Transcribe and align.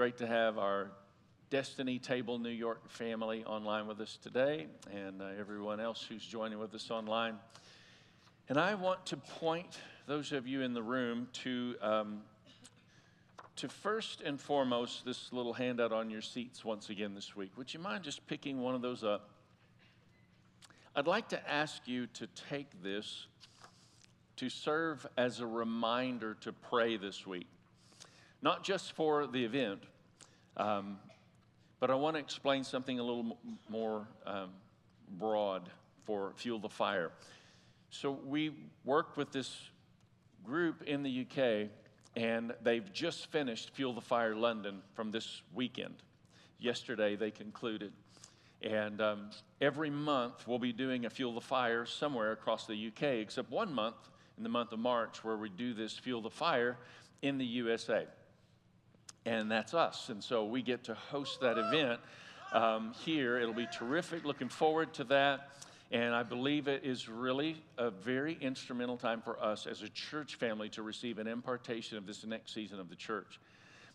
great 0.00 0.16
to 0.16 0.26
have 0.26 0.56
our 0.56 0.90
Destiny 1.50 1.98
Table 1.98 2.38
New 2.38 2.48
York 2.48 2.88
family 2.88 3.44
online 3.44 3.86
with 3.86 4.00
us 4.00 4.18
today 4.22 4.66
and 4.90 5.20
uh, 5.20 5.26
everyone 5.38 5.78
else 5.78 6.02
who's 6.08 6.24
joining 6.24 6.58
with 6.58 6.74
us 6.74 6.90
online. 6.90 7.34
And 8.48 8.56
I 8.56 8.76
want 8.76 9.04
to 9.04 9.18
point 9.18 9.78
those 10.06 10.32
of 10.32 10.46
you 10.46 10.62
in 10.62 10.72
the 10.72 10.82
room 10.82 11.28
to, 11.42 11.74
um, 11.82 12.22
to 13.56 13.68
first 13.68 14.22
and 14.22 14.40
foremost 14.40 15.04
this 15.04 15.34
little 15.34 15.52
handout 15.52 15.92
on 15.92 16.08
your 16.08 16.22
seats 16.22 16.64
once 16.64 16.88
again 16.88 17.14
this 17.14 17.36
week. 17.36 17.50
Would 17.58 17.74
you 17.74 17.80
mind 17.80 18.02
just 18.02 18.26
picking 18.26 18.62
one 18.62 18.74
of 18.74 18.80
those 18.80 19.04
up? 19.04 19.28
I'd 20.96 21.06
like 21.06 21.28
to 21.28 21.50
ask 21.50 21.86
you 21.86 22.06
to 22.14 22.26
take 22.48 22.82
this 22.82 23.26
to 24.36 24.48
serve 24.48 25.06
as 25.18 25.40
a 25.40 25.46
reminder 25.46 26.38
to 26.40 26.54
pray 26.54 26.96
this 26.96 27.26
week, 27.26 27.48
not 28.40 28.64
just 28.64 28.92
for 28.92 29.26
the 29.26 29.44
event, 29.44 29.82
um, 30.60 30.98
but 31.80 31.90
I 31.90 31.94
want 31.94 32.16
to 32.16 32.20
explain 32.20 32.64
something 32.64 32.98
a 32.98 33.02
little 33.02 33.38
more 33.70 34.06
um, 34.26 34.50
broad 35.18 35.70
for 36.04 36.32
Fuel 36.36 36.58
the 36.58 36.68
Fire. 36.68 37.12
So 37.88 38.18
we 38.26 38.52
work 38.84 39.16
with 39.16 39.32
this 39.32 39.70
group 40.44 40.82
in 40.82 41.02
the 41.02 41.26
UK, 41.26 41.70
and 42.14 42.52
they've 42.62 42.92
just 42.92 43.32
finished 43.32 43.70
Fuel 43.70 43.94
the 43.94 44.02
Fire 44.02 44.34
London 44.34 44.82
from 44.94 45.10
this 45.10 45.40
weekend. 45.54 45.94
Yesterday 46.58 47.16
they 47.16 47.30
concluded. 47.30 47.92
And 48.60 49.00
um, 49.00 49.30
every 49.62 49.88
month 49.88 50.46
we'll 50.46 50.58
be 50.58 50.74
doing 50.74 51.06
a 51.06 51.10
Fuel 51.10 51.34
the 51.34 51.40
Fire 51.40 51.86
somewhere 51.86 52.32
across 52.32 52.66
the 52.66 52.88
UK, 52.88 53.02
except 53.02 53.50
one 53.50 53.72
month 53.72 53.96
in 54.36 54.42
the 54.42 54.50
month 54.50 54.72
of 54.72 54.78
March 54.78 55.24
where 55.24 55.38
we 55.38 55.48
do 55.48 55.72
this 55.72 55.96
Fuel 55.96 56.20
the 56.20 56.28
Fire 56.28 56.76
in 57.22 57.38
the 57.38 57.46
USA. 57.46 58.06
And 59.26 59.50
that's 59.50 59.74
us. 59.74 60.08
And 60.08 60.22
so 60.22 60.44
we 60.44 60.62
get 60.62 60.84
to 60.84 60.94
host 60.94 61.40
that 61.40 61.58
event 61.58 62.00
um, 62.52 62.92
here. 63.04 63.38
It'll 63.38 63.54
be 63.54 63.68
terrific. 63.72 64.24
Looking 64.24 64.48
forward 64.48 64.94
to 64.94 65.04
that. 65.04 65.50
And 65.92 66.14
I 66.14 66.22
believe 66.22 66.68
it 66.68 66.84
is 66.84 67.08
really 67.08 67.62
a 67.76 67.90
very 67.90 68.38
instrumental 68.40 68.96
time 68.96 69.20
for 69.20 69.42
us 69.42 69.66
as 69.66 69.82
a 69.82 69.88
church 69.88 70.36
family 70.36 70.68
to 70.70 70.82
receive 70.82 71.18
an 71.18 71.26
impartation 71.26 71.98
of 71.98 72.06
this 72.06 72.24
next 72.24 72.54
season 72.54 72.78
of 72.78 72.88
the 72.88 72.94
church. 72.94 73.40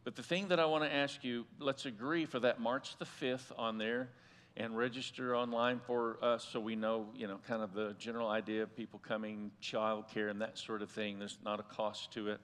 But 0.03 0.15
the 0.15 0.23
thing 0.23 0.49
that 0.49 0.59
I 0.59 0.65
want 0.65 0.83
to 0.83 0.93
ask 0.93 1.23
you, 1.23 1.45
let's 1.59 1.85
agree 1.85 2.25
for 2.25 2.39
that 2.41 2.59
March 2.59 2.97
the 2.99 3.05
5th 3.05 3.51
on 3.57 3.77
there 3.77 4.09
and 4.57 4.77
register 4.77 5.35
online 5.35 5.79
for 5.79 6.17
us 6.21 6.47
so 6.51 6.59
we 6.59 6.75
know, 6.75 7.07
you 7.15 7.27
know, 7.27 7.39
kind 7.47 7.61
of 7.61 7.73
the 7.73 7.95
general 7.97 8.29
idea 8.29 8.63
of 8.63 8.75
people 8.75 8.99
coming, 8.99 9.51
childcare, 9.61 10.29
and 10.29 10.41
that 10.41 10.57
sort 10.57 10.81
of 10.81 10.89
thing. 10.89 11.17
There's 11.17 11.37
not 11.43 11.59
a 11.59 11.63
cost 11.63 12.11
to 12.13 12.29
it. 12.29 12.39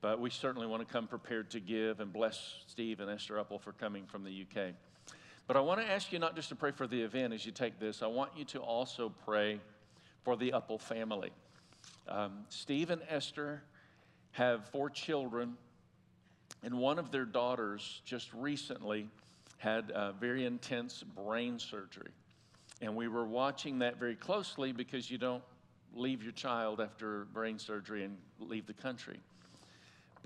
But 0.00 0.20
we 0.20 0.30
certainly 0.30 0.66
want 0.66 0.86
to 0.86 0.92
come 0.92 1.06
prepared 1.06 1.50
to 1.50 1.60
give 1.60 2.00
and 2.00 2.12
bless 2.12 2.56
Steve 2.66 3.00
and 3.00 3.10
Esther 3.10 3.34
Uppal 3.34 3.60
for 3.60 3.72
coming 3.72 4.06
from 4.06 4.24
the 4.24 4.42
UK. 4.42 4.74
But 5.46 5.56
I 5.56 5.60
want 5.60 5.80
to 5.80 5.86
ask 5.90 6.12
you 6.12 6.18
not 6.18 6.34
just 6.34 6.48
to 6.50 6.56
pray 6.56 6.72
for 6.72 6.86
the 6.86 7.00
event 7.00 7.32
as 7.32 7.46
you 7.46 7.52
take 7.52 7.78
this, 7.78 8.02
I 8.02 8.06
want 8.08 8.30
you 8.36 8.44
to 8.46 8.60
also 8.60 9.12
pray 9.24 9.60
for 10.22 10.36
the 10.36 10.50
Uppal 10.50 10.80
family. 10.80 11.30
Um, 12.08 12.44
Steve 12.48 12.90
and 12.90 13.00
Esther 13.08 13.62
have 14.32 14.68
four 14.68 14.90
children, 14.90 15.56
and 16.62 16.78
one 16.78 16.98
of 16.98 17.10
their 17.10 17.24
daughters 17.24 18.02
just 18.04 18.32
recently 18.34 19.08
had 19.58 19.90
a 19.94 20.12
very 20.12 20.44
intense 20.44 21.02
brain 21.02 21.58
surgery. 21.58 22.10
And 22.82 22.94
we 22.94 23.08
were 23.08 23.24
watching 23.24 23.78
that 23.78 23.98
very 23.98 24.16
closely 24.16 24.72
because 24.72 25.10
you 25.10 25.16
don't 25.16 25.42
leave 25.94 26.22
your 26.22 26.32
child 26.32 26.80
after 26.80 27.24
brain 27.32 27.58
surgery 27.58 28.04
and 28.04 28.18
leave 28.38 28.66
the 28.66 28.74
country. 28.74 29.18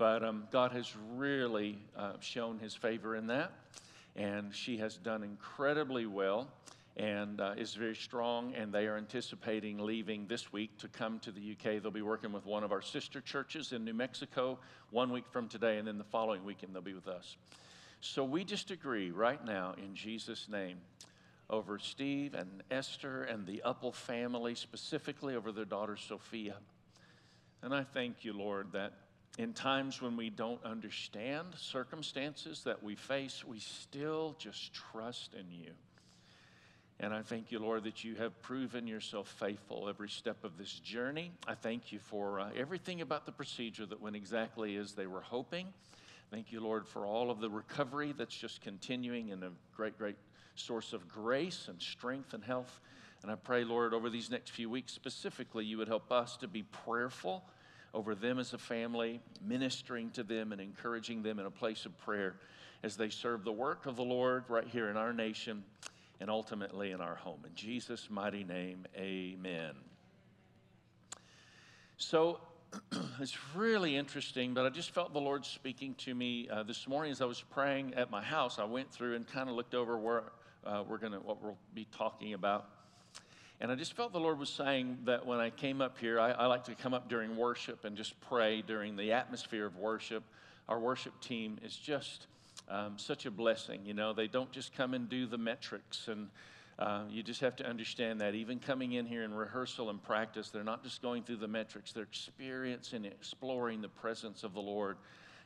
But 0.01 0.23
um, 0.23 0.45
God 0.49 0.71
has 0.71 0.95
really 1.15 1.77
uh, 1.95 2.13
shown 2.21 2.57
his 2.57 2.73
favor 2.73 3.15
in 3.15 3.27
that. 3.27 3.51
And 4.15 4.51
she 4.51 4.77
has 4.77 4.97
done 4.97 5.21
incredibly 5.21 6.07
well 6.07 6.47
and 6.97 7.39
uh, 7.39 7.53
is 7.55 7.75
very 7.75 7.95
strong. 7.95 8.55
And 8.55 8.73
they 8.73 8.87
are 8.87 8.97
anticipating 8.97 9.77
leaving 9.77 10.25
this 10.25 10.51
week 10.51 10.75
to 10.79 10.87
come 10.87 11.19
to 11.19 11.31
the 11.31 11.51
UK. 11.51 11.83
They'll 11.83 11.91
be 11.91 12.01
working 12.01 12.31
with 12.31 12.47
one 12.47 12.63
of 12.63 12.71
our 12.71 12.81
sister 12.81 13.21
churches 13.21 13.73
in 13.73 13.85
New 13.85 13.93
Mexico 13.93 14.57
one 14.89 15.11
week 15.11 15.25
from 15.29 15.47
today, 15.47 15.77
and 15.77 15.87
then 15.87 15.99
the 15.99 16.03
following 16.03 16.43
weekend 16.43 16.73
they'll 16.73 16.81
be 16.81 16.95
with 16.95 17.07
us. 17.07 17.37
So 17.99 18.23
we 18.23 18.43
just 18.43 18.71
agree 18.71 19.11
right 19.11 19.45
now 19.45 19.75
in 19.77 19.93
Jesus' 19.93 20.47
name 20.49 20.77
over 21.47 21.77
Steve 21.77 22.33
and 22.33 22.63
Esther 22.71 23.25
and 23.25 23.45
the 23.45 23.61
Uppal 23.63 23.93
family, 23.93 24.55
specifically 24.55 25.35
over 25.35 25.51
their 25.51 25.63
daughter 25.63 25.95
Sophia. 25.95 26.55
And 27.61 27.71
I 27.71 27.83
thank 27.83 28.25
you, 28.25 28.33
Lord, 28.33 28.71
that 28.71 28.93
in 29.41 29.53
times 29.53 30.03
when 30.03 30.15
we 30.15 30.29
don't 30.29 30.63
understand 30.63 31.47
circumstances 31.57 32.61
that 32.63 32.83
we 32.83 32.93
face, 32.93 33.43
we 33.43 33.57
still 33.59 34.35
just 34.37 34.71
trust 34.71 35.33
in 35.33 35.51
you. 35.51 35.71
And 36.99 37.11
I 37.11 37.23
thank 37.23 37.51
you, 37.51 37.57
Lord, 37.57 37.85
that 37.85 38.03
you 38.03 38.13
have 38.17 38.39
proven 38.43 38.85
yourself 38.85 39.27
faithful 39.39 39.89
every 39.89 40.09
step 40.09 40.43
of 40.43 40.59
this 40.59 40.71
journey. 40.73 41.31
I 41.47 41.55
thank 41.55 41.91
you 41.91 41.97
for 41.97 42.39
uh, 42.39 42.49
everything 42.55 43.01
about 43.01 43.25
the 43.25 43.31
procedure 43.31 43.87
that 43.87 43.99
went 43.99 44.15
exactly 44.15 44.75
as 44.75 44.91
they 44.91 45.07
were 45.07 45.21
hoping. 45.21 45.69
Thank 46.29 46.51
you, 46.51 46.61
Lord, 46.61 46.87
for 46.87 47.07
all 47.07 47.31
of 47.31 47.39
the 47.39 47.49
recovery 47.49 48.13
that's 48.15 48.37
just 48.37 48.61
continuing 48.61 49.31
and 49.31 49.43
a 49.43 49.49
great, 49.75 49.97
great 49.97 50.17
source 50.53 50.93
of 50.93 51.07
grace 51.07 51.67
and 51.67 51.81
strength 51.81 52.35
and 52.35 52.43
health. 52.43 52.79
And 53.23 53.31
I 53.31 53.35
pray, 53.35 53.63
Lord, 53.63 53.95
over 53.95 54.11
these 54.11 54.29
next 54.29 54.51
few 54.51 54.69
weeks 54.69 54.93
specifically, 54.93 55.65
you 55.65 55.79
would 55.79 55.87
help 55.87 56.11
us 56.11 56.37
to 56.37 56.47
be 56.47 56.61
prayerful 56.61 57.43
over 57.93 58.15
them 58.15 58.39
as 58.39 58.53
a 58.53 58.57
family, 58.57 59.21
ministering 59.41 60.09
to 60.11 60.23
them 60.23 60.51
and 60.51 60.61
encouraging 60.61 61.23
them 61.23 61.39
in 61.39 61.45
a 61.45 61.51
place 61.51 61.85
of 61.85 61.97
prayer 61.99 62.35
as 62.83 62.95
they 62.95 63.09
serve 63.09 63.43
the 63.43 63.51
work 63.51 63.85
of 63.85 63.95
the 63.95 64.03
Lord 64.03 64.45
right 64.47 64.67
here 64.67 64.89
in 64.89 64.97
our 64.97 65.13
nation 65.13 65.63
and 66.19 66.29
ultimately 66.29 66.91
in 66.91 67.01
our 67.01 67.15
home. 67.15 67.39
In 67.45 67.53
Jesus' 67.55 68.09
mighty 68.09 68.43
name, 68.43 68.85
amen. 68.95 69.73
So, 71.97 72.39
it's 73.19 73.37
really 73.53 73.97
interesting, 73.97 74.53
but 74.53 74.65
I 74.65 74.69
just 74.69 74.91
felt 74.91 75.13
the 75.13 75.19
Lord 75.19 75.45
speaking 75.45 75.93
to 75.95 76.15
me 76.15 76.47
uh, 76.49 76.63
this 76.63 76.87
morning 76.87 77.11
as 77.11 77.21
I 77.21 77.25
was 77.25 77.41
praying 77.41 77.95
at 77.95 78.09
my 78.09 78.23
house. 78.23 78.59
I 78.59 78.63
went 78.63 78.91
through 78.91 79.15
and 79.15 79.27
kind 79.27 79.49
of 79.49 79.55
looked 79.55 79.75
over 79.75 79.97
where 79.97 80.23
uh, 80.65 80.83
we're 80.87 80.97
going 80.97 81.13
to, 81.13 81.19
what 81.19 81.43
we'll 81.43 81.57
be 81.73 81.87
talking 81.97 82.33
about. 82.33 82.69
And 83.61 83.71
I 83.71 83.75
just 83.75 83.93
felt 83.93 84.11
the 84.11 84.19
Lord 84.19 84.39
was 84.39 84.49
saying 84.49 84.97
that 85.05 85.23
when 85.23 85.39
I 85.39 85.51
came 85.51 85.81
up 85.81 85.99
here, 85.99 86.19
I, 86.19 86.31
I 86.31 86.47
like 86.47 86.63
to 86.63 86.73
come 86.73 86.95
up 86.95 87.07
during 87.07 87.37
worship 87.37 87.85
and 87.85 87.95
just 87.95 88.19
pray 88.21 88.63
during 88.63 88.95
the 88.95 89.11
atmosphere 89.11 89.67
of 89.67 89.77
worship. 89.77 90.23
Our 90.67 90.79
worship 90.79 91.13
team 91.21 91.59
is 91.63 91.75
just 91.75 92.25
um, 92.67 92.97
such 92.97 93.27
a 93.27 93.31
blessing. 93.31 93.81
You 93.85 93.93
know, 93.93 94.13
they 94.13 94.27
don't 94.27 94.51
just 94.51 94.75
come 94.75 94.95
and 94.95 95.07
do 95.07 95.27
the 95.27 95.37
metrics 95.37 96.07
and 96.07 96.29
uh, 96.79 97.03
you 97.11 97.21
just 97.21 97.41
have 97.41 97.55
to 97.57 97.69
understand 97.69 98.19
that 98.21 98.33
even 98.33 98.57
coming 98.57 98.93
in 98.93 99.05
here 99.05 99.23
in 99.23 99.31
rehearsal 99.31 99.91
and 99.91 100.01
practice, 100.01 100.49
they're 100.49 100.63
not 100.63 100.83
just 100.83 100.99
going 101.03 101.21
through 101.21 101.35
the 101.35 101.47
metrics, 101.47 101.91
they're 101.91 102.01
experiencing, 102.01 103.05
exploring 103.05 103.81
the 103.81 103.89
presence 103.89 104.43
of 104.43 104.55
the 104.55 104.59
Lord. 104.59 104.97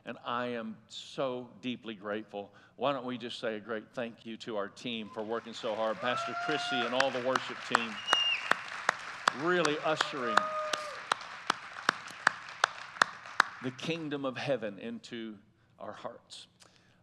And 0.06 0.18
I 0.24 0.48
am 0.48 0.78
so 0.88 1.50
deeply 1.62 1.96
grateful. 1.96 2.52
Why 2.76 2.94
don't 2.94 3.06
we 3.06 3.18
just 3.18 3.40
say 3.40 3.56
a 3.56 3.60
great 3.60 3.86
thank 3.94 4.26
you 4.26 4.38
to 4.38 4.58
our 4.58 4.68
team 4.68 5.10
for 5.14 5.24
working 5.24 5.54
so 5.54 5.74
hard? 5.74 5.98
Pastor 5.98 6.36
Chrissy 6.46 6.80
and 6.82 6.94
all 6.94 7.10
the 7.10 7.26
worship 7.26 7.58
team 7.68 7.90
really 9.42 9.78
ushering 9.84 10.38
the 13.64 13.72
kingdom 13.72 14.26
of 14.26 14.38
heaven 14.38 14.78
into 14.80 15.36
our 15.80 15.94
hearts. 15.94 16.48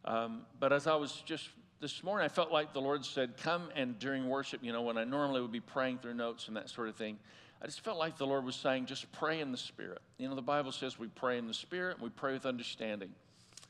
Um, 0.05 0.43
but 0.61 0.73
as 0.73 0.87
I 0.87 0.95
was 0.95 1.23
just 1.27 1.49
this 1.81 2.05
morning, 2.05 2.25
I 2.25 2.29
felt 2.29 2.53
like 2.53 2.73
the 2.73 2.81
Lord 2.81 3.05
said, 3.05 3.37
Come 3.37 3.71
and 3.75 3.99
during 3.99 4.29
worship, 4.29 4.61
you 4.63 4.73
know, 4.73 4.83
when 4.83 4.97
I 4.97 5.05
normally 5.05 5.41
would 5.41 5.53
be 5.53 5.61
praying 5.61 5.99
through 5.99 6.15
notes 6.15 6.47
and 6.47 6.57
that 6.57 6.71
sort 6.71 6.89
of 6.89 6.95
thing, 6.95 7.19
I 7.63 7.67
just 7.67 7.83
felt 7.83 7.97
like 7.97 8.19
the 8.19 8.27
Lord 8.27 8.45
was 8.45 8.57
saying, 8.57 8.87
just 8.87 9.11
pray 9.13 9.41
in 9.41 9.53
the 9.53 9.59
Spirit. 9.59 10.03
You 10.19 10.29
know, 10.29 10.35
the 10.35 10.43
Bible 10.43 10.73
says 10.73 10.99
we 10.99 11.07
pray 11.07 11.39
in 11.39 11.47
the 11.47 11.55
Spirit 11.55 11.95
and 11.95 12.03
we 12.03 12.11
pray 12.11 12.33
with 12.33 12.45
understanding. 12.45 13.11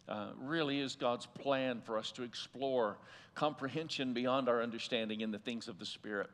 Uh, 0.09 0.29
really 0.39 0.81
is 0.81 0.97
God's 0.97 1.27
plan 1.27 1.83
for 1.85 1.99
us 1.99 2.11
to 2.13 2.23
explore 2.23 2.97
comprehension 3.35 4.15
beyond 4.15 4.49
our 4.49 4.63
understanding 4.63 5.21
in 5.21 5.31
the 5.31 5.39
things 5.39 5.69
of 5.69 5.79
the 5.79 5.85
Spirit. 5.85 6.31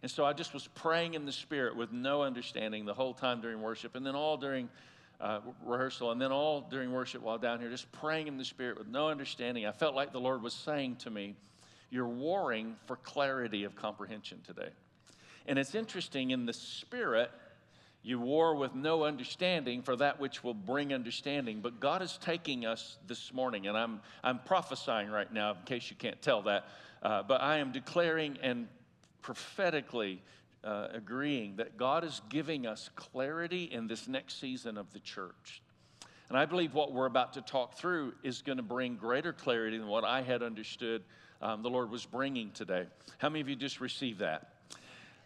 And 0.00 0.10
so 0.10 0.24
I 0.24 0.32
just 0.32 0.54
was 0.54 0.66
praying 0.68 1.12
in 1.12 1.26
the 1.26 1.32
Spirit 1.32 1.76
with 1.76 1.92
no 1.92 2.22
understanding 2.22 2.86
the 2.86 2.94
whole 2.94 3.12
time 3.12 3.42
during 3.42 3.60
worship, 3.60 3.94
and 3.94 4.06
then 4.06 4.14
all 4.14 4.38
during 4.38 4.70
uh, 5.20 5.40
rehearsal, 5.66 6.12
and 6.12 6.20
then 6.20 6.32
all 6.32 6.62
during 6.62 6.92
worship 6.92 7.20
while 7.20 7.38
down 7.38 7.60
here, 7.60 7.68
just 7.68 7.92
praying 7.92 8.26
in 8.26 8.38
the 8.38 8.44
Spirit 8.44 8.78
with 8.78 8.88
no 8.88 9.08
understanding. 9.08 9.66
I 9.66 9.72
felt 9.72 9.94
like 9.94 10.12
the 10.12 10.20
Lord 10.20 10.42
was 10.42 10.54
saying 10.54 10.96
to 10.96 11.10
me, 11.10 11.36
You're 11.90 12.08
warring 12.08 12.76
for 12.86 12.96
clarity 12.96 13.64
of 13.64 13.76
comprehension 13.76 14.40
today. 14.46 14.70
And 15.46 15.58
it's 15.58 15.74
interesting, 15.74 16.30
in 16.30 16.46
the 16.46 16.52
Spirit, 16.52 17.30
you 18.02 18.18
war 18.18 18.54
with 18.54 18.74
no 18.74 19.04
understanding 19.04 19.82
for 19.82 19.96
that 19.96 20.18
which 20.18 20.42
will 20.42 20.54
bring 20.54 20.92
understanding. 20.92 21.60
But 21.60 21.80
God 21.80 22.02
is 22.02 22.18
taking 22.20 22.66
us 22.66 22.98
this 23.06 23.32
morning, 23.32 23.66
and 23.68 23.76
I'm, 23.76 24.00
I'm 24.24 24.40
prophesying 24.40 25.10
right 25.10 25.32
now, 25.32 25.52
in 25.52 25.62
case 25.64 25.90
you 25.90 25.96
can't 25.96 26.20
tell 26.20 26.42
that, 26.42 26.66
uh, 27.02 27.22
but 27.22 27.40
I 27.40 27.58
am 27.58 27.72
declaring 27.72 28.38
and 28.42 28.68
prophetically 29.20 30.20
uh, 30.64 30.88
agreeing 30.92 31.56
that 31.56 31.76
God 31.76 32.04
is 32.04 32.20
giving 32.28 32.66
us 32.66 32.90
clarity 32.96 33.64
in 33.64 33.86
this 33.86 34.08
next 34.08 34.40
season 34.40 34.76
of 34.76 34.92
the 34.92 35.00
church. 35.00 35.62
And 36.28 36.38
I 36.38 36.46
believe 36.46 36.72
what 36.72 36.92
we're 36.92 37.06
about 37.06 37.34
to 37.34 37.42
talk 37.42 37.74
through 37.74 38.14
is 38.22 38.42
going 38.42 38.56
to 38.56 38.62
bring 38.62 38.96
greater 38.96 39.32
clarity 39.32 39.76
than 39.78 39.86
what 39.86 40.04
I 40.04 40.22
had 40.22 40.42
understood 40.42 41.02
um, 41.40 41.62
the 41.62 41.68
Lord 41.68 41.90
was 41.90 42.06
bringing 42.06 42.52
today. 42.52 42.86
How 43.18 43.28
many 43.28 43.40
of 43.40 43.48
you 43.48 43.56
just 43.56 43.80
received 43.80 44.20
that? 44.20 44.51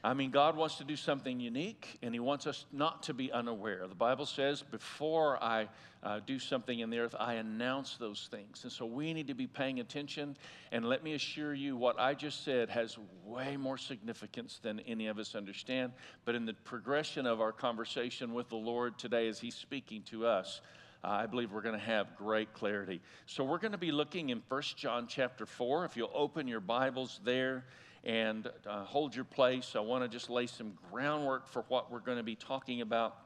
I 0.07 0.15
mean, 0.15 0.31
God 0.31 0.57
wants 0.57 0.77
to 0.77 0.85
do 0.85 0.95
something 0.95 1.41
unique, 1.41 1.99
and 2.01 2.15
He 2.15 2.21
wants 2.21 2.47
us 2.47 2.65
not 2.71 3.03
to 3.05 3.13
be 3.13 3.33
unaware. 3.33 3.89
The 3.89 3.97
Bible 3.97 4.25
says, 4.25 4.63
before 4.63 5.43
I 5.43 5.69
uh, 6.01 6.21
do 6.25 6.39
something 6.39 6.79
in 6.79 6.91
the 6.91 7.01
earth, 7.01 7.17
I 7.19 7.35
announce 7.35 7.97
those 7.97 8.29
things. 8.31 8.63
And 8.63 8.71
so 8.71 8.87
we 8.87 9.13
need 9.13 9.27
to 9.27 9.35
be 9.35 9.49
paying 9.49 9.81
attention. 9.81 10.37
And 10.71 10.85
let 10.85 11.03
me 11.03 11.15
assure 11.15 11.55
you, 11.55 11.77
what 11.77 11.99
I 11.99 12.15
just 12.15 12.45
said 12.45 12.71
has 12.71 12.97
way 13.25 13.57
more 13.57 13.77
significance 13.77 14.61
than 14.63 14.79
any 14.87 15.09
of 15.09 15.19
us 15.19 15.35
understand. 15.35 15.91
But 16.25 16.37
in 16.37 16.47
the 16.47 16.55
progression 16.55 17.27
of 17.27 17.41
our 17.41 17.51
conversation 17.51 18.33
with 18.33 18.49
the 18.49 18.55
Lord 18.55 18.99
today, 18.99 19.27
as 19.27 19.41
He's 19.41 19.57
speaking 19.57 20.03
to 20.03 20.25
us, 20.25 20.61
I 21.03 21.27
believe 21.27 21.51
we're 21.51 21.63
going 21.63 21.79
to 21.79 21.85
have 21.85 22.17
great 22.17 22.55
clarity. 22.55 23.01
So 23.27 23.43
we're 23.43 23.59
going 23.59 23.73
to 23.73 23.79
be 23.79 23.91
looking 23.91 24.29
in 24.29 24.41
1 24.49 24.63
John 24.77 25.09
chapter 25.09 25.47
4. 25.47 25.85
If 25.85 25.97
you'll 25.97 26.13
open 26.15 26.47
your 26.47 26.61
Bibles 26.61 27.19
there 27.25 27.65
and 28.07 28.49
uh, 28.69 28.85
hold 28.85 29.17
your 29.17 29.25
place, 29.25 29.75
I 29.75 29.81
want 29.81 30.05
to 30.05 30.09
just 30.09 30.31
lay 30.31 30.47
some 30.47 30.75
groundwork 30.93 31.49
for 31.49 31.65
what 31.67 31.91
we're 31.91 31.99
going 31.99 32.19
to 32.19 32.23
be 32.23 32.37
talking 32.37 32.81
about. 32.81 33.17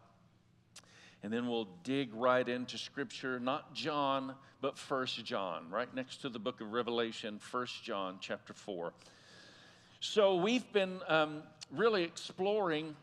And 1.23 1.31
then 1.31 1.47
we'll 1.47 1.69
dig 1.85 2.15
right 2.15 2.49
into 2.49 2.79
Scripture, 2.79 3.39
not 3.39 3.75
John, 3.75 4.35
but 4.63 4.79
First 4.79 5.23
John, 5.23 5.67
right 5.69 5.95
next 5.95 6.23
to 6.23 6.31
the 6.31 6.39
book 6.39 6.63
of 6.63 6.73
Revelation, 6.73 7.39
First 7.39 7.85
John 7.85 8.17
chapter 8.23 8.55
4. 8.55 8.95
So 10.01 10.37
we've 10.37 10.73
been 10.73 11.01
um, 11.09 11.43
really 11.71 12.03
exploring 12.03 12.97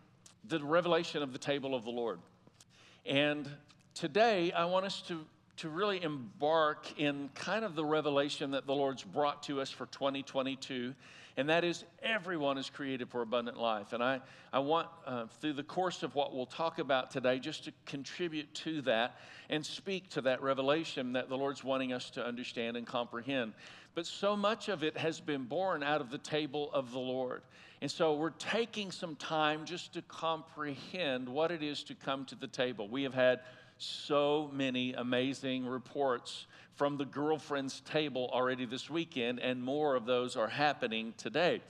the 0.48 0.60
revelation 0.60 1.22
of 1.22 1.32
the 1.32 1.38
table 1.38 1.76
of 1.76 1.84
the 1.84 1.92
Lord. 1.92 2.18
And 3.06 3.48
today 3.94 4.52
I 4.52 4.66
want 4.66 4.88
us 4.88 5.04
to, 5.10 5.24
to 5.58 5.70
really 5.70 6.02
embark 6.02 7.00
in 7.00 7.30
kind 7.36 7.64
of 7.64 7.76
the 7.76 7.86
revelation 7.86 8.50
that 8.52 8.66
the 8.66 8.74
Lord's 8.74 9.04
brought 9.04 9.44
to 9.44 9.62
us 9.62 9.70
for 9.70 9.86
2022 9.86 10.96
and 11.38 11.48
that 11.50 11.64
is 11.64 11.86
everyone 12.02 12.58
is 12.58 12.70
created 12.70 13.10
for 13.10 13.22
abundant 13.22 13.58
life. 13.58 13.94
And 13.94 14.04
I, 14.04 14.22
I 14.52 14.58
want, 14.58 14.88
uh, 15.06 15.28
through 15.40 15.54
the 15.54 15.64
course 15.64 16.02
of 16.02 16.16
what 16.16 16.34
we'll 16.34 16.48
talk 16.48 16.80
about 16.80 17.12
today, 17.12 17.38
just 17.38 17.66
to 17.66 17.74
contribute 17.86 18.52
to 18.56 18.82
that 18.82 19.20
and 19.50 19.64
speak 19.64 20.10
to 20.10 20.22
that 20.22 20.42
revelation 20.42 21.14
that 21.14 21.30
the 21.30 21.38
Lord's 21.38 21.64
wanting 21.64 21.94
us 21.94 22.10
to 22.12 22.26
understand 22.26 22.76
and 22.76 22.88
comprehend. 22.88 23.54
But 23.94 24.08
so 24.08 24.36
much 24.36 24.68
of 24.68 24.84
it 24.84 24.98
has 24.98 25.20
been 25.20 25.44
born 25.44 25.84
out 25.84 26.02
of 26.02 26.10
the 26.10 26.18
table 26.18 26.72
of 26.74 26.92
the 26.92 27.00
Lord. 27.00 27.44
And 27.82 27.90
so 27.90 28.16
we're 28.16 28.32
taking 28.32 28.92
some 28.92 29.16
time 29.16 29.66
just 29.66 29.94
to 29.94 30.02
comprehend 30.02 31.30
what 31.30 31.52
it 31.52 31.62
is 31.62 31.84
to 31.84 31.96
come 31.96 32.26
to 32.26 32.36
the 32.36 32.48
table. 32.48 32.90
We 32.90 33.04
have 33.04 33.14
had 33.14 33.42
so 33.78 34.50
many 34.54 34.94
amazing 34.94 35.66
reports 35.66 36.48
from 36.76 36.98
the 36.98 37.06
girlfriend's 37.06 37.82
table 37.82 38.30
already 38.32 38.66
this 38.66 38.90
weekend, 38.90 39.40
and 39.40 39.64
more 39.64 39.96
of 39.96 40.06
those 40.06 40.36
are 40.36 40.48
happening 40.48 41.14
today. 41.18 41.62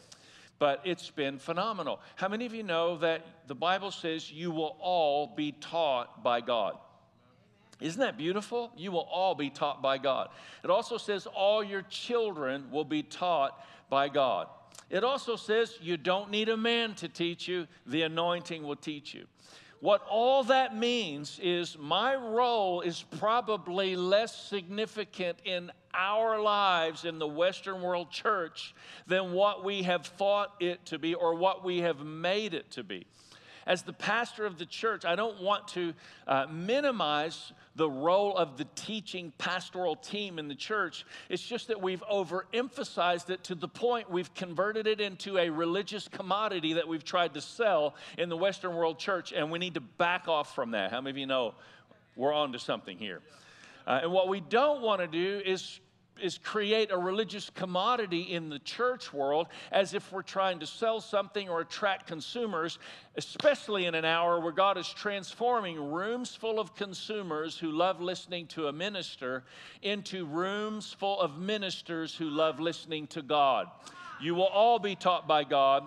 But 0.60 0.82
it's 0.84 1.10
been 1.10 1.38
phenomenal. 1.38 2.00
How 2.16 2.28
many 2.28 2.46
of 2.46 2.54
you 2.54 2.64
know 2.64 2.98
that 2.98 3.26
the 3.48 3.56
Bible 3.56 3.92
says 3.92 4.32
you 4.32 4.52
will 4.52 4.76
all 4.80 5.28
be 5.28 5.52
taught 5.54 6.24
by 6.24 6.42
God? 6.42 6.78
Isn't 7.80 8.02
that 8.02 8.18
beautiful? 8.18 8.72
You 8.76 8.92
will 8.92 9.08
all 9.12 9.36
be 9.36 9.50
taught 9.50 9.82
by 9.82 10.00
God. 10.00 10.30
It 10.64 10.70
also 10.70 10.98
says 10.98 11.28
all 11.28 11.64
your 11.64 11.84
children 11.84 12.72
will 12.72 12.86
be 12.86 13.04
taught 13.04 13.64
by 13.90 14.10
God. 14.10 14.48
It 14.90 15.04
also 15.04 15.36
says 15.36 15.78
you 15.82 15.98
don't 15.98 16.32
need 16.32 16.50
a 16.50 16.58
man 16.58 16.96
to 16.96 17.08
teach 17.08 17.48
you, 17.48 17.68
the 17.86 18.02
anointing 18.04 18.64
will 18.64 18.76
teach 18.76 19.14
you. 19.14 19.26
What 19.80 20.02
all 20.10 20.44
that 20.46 20.76
means 20.76 21.40
is 21.42 21.78
my 21.80 22.16
role 22.16 22.82
is 22.82 23.04
probably 23.20 23.96
less 23.96 24.36
significant 24.36 25.38
in 25.46 25.72
our 25.94 26.42
lives 26.42 27.06
in 27.06 27.20
the 27.20 27.28
Western 27.28 27.82
world 27.82 28.10
church 28.10 28.74
than 29.06 29.34
what 29.34 29.64
we 29.64 29.84
have 29.84 30.06
thought 30.06 30.54
it 30.60 30.84
to 30.88 30.98
be 30.98 31.14
or 31.14 31.36
what 31.36 31.64
we 31.64 31.80
have 31.80 32.00
made 32.00 32.56
it 32.56 32.72
to 32.72 32.84
be. 32.84 33.06
As 33.68 33.84
the 33.84 33.94
pastor 33.94 34.46
of 34.46 34.58
the 34.58 34.66
church, 34.66 35.06
I 35.06 35.16
don't 35.16 35.42
want 35.42 35.68
to 35.70 35.94
uh, 36.26 36.48
minimize 36.50 37.52
the 37.78 37.90
role 37.90 38.36
of 38.36 38.58
the 38.58 38.66
teaching 38.76 39.32
pastoral 39.38 39.96
team 39.96 40.40
in 40.40 40.48
the 40.48 40.56
church. 40.56 41.06
It's 41.30 41.44
just 41.44 41.68
that 41.68 41.80
we've 41.80 42.04
overemphasized 42.12 43.30
it 43.30 43.44
to 43.46 43.56
the 43.56 43.68
point 43.68 44.10
we've 44.10 44.34
converted 44.34 44.88
it 44.88 45.00
into 45.00 45.38
a 45.38 45.50
religious 45.50 46.08
commodity 46.08 46.74
that 46.74 46.88
we've 46.88 47.04
tried 47.04 47.36
to 47.36 47.42
sell 47.42 47.96
in 48.18 48.30
the 48.30 48.38
Western 48.38 48.76
world 48.76 48.98
church, 48.98 49.32
and 49.32 49.52
we 49.52 49.60
need 49.60 49.76
to 49.76 49.82
back 49.82 50.28
off 50.28 50.56
from 50.56 50.72
that. 50.72 50.90
How 50.92 51.00
many 51.02 51.12
of 51.12 51.18
you 51.18 51.28
know 51.28 51.54
we're 52.16 52.34
on 52.34 52.52
to 52.54 52.60
something 52.60 52.98
here? 52.98 53.22
Uh, 53.86 54.00
and 54.04 54.12
what 54.12 54.28
we 54.28 54.42
don't 54.42 54.82
want 54.82 55.00
to 55.00 55.08
do 55.08 55.42
is 55.46 55.80
is 56.22 56.38
create 56.38 56.92
a 56.92 56.98
religious 56.98 57.50
commodity 57.50 58.22
in 58.22 58.50
the 58.50 58.60
church 58.60 59.14
world 59.14 59.48
as 59.72 59.94
if 59.94 60.12
we're 60.12 60.22
trying 60.22 60.60
to 60.60 60.68
sell 60.68 61.02
something 61.02 61.50
or 61.50 61.62
attract 61.62 62.08
consumers, 62.08 62.80
especially 63.16 63.86
in 63.86 63.96
an 63.96 64.06
hour 64.06 64.40
where 64.40 64.52
God 64.52 64.78
is 64.78 64.88
transforming 64.88 65.92
rooms 65.92 66.36
full 66.36 66.60
of 66.60 66.76
consumers 66.76 67.58
who 67.58 67.72
love 67.72 68.02
listening 68.02 68.48
to 68.48 68.68
a 68.68 68.74
minister 68.74 69.44
into 69.82 70.26
rooms 70.26 70.94
full 70.94 71.20
of 71.20 71.38
ministers 71.38 72.16
who 72.16 72.30
love 72.30 72.60
listening 72.60 73.08
to 73.08 73.22
God. 73.22 73.68
You 74.20 74.36
will 74.36 74.48
all 74.48 74.80
be 74.80 74.96
taught 74.96 75.28
by 75.28 75.44
God. 75.44 75.84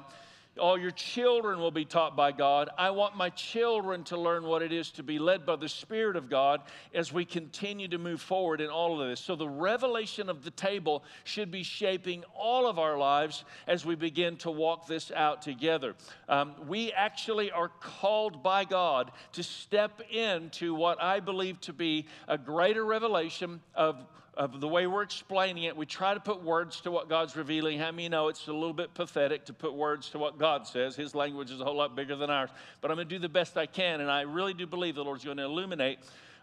All 0.60 0.78
your 0.78 0.90
children 0.90 1.58
will 1.58 1.70
be 1.70 1.84
taught 1.84 2.14
by 2.14 2.32
God. 2.32 2.68
I 2.76 2.90
want 2.90 3.16
my 3.16 3.30
children 3.30 4.04
to 4.04 4.16
learn 4.16 4.44
what 4.44 4.62
it 4.62 4.72
is 4.72 4.90
to 4.92 5.02
be 5.02 5.18
led 5.18 5.46
by 5.46 5.56
the 5.56 5.68
Spirit 5.68 6.16
of 6.16 6.28
God 6.28 6.60
as 6.94 7.12
we 7.12 7.24
continue 7.24 7.88
to 7.88 7.98
move 7.98 8.20
forward 8.20 8.60
in 8.60 8.68
all 8.68 9.00
of 9.00 9.08
this. 9.08 9.20
So, 9.20 9.34
the 9.34 9.48
revelation 9.48 10.28
of 10.28 10.44
the 10.44 10.50
table 10.50 11.02
should 11.24 11.50
be 11.50 11.62
shaping 11.62 12.24
all 12.38 12.68
of 12.68 12.78
our 12.78 12.98
lives 12.98 13.44
as 13.66 13.84
we 13.84 13.94
begin 13.94 14.36
to 14.38 14.50
walk 14.50 14.86
this 14.86 15.10
out 15.10 15.42
together. 15.42 15.94
Um, 16.28 16.54
we 16.68 16.92
actually 16.92 17.50
are 17.50 17.70
called 17.80 18.42
by 18.42 18.64
God 18.64 19.10
to 19.32 19.42
step 19.42 20.02
into 20.10 20.74
what 20.74 21.02
I 21.02 21.20
believe 21.20 21.60
to 21.62 21.72
be 21.72 22.06
a 22.28 22.36
greater 22.36 22.84
revelation 22.84 23.60
of 23.74 24.04
of 24.40 24.58
the 24.58 24.66
way 24.66 24.86
we're 24.86 25.02
explaining 25.02 25.64
it, 25.64 25.76
we 25.76 25.84
try 25.84 26.14
to 26.14 26.18
put 26.18 26.42
words 26.42 26.80
to 26.80 26.90
what 26.90 27.10
God's 27.10 27.36
revealing. 27.36 27.78
How 27.78 27.90
many 27.90 28.08
know 28.08 28.28
it's 28.28 28.48
a 28.48 28.52
little 28.54 28.72
bit 28.72 28.94
pathetic 28.94 29.44
to 29.44 29.52
put 29.52 29.74
words 29.74 30.08
to 30.10 30.18
what 30.18 30.38
God 30.38 30.66
says? 30.66 30.96
His 30.96 31.14
language 31.14 31.50
is 31.50 31.60
a 31.60 31.64
whole 31.64 31.76
lot 31.76 31.94
bigger 31.94 32.16
than 32.16 32.30
ours. 32.30 32.48
But 32.80 32.90
I'm 32.90 32.96
going 32.96 33.06
to 33.06 33.14
do 33.14 33.18
the 33.18 33.28
best 33.28 33.58
I 33.58 33.66
can, 33.66 34.00
and 34.00 34.10
I 34.10 34.22
really 34.22 34.54
do 34.54 34.66
believe 34.66 34.94
the 34.94 35.04
Lord's 35.04 35.26
going 35.26 35.36
to 35.36 35.44
illuminate 35.44 35.98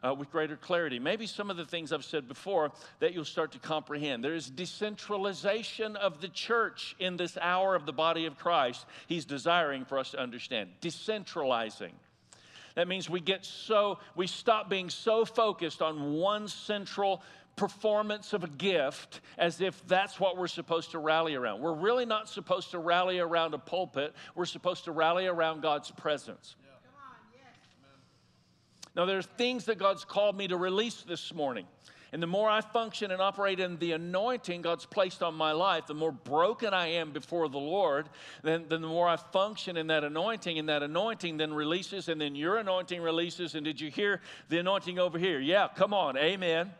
uh, 0.06 0.14
with 0.14 0.32
greater 0.32 0.56
clarity. 0.56 1.00
Maybe 1.00 1.26
some 1.26 1.50
of 1.50 1.58
the 1.58 1.66
things 1.66 1.92
I've 1.92 2.06
said 2.06 2.28
before 2.28 2.72
that 3.00 3.16
you'll 3.16 3.26
start 3.26 3.54
to 3.54 3.60
comprehend. 3.60 4.24
There 4.24 4.36
is 4.36 4.48
decentralization 4.48 5.96
of 5.96 6.22
the 6.22 6.28
church 6.28 6.96
in 7.00 7.18
this 7.18 7.36
hour 7.42 7.74
of 7.74 7.88
the 7.88 7.94
body 7.94 8.28
of 8.28 8.38
Christ. 8.38 8.86
He's 9.08 9.26
desiring 9.26 9.86
for 9.86 9.98
us 9.98 10.12
to 10.12 10.20
understand. 10.20 10.70
Decentralizing. 10.84 11.94
That 12.76 12.88
means 12.88 13.10
we 13.10 13.22
get 13.22 13.44
so, 13.44 13.98
we 14.16 14.28
stop 14.28 14.70
being 14.70 14.92
so 14.92 15.26
focused 15.26 15.82
on 15.82 16.14
one 16.14 16.48
central 16.48 17.24
performance 17.58 18.32
of 18.32 18.46
a 18.46 18.48
gift 18.48 19.20
as 19.38 19.60
if 19.60 19.86
that's 19.88 20.20
what 20.20 20.38
we're 20.38 20.48
supposed 20.48 20.92
to 20.92 21.00
rally 21.00 21.36
around. 21.36 21.60
We're 21.60 21.74
really 21.74 22.06
not 22.06 22.30
supposed 22.30 22.72
to 22.72 22.80
rally 22.80 23.20
around 23.20 23.54
a 23.54 23.58
pulpit, 23.58 24.16
we're 24.36 24.46
supposed 24.46 24.86
to 24.86 24.94
rally 24.94 25.28
around 25.28 25.62
God's 25.62 25.92
presence. 25.92 26.56
Yeah. 26.62 26.68
Now, 28.96 29.06
there's 29.06 29.26
things 29.26 29.66
that 29.66 29.78
God's 29.78 30.06
called 30.06 30.36
me 30.36 30.48
to 30.48 30.58
release 30.58 31.04
this 31.04 31.32
morning. 31.32 31.68
And 32.14 32.24
the 32.24 32.28
more 32.28 32.50
I 32.50 32.62
function 32.62 33.12
and 33.12 33.22
operate 33.22 33.60
in 33.60 33.78
the 33.78 33.92
anointing 33.92 34.62
God's 34.62 34.86
placed 34.86 35.22
on 35.22 35.36
my 35.36 35.52
life, 35.52 35.88
the 35.88 35.94
more 35.94 36.12
broken 36.12 36.74
I 36.74 36.88
am 36.94 37.12
before 37.12 37.50
the 37.50 37.60
Lord, 37.60 38.10
then, 38.44 38.66
then 38.70 38.82
the 38.82 38.88
more 38.88 39.08
I 39.08 39.18
function 39.18 39.78
in 39.78 39.88
that 39.88 40.04
anointing, 40.04 40.58
and 40.58 40.70
that 40.70 40.84
anointing 40.84 41.38
then 41.38 41.54
releases, 41.54 42.08
and 42.08 42.20
then 42.20 42.34
your 42.34 42.58
anointing 42.58 43.02
releases. 43.02 43.56
And 43.56 43.66
did 43.66 43.80
you 43.80 43.92
hear 43.92 44.22
the 44.50 44.58
anointing 44.58 44.98
over 45.00 45.20
here? 45.20 45.40
Yeah, 45.40 45.68
come 45.76 45.94
on, 45.94 46.18
amen. 46.18 46.72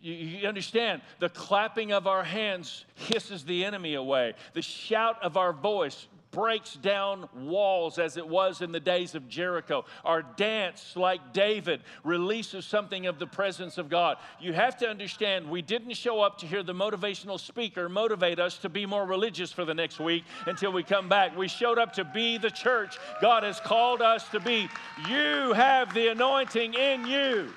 You, 0.00 0.48
understand, 0.48 1.02
the 1.18 1.28
clapping 1.28 1.92
of 1.92 2.06
our 2.06 2.24
hands 2.24 2.84
hisses 2.94 3.44
the 3.44 3.64
enemy 3.64 3.94
away. 3.94 4.34
The 4.54 4.62
shout 4.62 5.22
of 5.22 5.36
our 5.36 5.52
voice 5.52 6.06
breaks 6.32 6.74
down 6.74 7.28
walls 7.36 7.98
as 7.98 8.16
it 8.16 8.26
was 8.26 8.62
in 8.62 8.72
the 8.72 8.80
days 8.80 9.14
of 9.14 9.28
Jericho. 9.28 9.84
Our 10.04 10.22
dance, 10.22 10.94
like 10.96 11.32
David, 11.32 11.82
releases 12.02 12.64
something 12.64 13.06
of 13.06 13.18
the 13.18 13.26
presence 13.26 13.78
of 13.78 13.88
God. 13.88 14.16
You 14.40 14.54
have 14.54 14.76
to 14.78 14.88
understand, 14.88 15.48
we 15.48 15.62
didn't 15.62 15.94
show 15.94 16.22
up 16.22 16.38
to 16.38 16.46
hear 16.46 16.62
the 16.62 16.72
motivational 16.72 17.38
speaker 17.38 17.88
motivate 17.88 18.40
us 18.40 18.56
to 18.58 18.68
be 18.68 18.86
more 18.86 19.06
religious 19.06 19.52
for 19.52 19.64
the 19.64 19.74
next 19.74 20.00
week 20.00 20.24
until 20.46 20.72
we 20.72 20.82
come 20.82 21.08
back. 21.08 21.36
We 21.36 21.48
showed 21.48 21.78
up 21.78 21.92
to 21.94 22.04
be 22.04 22.38
the 22.38 22.50
church 22.50 22.98
God 23.20 23.42
has 23.42 23.60
called 23.60 24.02
us 24.02 24.26
to 24.30 24.40
be. 24.40 24.68
You 25.08 25.52
have 25.52 25.92
the 25.92 26.08
anointing 26.08 26.74
in 26.74 27.06
you. 27.06 27.52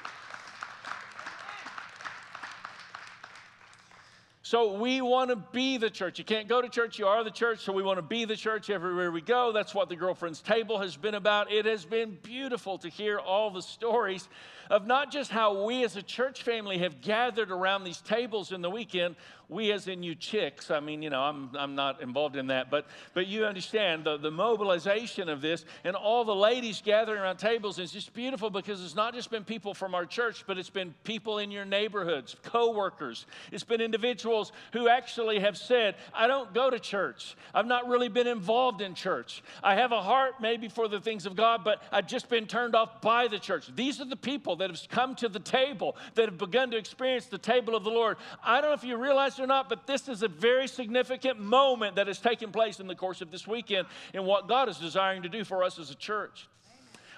So 4.45 4.73
we 4.73 5.01
want 5.01 5.31
to 5.31 5.37
be 5.37 5.77
the 5.77 5.89
church. 5.89 6.19
You 6.19 6.23
can't 6.23 6.47
go 6.47 6.61
to 6.61 6.69
church, 6.69 6.99
you 6.99 7.07
are 7.07 7.23
the 7.23 7.31
church. 7.31 7.61
So 7.61 7.73
we 7.73 7.81
want 7.81 7.97
to 7.97 8.03
be 8.03 8.25
the 8.25 8.35
church 8.35 8.69
everywhere 8.69 9.09
we 9.09 9.21
go. 9.21 9.51
That's 9.51 9.73
what 9.73 9.89
the 9.89 9.95
Girlfriend's 9.95 10.39
Table 10.39 10.77
has 10.77 10.95
been 10.95 11.15
about. 11.15 11.51
It 11.51 11.65
has 11.65 11.83
been 11.83 12.19
beautiful 12.21 12.77
to 12.77 12.87
hear 12.87 13.17
all 13.17 13.49
the 13.49 13.63
stories 13.63 14.29
of 14.69 14.85
not 14.85 15.11
just 15.11 15.31
how 15.31 15.65
we 15.65 15.83
as 15.83 15.95
a 15.95 16.01
church 16.01 16.43
family 16.43 16.79
have 16.79 17.01
gathered 17.01 17.51
around 17.51 17.83
these 17.83 18.01
tables 18.01 18.51
in 18.51 18.61
the 18.61 18.69
weekend, 18.69 19.15
we 19.49 19.71
as 19.71 19.87
in 19.87 20.03
you 20.03 20.15
chicks, 20.15 20.71
I 20.71 20.79
mean, 20.79 21.01
you 21.01 21.09
know, 21.09 21.21
I'm, 21.21 21.49
I'm 21.57 21.75
not 21.75 22.01
involved 22.01 22.35
in 22.35 22.47
that, 22.47 22.71
but, 22.71 22.87
but 23.13 23.27
you 23.27 23.45
understand 23.45 24.03
the, 24.03 24.17
the 24.17 24.31
mobilization 24.31 25.29
of 25.29 25.41
this 25.41 25.65
and 25.83 25.95
all 25.95 26.25
the 26.25 26.35
ladies 26.35 26.81
gathering 26.83 27.21
around 27.21 27.37
tables 27.37 27.77
is 27.79 27.91
just 27.91 28.13
beautiful 28.13 28.49
because 28.49 28.83
it's 28.83 28.95
not 28.95 29.13
just 29.13 29.29
been 29.29 29.43
people 29.43 29.73
from 29.73 29.93
our 29.93 30.05
church, 30.05 30.45
but 30.47 30.57
it's 30.57 30.69
been 30.69 30.93
people 31.03 31.37
in 31.37 31.51
your 31.51 31.65
neighborhoods, 31.65 32.35
co-workers. 32.43 33.25
It's 33.51 33.63
been 33.63 33.81
individuals 33.81 34.51
who 34.73 34.89
actually 34.89 35.39
have 35.39 35.57
said, 35.57 35.95
I 36.13 36.27
don't 36.27 36.53
go 36.53 36.69
to 36.69 36.79
church. 36.79 37.35
I've 37.53 37.67
not 37.67 37.87
really 37.87 38.09
been 38.09 38.27
involved 38.27 38.81
in 38.81 38.95
church. 38.95 39.43
I 39.63 39.75
have 39.75 39.91
a 39.91 40.01
heart 40.01 40.35
maybe 40.41 40.69
for 40.69 40.87
the 40.87 40.99
things 40.99 41.25
of 41.25 41.35
God, 41.35 41.63
but 41.63 41.83
I've 41.91 42.07
just 42.07 42.29
been 42.29 42.47
turned 42.47 42.75
off 42.75 43.01
by 43.01 43.27
the 43.27 43.39
church. 43.39 43.67
These 43.75 44.01
are 44.01 44.05
the 44.05 44.15
people 44.15 44.54
that 44.57 44.69
have 44.69 44.79
come 44.89 45.15
to 45.15 45.29
the 45.29 45.39
table, 45.39 45.95
that 46.15 46.25
have 46.25 46.37
begun 46.37 46.71
to 46.71 46.77
experience 46.77 47.25
the 47.25 47.37
table 47.37 47.75
of 47.75 47.83
the 47.83 47.89
Lord. 47.89 48.17
I 48.43 48.61
don't 48.61 48.71
know 48.71 48.75
if 48.75 48.83
you 48.83 48.97
realize 48.97 49.39
it 49.39 49.43
or 49.43 49.47
not, 49.47 49.69
but 49.69 49.87
this 49.87 50.07
is 50.07 50.23
a 50.23 50.27
very 50.27 50.67
significant 50.67 51.39
moment 51.39 51.95
that 51.95 52.07
has 52.07 52.19
taken 52.19 52.51
place 52.51 52.79
in 52.79 52.87
the 52.87 52.95
course 52.95 53.21
of 53.21 53.31
this 53.31 53.47
weekend 53.47 53.87
in 54.13 54.25
what 54.25 54.47
God 54.47 54.69
is 54.69 54.77
desiring 54.77 55.23
to 55.23 55.29
do 55.29 55.43
for 55.43 55.63
us 55.63 55.79
as 55.79 55.91
a 55.91 55.95
church. 55.95 56.47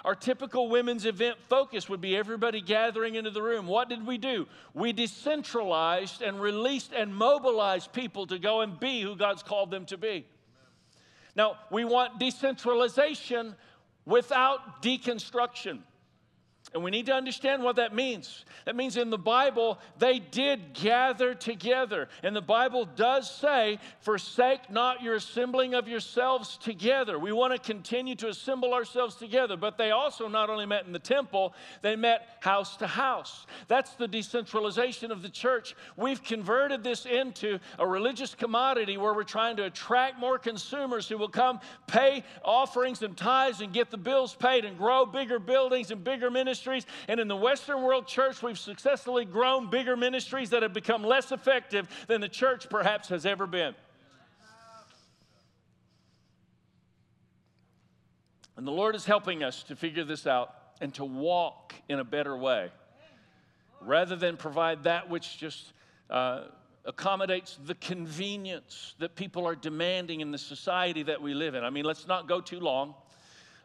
Our 0.06 0.16
typical 0.16 0.70
women's 0.70 1.06
event 1.06 1.38
focus 1.50 1.90
would 1.90 2.00
be 2.00 2.16
everybody 2.16 2.62
gathering 2.62 3.16
into 3.16 3.30
the 3.30 3.42
room. 3.42 3.68
What 3.68 3.90
did 3.90 4.06
we 4.06 4.18
do? 4.18 4.48
We 4.74 4.94
decentralized 4.94 6.22
and 6.22 6.40
released 6.40 6.94
and 6.94 7.14
mobilized 7.14 7.92
people 7.92 8.26
to 8.28 8.40
go 8.40 8.62
and 8.62 8.80
be 8.80 9.02
who 9.02 9.16
God's 9.16 9.44
called 9.44 9.70
them 9.70 9.86
to 9.88 9.98
be. 9.98 10.26
Now, 11.36 11.58
we 11.72 11.84
want 11.84 12.20
decentralization 12.20 13.56
without 14.06 14.82
deconstruction. 14.82 15.80
And 16.78 16.84
we 16.84 16.92
need 16.92 17.08
to 17.08 17.14
understand 17.14 17.64
what 17.64 17.78
that 17.78 17.96
means. 17.96 18.46
That 18.66 18.76
means 18.76 18.98
in 18.98 19.10
the 19.10 19.18
Bible, 19.18 19.80
they 19.98 20.20
did 20.20 20.74
gather 20.74 21.34
together. 21.34 22.08
And 22.22 22.36
the 22.36 22.42
Bible 22.42 22.86
does 22.86 23.32
say, 23.32 23.80
forsake 24.02 24.70
not 24.70 25.02
your 25.02 25.16
assembling 25.16 25.74
of 25.74 25.88
yourselves 25.88 26.56
together. 26.56 27.18
We 27.18 27.32
want 27.32 27.52
to 27.54 27.60
continue 27.60 28.14
to 28.18 28.28
assemble 28.28 28.76
ourselves 28.76 29.16
together. 29.16 29.58
But 29.58 29.80
they 29.80 29.90
also 29.90 30.28
not 30.28 30.52
only 30.52 30.68
met 30.68 30.86
in 30.86 30.94
the 30.94 31.00
temple, 31.00 31.56
they 31.82 31.96
met 31.96 32.28
house 32.42 32.78
to 32.78 32.86
house. 32.86 33.48
That's 33.68 33.94
the 33.94 34.08
decentralization 34.08 35.12
of 35.12 35.24
the 35.24 35.30
church. 35.30 35.76
We've 35.96 36.24
converted 36.24 36.84
this 36.84 37.08
into 37.08 37.58
a 37.80 37.88
religious 37.88 38.36
commodity 38.36 38.98
where 38.98 39.16
we're 39.16 39.24
trying 39.24 39.56
to 39.56 39.64
attract 39.64 40.20
more 40.20 40.38
consumers 40.38 41.10
who 41.10 41.18
will 41.18 41.28
come 41.28 41.60
pay 41.88 42.24
offerings 42.46 43.02
and 43.02 43.18
tithes 43.18 43.62
and 43.62 43.74
get 43.74 43.90
the 43.90 43.98
bills 43.98 44.36
paid 44.36 44.64
and 44.64 44.78
grow 44.78 45.08
bigger 45.08 45.40
buildings 45.40 45.90
and 45.90 46.04
bigger 46.04 46.30
ministries 46.30 46.67
ministries. 46.68 46.94
And 47.08 47.20
in 47.20 47.28
the 47.28 47.36
Western 47.36 47.82
World 47.82 48.08
Church, 48.08 48.42
we've 48.42 48.60
successfully 48.60 49.26
grown 49.26 49.70
bigger 49.70 49.96
ministries 49.96 50.52
that 50.52 50.64
have 50.64 50.74
become 50.74 51.04
less 51.04 51.32
effective 51.32 51.88
than 52.08 52.22
the 52.22 52.30
church 52.30 52.70
perhaps 52.70 53.10
has 53.10 53.26
ever 53.26 53.48
been. 53.48 53.74
And 58.56 58.66
the 58.66 58.72
Lord 58.72 58.96
is 58.96 59.06
helping 59.06 59.44
us 59.44 59.64
to 59.64 59.76
figure 59.76 60.04
this 60.04 60.26
out 60.26 60.54
and 60.82 60.94
to 60.96 61.06
walk 61.06 61.74
in 61.90 62.00
a 62.00 62.04
better 62.04 62.36
way 62.36 62.72
rather 63.82 64.16
than 64.16 64.36
provide 64.36 64.84
that 64.86 65.08
which 65.08 65.38
just 65.38 65.74
uh, 66.10 66.46
accommodates 66.84 67.60
the 67.66 67.76
convenience 67.76 68.96
that 68.98 69.16
people 69.16 69.46
are 69.46 69.56
demanding 69.56 70.22
in 70.22 70.32
the 70.32 70.38
society 70.40 71.04
that 71.04 71.22
we 71.22 71.36
live 71.36 71.54
in. 71.54 71.64
I 71.64 71.70
mean, 71.70 71.86
let's 71.86 72.08
not 72.08 72.28
go 72.28 72.42
too 72.42 72.60
long. 72.60 72.96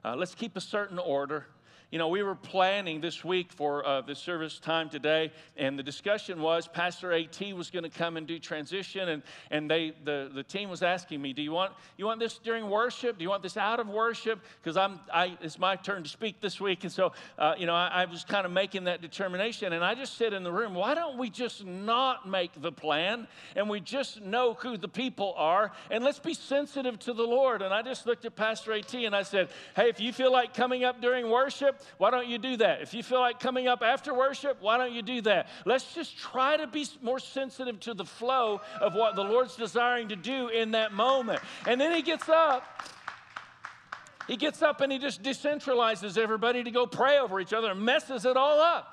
Uh, 0.05 0.15
let's 0.15 0.35
keep 0.35 0.57
a 0.57 0.61
certain 0.61 0.99
order. 0.99 1.47
You 1.93 1.99
know, 1.99 2.09
we 2.09 2.23
were 2.23 2.35
planning 2.35 3.03
this 3.03 3.23
week 3.23 3.53
for 3.53 3.87
uh, 3.87 4.01
the 4.01 4.15
service 4.15 4.59
time 4.59 4.89
today, 4.89 5.31
and 5.59 5.79
the 5.79 5.83
discussion 5.83 6.41
was 6.41 6.67
Pastor 6.67 7.13
AT 7.13 7.39
was 7.55 7.71
going 7.71 7.83
to 7.83 7.91
come 7.91 8.17
and 8.17 8.27
do 8.27 8.39
transition, 8.39 9.11
and, 9.11 9.23
and 9.51 9.71
they, 9.71 9.93
the, 10.03 10.31
the 10.35 10.43
team 10.43 10.71
was 10.71 10.83
asking 10.83 11.21
me, 11.21 11.35
Do 11.35 11.43
you 11.43 11.53
want, 11.53 11.75
you 11.99 12.07
want 12.07 12.19
this 12.19 12.39
during 12.39 12.71
worship? 12.71 13.19
Do 13.19 13.23
you 13.23 13.29
want 13.29 13.43
this 13.43 13.59
out 13.59 13.79
of 13.79 13.89
worship? 13.89 14.41
Because 14.63 14.79
I'm, 14.79 15.01
I, 15.13 15.37
it's 15.43 15.59
my 15.59 15.77
turn 15.77 16.03
to 16.03 16.09
speak 16.09 16.41
this 16.41 16.59
week. 16.59 16.83
And 16.85 16.91
so, 16.91 17.13
uh, 17.39 17.57
you 17.59 17.67
know, 17.67 17.75
I, 17.75 17.89
I 17.89 18.05
was 18.07 18.25
kind 18.25 18.47
of 18.47 18.53
making 18.53 18.85
that 18.85 19.03
determination, 19.03 19.75
and 19.75 19.85
I 19.85 19.95
just 19.95 20.17
said 20.17 20.33
in 20.33 20.45
the 20.45 20.53
room, 20.53 20.73
Why 20.73 20.95
don't 20.95 21.19
we 21.19 21.29
just 21.29 21.67
not 21.67 22.27
make 22.27 22.53
the 22.63 22.73
plan 22.73 23.29
and 23.55 23.69
we 23.69 23.81
just 23.81 24.23
know 24.23 24.55
who 24.55 24.79
the 24.79 24.89
people 24.89 25.35
are, 25.37 25.73
and 25.91 26.03
let's 26.03 26.21
be 26.21 26.33
sensitive 26.33 26.99
to 27.01 27.13
the 27.13 27.23
Lord? 27.23 27.61
And 27.61 27.75
I 27.75 27.83
just 27.83 28.07
looked 28.07 28.25
at 28.25 28.35
Pastor 28.35 28.73
AT 28.73 28.95
and 28.95 29.15
I 29.15 29.25
said, 29.25 29.51
Hey, 29.77 29.91
if 29.91 30.01
you 30.01 30.11
feel 30.11 30.33
like 30.33 30.55
coming 30.55 30.85
up 30.85 31.03
during 31.03 31.29
worship, 31.29 31.81
why 31.99 32.11
don't 32.11 32.29
you 32.29 32.39
do 32.39 32.57
that? 32.59 32.83
If 32.83 32.95
you 32.95 33.03
feel 33.03 33.21
like 33.21 33.41
coming 33.41 33.69
up 33.69 33.83
after 33.83 34.15
worship, 34.15 34.59
why 34.61 34.79
don't 34.79 34.93
you 34.93 35.03
do 35.03 35.21
that? 35.23 35.49
Let's 35.65 35.95
just 35.95 36.17
try 36.19 36.57
to 36.57 36.67
be 36.67 36.87
more 37.01 37.19
sensitive 37.19 37.81
to 37.81 37.95
the 37.95 38.05
flow 38.05 38.61
of 38.81 38.95
what 38.95 39.17
the 39.17 39.25
Lord's 39.25 39.57
desiring 39.57 40.09
to 40.09 40.17
do 40.17 40.49
in 40.49 40.73
that 40.73 40.93
moment. 40.93 41.41
And 41.67 41.81
then 41.81 41.95
he 41.95 42.03
gets 42.03 42.29
up. 42.29 42.65
He 44.29 44.37
gets 44.37 44.63
up 44.63 44.81
and 44.81 44.93
he 44.93 44.99
just 44.99 45.23
decentralizes 45.23 46.17
everybody 46.17 46.63
to 46.65 46.71
go 46.71 46.87
pray 46.87 47.19
over 47.19 47.41
each 47.41 47.53
other 47.53 47.73
and 47.73 47.81
messes 47.81 48.25
it 48.25 48.37
all 48.37 48.61
up. 48.61 48.89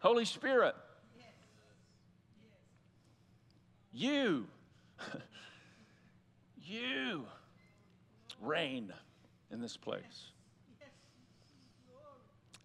Holy 0.00 0.24
Spirit, 0.24 0.74
you 3.92 4.46
you 6.70 7.24
reign 8.40 8.92
in 9.50 9.60
this 9.60 9.76
place. 9.76 10.32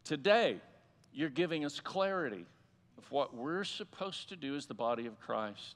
Today, 0.03 0.62
you're 1.12 1.29
giving 1.29 1.65
us 1.65 1.79
clarity 1.79 2.45
of 2.97 3.12
what 3.12 3.35
we're 3.35 3.63
supposed 3.63 4.29
to 4.29 4.35
do 4.35 4.55
as 4.55 4.67
the 4.67 4.74
body 4.74 5.07
of 5.07 5.19
Christ. 5.19 5.75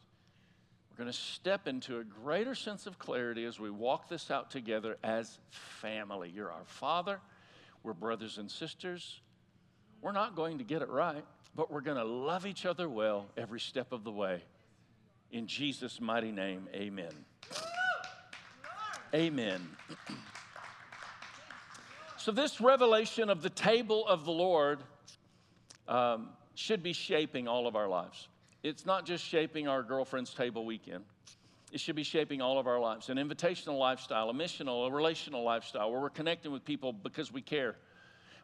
We're 0.91 1.03
going 1.03 1.11
to 1.11 1.17
step 1.17 1.67
into 1.67 1.97
a 1.97 2.03
greater 2.03 2.53
sense 2.53 2.85
of 2.85 2.99
clarity 2.99 3.45
as 3.45 3.59
we 3.59 3.71
walk 3.71 4.09
this 4.09 4.29
out 4.29 4.51
together 4.51 4.97
as 5.03 5.39
family. 5.49 6.31
You're 6.33 6.51
our 6.51 6.65
Father, 6.65 7.19
we're 7.83 7.93
brothers 7.93 8.37
and 8.37 8.51
sisters. 8.51 9.21
We're 10.01 10.11
not 10.11 10.35
going 10.35 10.59
to 10.59 10.63
get 10.63 10.81
it 10.81 10.89
right, 10.89 11.25
but 11.55 11.71
we're 11.71 11.81
going 11.81 11.97
to 11.97 12.03
love 12.03 12.45
each 12.45 12.65
other 12.65 12.87
well 12.87 13.27
every 13.35 13.59
step 13.59 13.91
of 13.91 14.03
the 14.03 14.11
way. 14.11 14.43
In 15.31 15.47
Jesus' 15.47 15.99
mighty 15.99 16.31
name, 16.31 16.67
amen. 16.73 17.11
Amen. 19.13 19.67
So, 22.17 22.31
this 22.31 22.61
revelation 22.61 23.29
of 23.29 23.41
the 23.41 23.49
table 23.49 24.05
of 24.07 24.23
the 24.25 24.31
Lord 24.31 24.79
um, 25.87 26.29
should 26.53 26.83
be 26.83 26.93
shaping 26.93 27.47
all 27.47 27.65
of 27.65 27.75
our 27.75 27.87
lives. 27.87 28.27
It's 28.61 28.85
not 28.85 29.05
just 29.05 29.23
shaping 29.25 29.67
our 29.67 29.81
girlfriend's 29.81 30.33
table 30.33 30.63
weekend, 30.63 31.05
it 31.71 31.79
should 31.79 31.95
be 31.95 32.03
shaping 32.03 32.39
all 32.39 32.59
of 32.59 32.67
our 32.67 32.79
lives. 32.79 33.09
An 33.09 33.17
invitational 33.17 33.79
lifestyle, 33.79 34.29
a 34.29 34.33
missional, 34.33 34.87
a 34.87 34.91
relational 34.91 35.43
lifestyle 35.43 35.91
where 35.91 36.01
we're 36.01 36.09
connecting 36.09 36.51
with 36.51 36.63
people 36.63 36.93
because 36.93 37.31
we 37.31 37.41
care. 37.41 37.75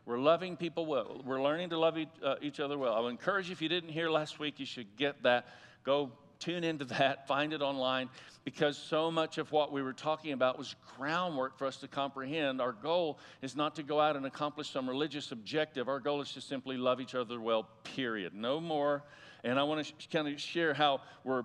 We're 0.05 0.19
loving 0.19 0.57
people 0.57 0.85
well. 0.85 1.21
We're 1.25 1.41
learning 1.41 1.69
to 1.71 1.79
love 1.79 1.97
each, 1.97 2.09
uh, 2.23 2.35
each 2.41 2.59
other 2.59 2.77
well. 2.77 2.93
I 2.93 2.99
would 2.99 3.09
encourage 3.09 3.47
you, 3.49 3.53
if 3.53 3.61
you 3.61 3.69
didn't 3.69 3.89
hear 3.89 4.09
last 4.09 4.39
week, 4.39 4.59
you 4.59 4.65
should 4.65 4.95
get 4.97 5.23
that. 5.23 5.47
Go 5.83 6.11
tune 6.39 6.63
into 6.63 6.85
that, 6.85 7.27
find 7.27 7.53
it 7.53 7.61
online, 7.61 8.09
because 8.43 8.77
so 8.77 9.09
much 9.09 9.37
of 9.37 9.51
what 9.51 9.71
we 9.71 9.81
were 9.81 9.93
talking 9.93 10.33
about 10.33 10.57
was 10.57 10.75
groundwork 10.97 11.57
for 11.57 11.65
us 11.65 11.77
to 11.77 11.87
comprehend. 11.87 12.61
Our 12.61 12.73
goal 12.73 13.19
is 13.41 13.55
not 13.55 13.75
to 13.75 13.83
go 13.83 13.99
out 13.99 14.15
and 14.15 14.25
accomplish 14.25 14.69
some 14.69 14.87
religious 14.87 15.31
objective. 15.31 15.87
Our 15.87 15.99
goal 15.99 16.21
is 16.21 16.31
to 16.33 16.41
simply 16.41 16.77
love 16.77 17.01
each 17.01 17.15
other 17.15 17.41
well, 17.41 17.67
period. 17.83 18.33
No 18.33 18.59
more. 18.59 19.03
And 19.43 19.59
I 19.59 19.63
want 19.63 19.85
to 19.85 19.93
sh- 19.97 20.07
kind 20.11 20.27
of 20.27 20.39
share 20.39 20.73
how 20.73 21.01
we're 21.23 21.43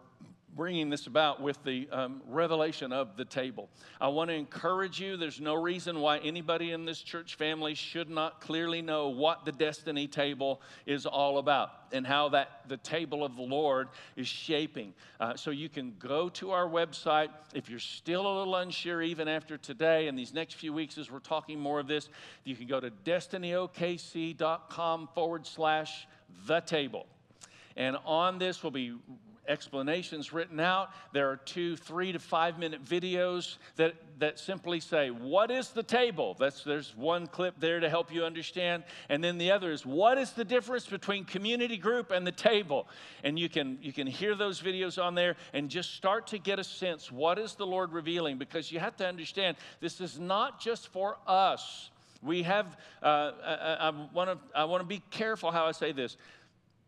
bringing 0.56 0.90
this 0.90 1.06
about 1.06 1.40
with 1.40 1.62
the 1.64 1.88
um, 1.92 2.20
revelation 2.28 2.92
of 2.92 3.16
the 3.16 3.24
table. 3.24 3.68
I 4.00 4.08
want 4.08 4.30
to 4.30 4.34
encourage 4.34 5.00
you. 5.00 5.16
There's 5.16 5.40
no 5.40 5.54
reason 5.54 6.00
why 6.00 6.18
anybody 6.18 6.72
in 6.72 6.84
this 6.84 7.00
church 7.00 7.36
family 7.36 7.74
should 7.74 8.10
not 8.10 8.40
clearly 8.40 8.82
know 8.82 9.08
what 9.08 9.44
the 9.44 9.52
destiny 9.52 10.08
table 10.08 10.60
is 10.86 11.06
all 11.06 11.38
about 11.38 11.70
and 11.92 12.04
how 12.06 12.28
that 12.30 12.62
the 12.68 12.78
table 12.78 13.22
of 13.24 13.36
the 13.36 13.42
Lord 13.42 13.88
is 14.16 14.26
shaping. 14.26 14.92
Uh, 15.18 15.36
so 15.36 15.50
you 15.50 15.68
can 15.68 15.94
go 15.98 16.28
to 16.30 16.50
our 16.50 16.66
website 16.66 17.28
if 17.54 17.70
you're 17.70 17.78
still 17.78 18.26
a 18.26 18.34
little 18.38 18.56
unsure, 18.56 19.02
even 19.02 19.28
after 19.28 19.56
today 19.56 20.08
and 20.08 20.18
these 20.18 20.34
next 20.34 20.54
few 20.54 20.72
weeks 20.72 20.98
as 20.98 21.10
we're 21.10 21.20
talking 21.20 21.58
more 21.58 21.80
of 21.80 21.86
this. 21.86 22.08
You 22.44 22.56
can 22.56 22.66
go 22.66 22.80
to 22.80 22.90
destinyokc.com 22.90 25.08
forward 25.14 25.46
slash 25.46 26.06
the 26.46 26.60
table. 26.60 27.06
And 27.76 27.96
on 28.04 28.38
this 28.38 28.62
will 28.62 28.70
be 28.70 28.94
explanations 29.50 30.32
written 30.32 30.60
out. 30.60 30.90
There 31.12 31.28
are 31.30 31.36
two 31.36 31.76
three 31.76 32.12
to 32.12 32.18
five 32.18 32.58
minute 32.58 32.84
videos 32.84 33.56
that, 33.76 33.94
that 34.20 34.38
simply 34.38 34.80
say, 34.80 35.10
What 35.10 35.50
is 35.50 35.70
the 35.70 35.82
table? 35.82 36.36
That's, 36.38 36.62
there's 36.62 36.96
one 36.96 37.26
clip 37.26 37.56
there 37.58 37.80
to 37.80 37.90
help 37.90 38.14
you 38.14 38.24
understand. 38.24 38.84
And 39.08 39.22
then 39.22 39.36
the 39.36 39.50
other 39.50 39.72
is, 39.72 39.84
What 39.84 40.16
is 40.16 40.32
the 40.32 40.44
difference 40.44 40.86
between 40.86 41.24
community 41.24 41.76
group 41.76 42.10
and 42.10 42.26
the 42.26 42.32
table? 42.32 42.88
And 43.24 43.38
you 43.38 43.48
can, 43.48 43.78
you 43.82 43.92
can 43.92 44.06
hear 44.06 44.34
those 44.34 44.60
videos 44.60 45.02
on 45.02 45.14
there 45.14 45.36
and 45.52 45.68
just 45.68 45.94
start 45.94 46.28
to 46.28 46.38
get 46.38 46.58
a 46.58 46.64
sense 46.64 47.10
what 47.10 47.38
is 47.38 47.54
the 47.54 47.66
Lord 47.66 47.92
revealing? 47.92 48.38
Because 48.38 48.70
you 48.70 48.78
have 48.78 48.96
to 48.98 49.06
understand 49.06 49.56
this 49.80 50.00
is 50.00 50.18
not 50.18 50.60
just 50.60 50.88
for 50.88 51.18
us. 51.26 51.90
We 52.22 52.42
have, 52.42 52.76
uh, 53.02 53.32
I, 53.42 53.92
I 54.54 54.64
want 54.64 54.82
to 54.82 54.86
be 54.86 55.02
careful 55.10 55.50
how 55.50 55.64
I 55.64 55.72
say 55.72 55.92
this 55.92 56.16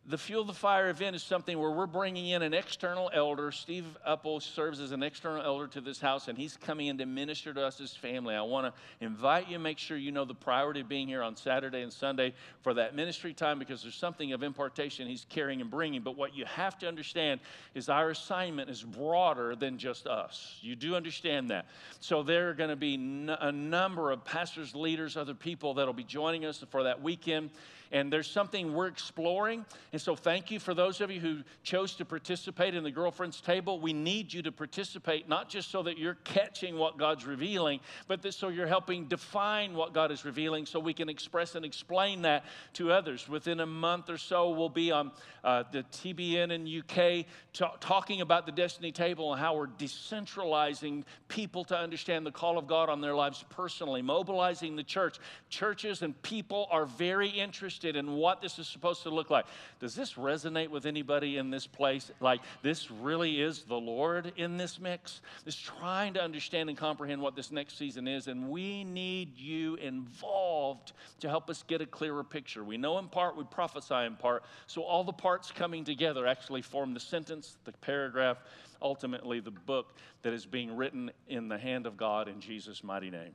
the 0.04 0.18
Fuel 0.18 0.42
the 0.42 0.52
Fire 0.52 0.88
event 0.88 1.14
is 1.14 1.22
something 1.22 1.56
where 1.56 1.70
we're 1.70 1.86
bringing 1.86 2.26
in 2.26 2.42
an 2.42 2.52
external 2.52 3.08
elder. 3.14 3.52
Steve 3.52 3.84
Uppal 4.06 4.42
serves 4.42 4.80
as 4.80 4.90
an 4.90 5.00
external 5.00 5.40
elder 5.40 5.68
to 5.68 5.80
this 5.80 6.00
house, 6.00 6.26
and 6.26 6.36
he's 6.36 6.56
coming 6.56 6.88
in 6.88 6.98
to 6.98 7.06
minister 7.06 7.54
to 7.54 7.64
us 7.64 7.80
as 7.80 7.94
family. 7.94 8.34
I 8.34 8.42
want 8.42 8.66
to 8.66 9.04
invite 9.04 9.48
you, 9.48 9.60
make 9.60 9.78
sure 9.78 9.96
you 9.96 10.10
know 10.10 10.24
the 10.24 10.34
priority 10.34 10.80
of 10.80 10.88
being 10.88 11.06
here 11.06 11.22
on 11.22 11.36
Saturday 11.36 11.82
and 11.82 11.92
Sunday 11.92 12.34
for 12.62 12.74
that 12.74 12.96
ministry 12.96 13.32
time 13.32 13.60
because 13.60 13.82
there's 13.82 13.94
something 13.94 14.32
of 14.32 14.42
impartation 14.42 15.06
he's 15.06 15.24
carrying 15.28 15.60
and 15.60 15.70
bringing. 15.70 16.02
But 16.02 16.16
what 16.16 16.34
you 16.34 16.46
have 16.46 16.76
to 16.80 16.88
understand 16.88 17.38
is 17.76 17.88
our 17.88 18.10
assignment 18.10 18.70
is 18.70 18.82
broader 18.82 19.54
than 19.54 19.78
just 19.78 20.08
us. 20.08 20.58
You 20.62 20.74
do 20.74 20.96
understand 20.96 21.50
that. 21.50 21.66
So 22.00 22.24
there 22.24 22.50
are 22.50 22.54
going 22.54 22.70
to 22.70 22.76
be 22.76 22.94
n- 22.94 23.36
a 23.40 23.52
number 23.52 24.10
of 24.10 24.24
pastors, 24.24 24.74
leaders, 24.74 25.16
other 25.16 25.34
people 25.34 25.74
that'll 25.74 25.92
be 25.94 26.02
joining 26.02 26.44
us 26.44 26.64
for 26.70 26.82
that 26.82 27.00
weekend 27.00 27.50
and 27.92 28.10
there's 28.10 28.28
something 28.28 28.72
we're 28.72 28.86
exploring. 28.86 29.66
And 29.92 30.00
so, 30.00 30.16
thank 30.16 30.50
you 30.50 30.58
for 30.58 30.72
those 30.72 31.00
of 31.02 31.10
you 31.10 31.20
who 31.20 31.42
chose 31.62 31.94
to 31.96 32.06
participate 32.06 32.74
in 32.74 32.82
the 32.82 32.90
girlfriend's 32.90 33.40
table. 33.40 33.78
We 33.78 33.92
need 33.92 34.32
you 34.32 34.42
to 34.42 34.52
participate, 34.52 35.28
not 35.28 35.50
just 35.50 35.70
so 35.70 35.82
that 35.82 35.98
you're 35.98 36.16
catching 36.24 36.78
what 36.78 36.96
God's 36.96 37.26
revealing, 37.26 37.80
but 38.08 38.22
that 38.22 38.32
so 38.32 38.48
you're 38.48 38.66
helping 38.66 39.06
define 39.06 39.74
what 39.74 39.92
God 39.92 40.10
is 40.10 40.24
revealing 40.24 40.64
so 40.64 40.80
we 40.80 40.94
can 40.94 41.10
express 41.10 41.54
and 41.54 41.64
explain 41.64 42.22
that 42.22 42.44
to 42.74 42.90
others. 42.90 43.28
Within 43.28 43.60
a 43.60 43.66
month 43.66 44.08
or 44.08 44.18
so, 44.18 44.50
we'll 44.50 44.70
be 44.70 44.90
on 44.90 45.12
uh, 45.44 45.64
the 45.70 45.82
TBN 45.92 46.50
in 46.50 46.66
UK 46.66 47.26
t- 47.52 47.76
talking 47.80 48.22
about 48.22 48.46
the 48.46 48.52
Destiny 48.52 48.90
Table 48.90 49.32
and 49.32 49.40
how 49.40 49.54
we're 49.54 49.66
decentralizing 49.66 51.04
people 51.28 51.64
to 51.64 51.76
understand 51.76 52.24
the 52.24 52.32
call 52.32 52.56
of 52.56 52.66
God 52.66 52.88
on 52.88 53.02
their 53.02 53.14
lives 53.14 53.44
personally, 53.50 54.00
mobilizing 54.00 54.76
the 54.76 54.82
church. 54.82 55.18
Churches 55.50 56.00
and 56.00 56.20
people 56.22 56.68
are 56.70 56.86
very 56.86 57.28
interested 57.28 57.81
interested 57.82 57.98
in 57.98 58.16
what 58.16 58.40
this 58.40 58.58
is 58.58 58.66
supposed 58.66 59.02
to 59.02 59.10
look 59.10 59.30
like. 59.30 59.46
Does 59.80 59.94
this 59.94 60.14
resonate 60.14 60.68
with 60.68 60.86
anybody 60.86 61.36
in 61.36 61.50
this 61.50 61.66
place? 61.66 62.10
Like, 62.20 62.40
this 62.62 62.90
really 62.90 63.40
is 63.40 63.62
the 63.62 63.76
Lord 63.76 64.32
in 64.36 64.56
this 64.56 64.80
mix? 64.80 65.20
Just 65.44 65.64
trying 65.64 66.14
to 66.14 66.22
understand 66.22 66.68
and 66.68 66.78
comprehend 66.78 67.20
what 67.20 67.36
this 67.36 67.50
next 67.50 67.78
season 67.78 68.06
is, 68.08 68.28
and 68.28 68.50
we 68.50 68.84
need 68.84 69.36
you 69.36 69.74
involved 69.76 70.92
to 71.20 71.28
help 71.28 71.50
us 71.50 71.64
get 71.66 71.80
a 71.80 71.86
clearer 71.86 72.24
picture. 72.24 72.64
We 72.64 72.76
know 72.76 72.98
in 72.98 73.08
part, 73.08 73.36
we 73.36 73.44
prophesy 73.44 74.06
in 74.06 74.16
part, 74.16 74.44
so 74.66 74.82
all 74.82 75.04
the 75.04 75.12
parts 75.12 75.50
coming 75.50 75.84
together 75.84 76.26
actually 76.26 76.62
form 76.62 76.94
the 76.94 77.00
sentence, 77.00 77.56
the 77.64 77.72
paragraph, 77.72 78.38
ultimately 78.80 79.40
the 79.40 79.50
book 79.50 79.94
that 80.22 80.32
is 80.32 80.46
being 80.46 80.76
written 80.76 81.10
in 81.28 81.48
the 81.48 81.58
hand 81.58 81.86
of 81.86 81.96
God 81.96 82.28
in 82.28 82.40
Jesus' 82.40 82.82
mighty 82.82 83.10
name. 83.10 83.32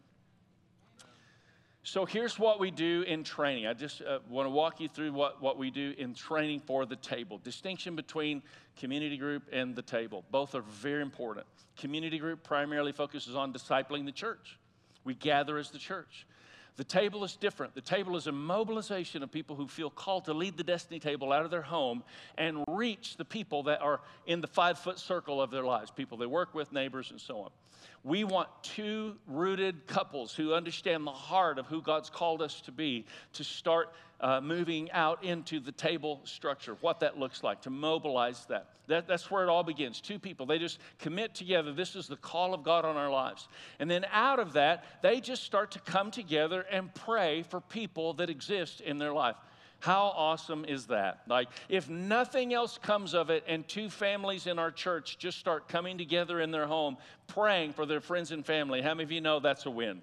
So 1.87 2.05
here's 2.05 2.37
what 2.37 2.59
we 2.59 2.69
do 2.69 3.05
in 3.07 3.23
training. 3.23 3.65
I 3.65 3.71
just 3.71 4.01
uh, 4.01 4.19
want 4.29 4.45
to 4.45 4.49
walk 4.49 4.81
you 4.81 4.89
through 4.89 5.13
what, 5.13 5.41
what 5.41 5.57
we 5.57 5.71
do 5.71 5.93
in 5.97 6.13
training 6.13 6.59
for 6.59 6.85
the 6.85 6.97
table. 6.97 7.37
Distinction 7.37 7.95
between 7.95 8.43
community 8.77 9.15
group 9.15 9.43
and 9.53 9.73
the 9.73 9.81
table. 9.81 10.25
Both 10.29 10.53
are 10.53 10.63
very 10.63 11.01
important. 11.01 11.45
Community 11.77 12.19
group 12.19 12.43
primarily 12.43 12.91
focuses 12.91 13.37
on 13.37 13.53
discipling 13.53 14.03
the 14.03 14.11
church. 14.11 14.59
We 15.05 15.13
gather 15.13 15.57
as 15.57 15.71
the 15.71 15.77
church. 15.77 16.27
The 16.77 16.83
table 16.83 17.23
is 17.23 17.35
different. 17.35 17.73
The 17.73 17.81
table 17.81 18.15
is 18.17 18.27
a 18.27 18.31
mobilization 18.31 19.23
of 19.23 19.31
people 19.31 19.55
who 19.55 19.67
feel 19.67 19.89
called 19.89 20.25
to 20.25 20.33
lead 20.33 20.57
the 20.57 20.63
destiny 20.63 20.99
table 20.99 21.33
out 21.33 21.43
of 21.43 21.49
their 21.49 21.63
home 21.63 22.03
and 22.37 22.63
reach 22.67 23.17
the 23.17 23.25
people 23.25 23.63
that 23.63 23.81
are 23.81 23.99
in 24.27 24.41
the 24.41 24.47
five 24.47 24.77
foot 24.77 24.99
circle 24.99 25.41
of 25.41 25.49
their 25.49 25.63
lives 25.63 25.89
people 25.89 26.19
they 26.19 26.27
work 26.27 26.53
with, 26.53 26.71
neighbors, 26.71 27.09
and 27.09 27.19
so 27.19 27.39
on. 27.39 27.49
We 28.03 28.23
want 28.23 28.47
two 28.61 29.15
rooted 29.25 29.87
couples 29.87 30.33
who 30.33 30.53
understand 30.53 31.05
the 31.05 31.11
heart 31.11 31.57
of 31.57 31.65
who 31.65 31.81
God's 31.81 32.11
called 32.11 32.43
us 32.43 32.61
to 32.61 32.71
be 32.71 33.05
to 33.33 33.43
start 33.43 33.91
uh, 34.19 34.41
moving 34.41 34.91
out 34.91 35.23
into 35.23 35.59
the 35.59 35.71
table 35.71 36.21
structure, 36.23 36.75
what 36.81 36.99
that 37.01 37.19
looks 37.19 37.43
like, 37.43 37.61
to 37.61 37.69
mobilize 37.69 38.45
that. 38.45 38.67
that. 38.87 39.07
That's 39.07 39.29
where 39.29 39.43
it 39.43 39.49
all 39.49 39.63
begins. 39.63 40.01
Two 40.01 40.19
people, 40.19 40.45
they 40.45 40.59
just 40.59 40.79
commit 40.99 41.35
together. 41.35 41.71
This 41.71 41.95
is 41.95 42.07
the 42.07 42.15
call 42.15 42.53
of 42.53 42.63
God 42.63 42.85
on 42.85 42.97
our 42.97 43.09
lives. 43.09 43.47
And 43.79 43.89
then 43.89 44.05
out 44.11 44.39
of 44.39 44.53
that, 44.53 44.85
they 45.01 45.19
just 45.19 45.43
start 45.43 45.71
to 45.71 45.79
come 45.79 46.11
together 46.11 46.65
and 46.71 46.93
pray 46.93 47.43
for 47.43 47.61
people 47.61 48.13
that 48.13 48.29
exist 48.29 48.81
in 48.81 48.97
their 48.97 49.13
life. 49.13 49.35
How 49.79 50.05
awesome 50.15 50.65
is 50.65 50.87
that? 50.87 51.21
Like, 51.27 51.49
if 51.69 51.87
nothing 51.87 52.51
else 52.51 52.79
comes 52.79 53.13
of 53.13 53.29
it, 53.29 53.43
and 53.47 53.67
two 53.67 53.89
families 53.91 54.47
in 54.47 54.57
our 54.57 54.71
church 54.71 55.19
just 55.19 55.37
start 55.37 55.67
coming 55.67 55.99
together 55.99 56.41
in 56.41 56.49
their 56.49 56.65
home, 56.65 56.97
praying 57.27 57.73
for 57.73 57.85
their 57.85 58.01
friends 58.01 58.31
and 58.31 58.43
family, 58.43 58.81
how 58.81 58.95
many 58.95 59.03
of 59.03 59.11
you 59.11 59.21
know 59.21 59.39
that's 59.39 59.67
a 59.67 59.69
win? 59.69 60.01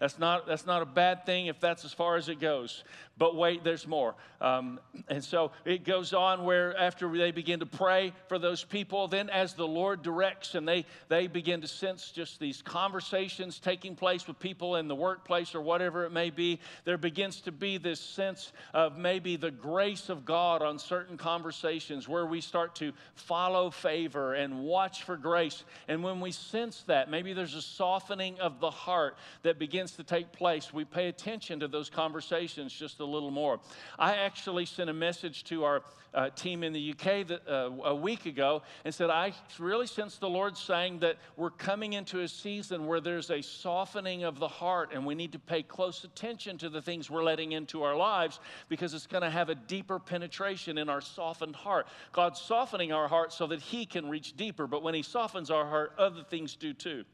That's 0.00 0.18
not, 0.18 0.46
that's 0.46 0.64
not 0.64 0.80
a 0.80 0.86
bad 0.86 1.26
thing 1.26 1.46
if 1.46 1.60
that's 1.60 1.84
as 1.84 1.92
far 1.92 2.16
as 2.16 2.28
it 2.28 2.40
goes. 2.40 2.84
But 3.20 3.36
wait, 3.36 3.64
there's 3.64 3.86
more. 3.86 4.14
Um, 4.40 4.80
and 5.08 5.22
so 5.22 5.52
it 5.66 5.84
goes 5.84 6.14
on 6.14 6.42
where 6.42 6.74
after 6.74 7.06
they 7.14 7.32
begin 7.32 7.60
to 7.60 7.66
pray 7.66 8.14
for 8.28 8.38
those 8.38 8.64
people, 8.64 9.08
then 9.08 9.28
as 9.28 9.52
the 9.52 9.66
Lord 9.66 10.02
directs 10.02 10.54
and 10.54 10.66
they, 10.66 10.86
they 11.08 11.26
begin 11.26 11.60
to 11.60 11.68
sense 11.68 12.12
just 12.12 12.40
these 12.40 12.62
conversations 12.62 13.58
taking 13.58 13.94
place 13.94 14.26
with 14.26 14.38
people 14.38 14.76
in 14.76 14.88
the 14.88 14.94
workplace 14.94 15.54
or 15.54 15.60
whatever 15.60 16.06
it 16.06 16.12
may 16.12 16.30
be, 16.30 16.60
there 16.86 16.96
begins 16.96 17.42
to 17.42 17.52
be 17.52 17.76
this 17.76 18.00
sense 18.00 18.52
of 18.72 18.96
maybe 18.96 19.36
the 19.36 19.50
grace 19.50 20.08
of 20.08 20.24
God 20.24 20.62
on 20.62 20.78
certain 20.78 21.18
conversations 21.18 22.08
where 22.08 22.24
we 22.24 22.40
start 22.40 22.74
to 22.76 22.94
follow 23.16 23.68
favor 23.68 24.32
and 24.32 24.60
watch 24.60 25.02
for 25.02 25.18
grace. 25.18 25.62
And 25.88 26.02
when 26.02 26.20
we 26.22 26.32
sense 26.32 26.84
that, 26.86 27.10
maybe 27.10 27.34
there's 27.34 27.54
a 27.54 27.60
softening 27.60 28.40
of 28.40 28.60
the 28.60 28.70
heart 28.70 29.18
that 29.42 29.58
begins 29.58 29.92
to 29.96 30.04
take 30.04 30.32
place. 30.32 30.72
We 30.72 30.86
pay 30.86 31.08
attention 31.08 31.60
to 31.60 31.68
those 31.68 31.90
conversations 31.90 32.72
just 32.72 32.98
a 33.00 33.09
little 33.10 33.30
more. 33.30 33.60
I 33.98 34.16
actually 34.16 34.66
sent 34.66 34.88
a 34.88 34.94
message 34.94 35.44
to 35.44 35.64
our 35.64 35.82
uh, 36.12 36.30
team 36.30 36.62
in 36.62 36.72
the 36.72 36.90
UK 36.92 37.26
that, 37.28 37.42
uh, 37.48 37.70
a 37.84 37.94
week 37.94 38.26
ago 38.26 38.62
and 38.84 38.94
said, 38.94 39.10
I 39.10 39.32
really 39.58 39.86
sense 39.86 40.16
the 40.16 40.28
Lord 40.28 40.56
saying 40.56 41.00
that 41.00 41.16
we're 41.36 41.50
coming 41.50 41.92
into 41.92 42.20
a 42.20 42.28
season 42.28 42.86
where 42.86 43.00
there's 43.00 43.30
a 43.30 43.42
softening 43.42 44.24
of 44.24 44.38
the 44.38 44.48
heart 44.48 44.90
and 44.92 45.06
we 45.06 45.14
need 45.14 45.32
to 45.32 45.38
pay 45.38 45.62
close 45.62 46.04
attention 46.04 46.58
to 46.58 46.68
the 46.68 46.82
things 46.82 47.10
we're 47.10 47.22
letting 47.22 47.52
into 47.52 47.82
our 47.82 47.96
lives 47.96 48.40
because 48.68 48.94
it's 48.94 49.06
going 49.06 49.22
to 49.22 49.30
have 49.30 49.48
a 49.48 49.54
deeper 49.54 49.98
penetration 49.98 50.78
in 50.78 50.88
our 50.88 51.00
softened 51.00 51.56
heart. 51.56 51.86
God's 52.12 52.40
softening 52.40 52.92
our 52.92 53.08
heart 53.08 53.32
so 53.32 53.46
that 53.48 53.60
He 53.60 53.86
can 53.86 54.08
reach 54.08 54.36
deeper, 54.36 54.66
but 54.66 54.82
when 54.82 54.94
He 54.94 55.02
softens 55.02 55.50
our 55.50 55.66
heart, 55.66 55.92
other 55.98 56.22
things 56.22 56.56
do 56.56 56.72
too. 56.72 57.04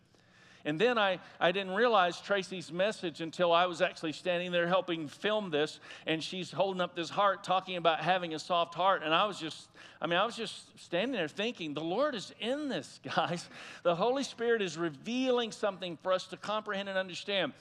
And 0.66 0.80
then 0.80 0.98
I, 0.98 1.20
I 1.38 1.52
didn't 1.52 1.74
realize 1.74 2.20
Tracy's 2.20 2.72
message 2.72 3.20
until 3.20 3.52
I 3.52 3.66
was 3.66 3.80
actually 3.80 4.12
standing 4.12 4.50
there 4.50 4.66
helping 4.66 5.06
film 5.06 5.50
this, 5.50 5.78
and 6.06 6.22
she's 6.22 6.50
holding 6.50 6.80
up 6.80 6.96
this 6.96 7.08
heart 7.08 7.44
talking 7.44 7.76
about 7.76 8.00
having 8.00 8.34
a 8.34 8.38
soft 8.40 8.74
heart. 8.74 9.04
And 9.04 9.14
I 9.14 9.26
was 9.26 9.38
just, 9.38 9.68
I 10.02 10.08
mean, 10.08 10.18
I 10.18 10.26
was 10.26 10.36
just 10.36 10.76
standing 10.78 11.12
there 11.12 11.28
thinking, 11.28 11.72
the 11.72 11.84
Lord 11.84 12.16
is 12.16 12.34
in 12.40 12.68
this, 12.68 12.98
guys. 13.16 13.48
The 13.84 13.94
Holy 13.94 14.24
Spirit 14.24 14.60
is 14.60 14.76
revealing 14.76 15.52
something 15.52 15.96
for 16.02 16.12
us 16.12 16.26
to 16.26 16.36
comprehend 16.36 16.88
and 16.88 16.98
understand. 16.98 17.52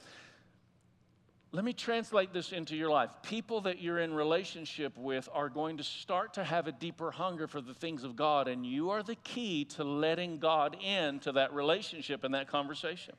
Let 1.56 1.64
me 1.64 1.72
translate 1.72 2.34
this 2.34 2.52
into 2.52 2.76
your 2.76 2.90
life. 2.90 3.08
People 3.22 3.62
that 3.62 3.80
you're 3.80 4.00
in 4.00 4.12
relationship 4.12 4.92
with 4.98 5.26
are 5.32 5.48
going 5.48 5.78
to 5.78 5.82
start 5.82 6.34
to 6.34 6.44
have 6.44 6.66
a 6.66 6.72
deeper 6.72 7.10
hunger 7.10 7.46
for 7.46 7.62
the 7.62 7.72
things 7.72 8.04
of 8.04 8.14
God, 8.14 8.46
and 8.46 8.66
you 8.66 8.90
are 8.90 9.02
the 9.02 9.14
key 9.14 9.64
to 9.64 9.82
letting 9.82 10.36
God 10.36 10.76
into 10.82 11.32
that 11.32 11.54
relationship 11.54 12.24
and 12.24 12.34
that 12.34 12.48
conversation. 12.48 13.14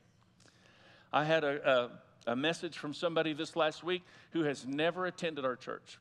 I 1.12 1.24
had 1.24 1.42
a, 1.42 1.90
a, 2.26 2.30
a 2.30 2.36
message 2.36 2.78
from 2.78 2.94
somebody 2.94 3.32
this 3.32 3.56
last 3.56 3.82
week 3.82 4.04
who 4.30 4.44
has 4.44 4.64
never 4.64 5.06
attended 5.06 5.44
our 5.44 5.56
church. 5.56 5.98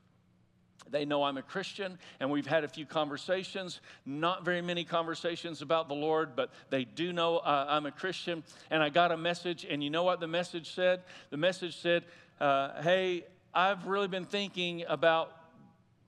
They 0.89 1.05
know 1.05 1.23
I'm 1.23 1.37
a 1.37 1.41
Christian, 1.41 1.97
and 2.19 2.29
we've 2.29 2.45
had 2.45 2.63
a 2.63 2.67
few 2.67 2.85
conversations. 2.85 3.81
Not 4.05 4.45
very 4.45 4.61
many 4.61 4.83
conversations 4.83 5.61
about 5.61 5.87
the 5.87 5.95
Lord, 5.95 6.35
but 6.35 6.51
they 6.69 6.85
do 6.85 7.11
know 7.11 7.37
uh, 7.37 7.65
I'm 7.67 7.85
a 7.85 7.91
Christian. 7.91 8.43
And 8.69 8.81
I 8.83 8.89
got 8.89 9.11
a 9.11 9.17
message, 9.17 9.65
and 9.67 9.83
you 9.83 9.89
know 9.89 10.03
what 10.03 10.19
the 10.19 10.27
message 10.27 10.73
said? 10.73 11.01
The 11.29 11.37
message 11.37 11.77
said, 11.77 12.05
uh, 12.39 12.81
hey, 12.81 13.25
I've 13.53 13.87
really 13.87 14.07
been 14.07 14.25
thinking 14.25 14.83
about 14.87 15.31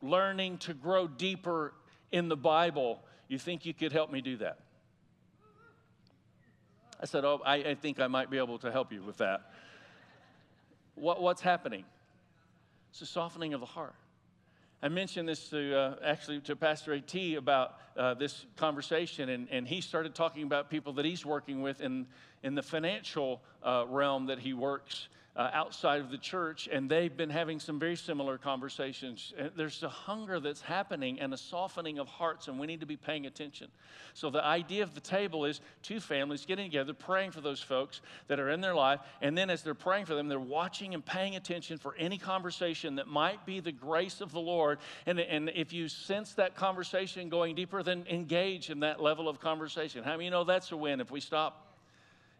learning 0.02 0.60
to 0.60 0.74
grow 0.74 1.08
deeper 1.08 1.74
in 2.12 2.30
the 2.30 2.38
Bible. 2.38 3.02
You 3.28 3.40
think 3.40 3.66
you 3.66 3.74
could 3.74 3.92
help 3.92 4.12
me 4.12 4.22
do 4.22 4.38
that? 4.38 4.60
I 7.02 7.06
said, 7.06 7.26
Oh, 7.26 7.42
I, 7.46 7.56
I 7.56 7.76
think 7.76 8.00
I 8.00 8.08
might 8.08 8.30
be 8.30 8.38
able 8.38 8.60
to 8.60 8.72
help 8.72 8.92
you 8.92 9.02
with 9.02 9.18
that. 9.18 9.52
What, 10.96 11.22
what's 11.22 11.42
happening? 11.42 11.86
It's 12.92 13.02
a 13.02 13.06
softening 13.06 13.54
of 13.54 13.62
the 13.62 13.66
heart. 13.66 13.96
I 14.82 14.88
mentioned 14.88 15.28
this 15.28 15.50
to 15.50 15.78
uh, 15.78 15.96
actually 16.04 16.40
to 16.42 16.56
Pastor 16.56 16.94
At 16.94 17.16
about 17.38 17.78
uh, 17.98 18.14
this 18.14 18.46
conversation, 18.56 19.30
and, 19.30 19.48
and 19.50 19.68
he 19.68 19.82
started 19.82 20.16
talking 20.16 20.44
about 20.44 20.70
people 20.70 20.94
that 20.94 21.06
he's 21.06 21.26
working 21.26 21.62
with 21.62 21.82
in, 21.82 22.08
in 22.44 22.56
the 22.56 22.64
financial 22.64 23.42
uh, 23.62 23.86
realm 23.88 24.28
that 24.28 24.40
he 24.40 24.54
works 24.54 25.10
uh, 25.36 25.50
outside 25.54 26.02
of 26.02 26.12
the 26.12 26.18
church, 26.18 26.68
and 26.72 26.90
they've 26.90 27.16
been 27.16 27.30
having 27.30 27.60
some 27.60 27.80
very 27.80 27.96
similar 27.96 28.38
conversations. 28.38 29.34
There's 29.56 29.84
a 29.84 29.90
hunger 29.90 30.40
that's 30.40 30.62
happening 30.62 31.20
and 31.20 31.34
a 31.34 31.38
softening 31.38 32.00
of 32.00 32.08
hearts, 32.08 32.48
and 32.48 32.60
we 32.60 32.68
need 32.68 32.80
to 32.80 32.86
be 32.86 32.98
paying 32.98 33.26
attention. 33.26 33.68
So, 34.14 34.30
the 34.30 34.44
idea 34.44 34.84
of 34.84 34.96
the 34.96 35.02
table 35.02 35.46
is 35.46 35.62
two 35.84 36.00
families 36.00 36.46
getting 36.46 36.66
together, 36.66 36.94
praying 36.94 37.32
for 37.32 37.42
those 37.42 37.62
folks 37.62 38.02
that 38.28 38.40
are 38.40 38.50
in 38.50 38.60
their 38.60 38.74
life, 38.74 39.00
and 39.22 39.38
then 39.38 39.50
as 39.50 39.62
they're 39.62 39.74
praying 39.74 40.06
for 40.06 40.16
them, 40.16 40.28
they're 40.28 40.40
watching 40.40 40.94
and 40.94 41.06
paying 41.06 41.36
attention 41.36 41.78
for 41.78 41.96
any 41.98 42.18
conversation 42.18 42.96
that 42.96 43.08
might 43.08 43.46
be 43.46 43.60
the 43.60 43.72
grace 43.72 44.22
of 44.22 44.32
the 44.32 44.40
Lord. 44.40 44.80
And, 45.06 45.20
and 45.20 45.52
if 45.56 45.72
you 45.72 45.88
sense 45.88 46.34
that 46.34 46.56
conversation 46.56 47.30
going 47.30 47.56
deeper, 47.56 47.84
then 47.84 48.06
engage 48.10 48.70
in 48.70 48.80
that 48.82 49.02
level 49.02 49.30
of 49.30 49.40
conversation. 49.40 50.04
How 50.04 50.12
many 50.12 50.26
you 50.26 50.32
know 50.32 50.44
that's 50.44 50.72
a 50.72 50.78
win 50.78 51.02
if 51.02 51.12
we 51.12 51.22
stop? 51.22 51.69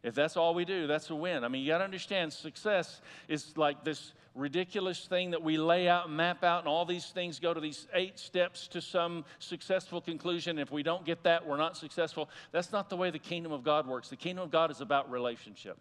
If 0.04 0.16
that's 0.16 0.38
all 0.38 0.54
we 0.54 0.66
do, 0.66 0.88
that's 0.88 1.10
a 1.10 1.16
win. 1.16 1.44
I 1.44 1.48
mean, 1.48 1.62
you 1.62 1.68
got 1.68 1.80
to 1.80 1.84
understand 1.84 2.32
success 2.32 3.02
is 3.28 3.58
like 3.58 3.84
this 3.84 4.14
ridiculous 4.36 5.06
thing 5.06 5.32
that 5.32 5.44
we 5.44 5.58
lay 5.58 5.90
out 5.90 6.08
and 6.08 6.16
map 6.16 6.44
out, 6.44 6.60
and 6.60 6.68
all 6.68 6.86
these 6.86 7.08
things 7.08 7.40
go 7.40 7.54
to 7.54 7.60
these 7.60 7.88
eight 7.94 8.18
steps 8.18 8.68
to 8.70 8.82
some 8.82 9.26
successful 9.40 10.00
conclusion. 10.00 10.58
If 10.58 10.72
we 10.72 10.84
don't 10.84 11.06
get 11.06 11.24
that, 11.24 11.46
we're 11.46 11.58
not 11.58 11.76
successful. 11.76 12.30
That's 12.52 12.72
not 12.72 12.90
the 12.90 12.96
way 12.96 13.10
the 13.12 13.20
kingdom 13.20 13.52
of 13.52 13.64
God 13.64 13.88
works. 13.88 14.10
The 14.10 14.16
kingdom 14.16 14.44
of 14.44 14.52
God 14.52 14.72
is 14.72 14.82
about 14.82 15.12
relationship. 15.12 15.78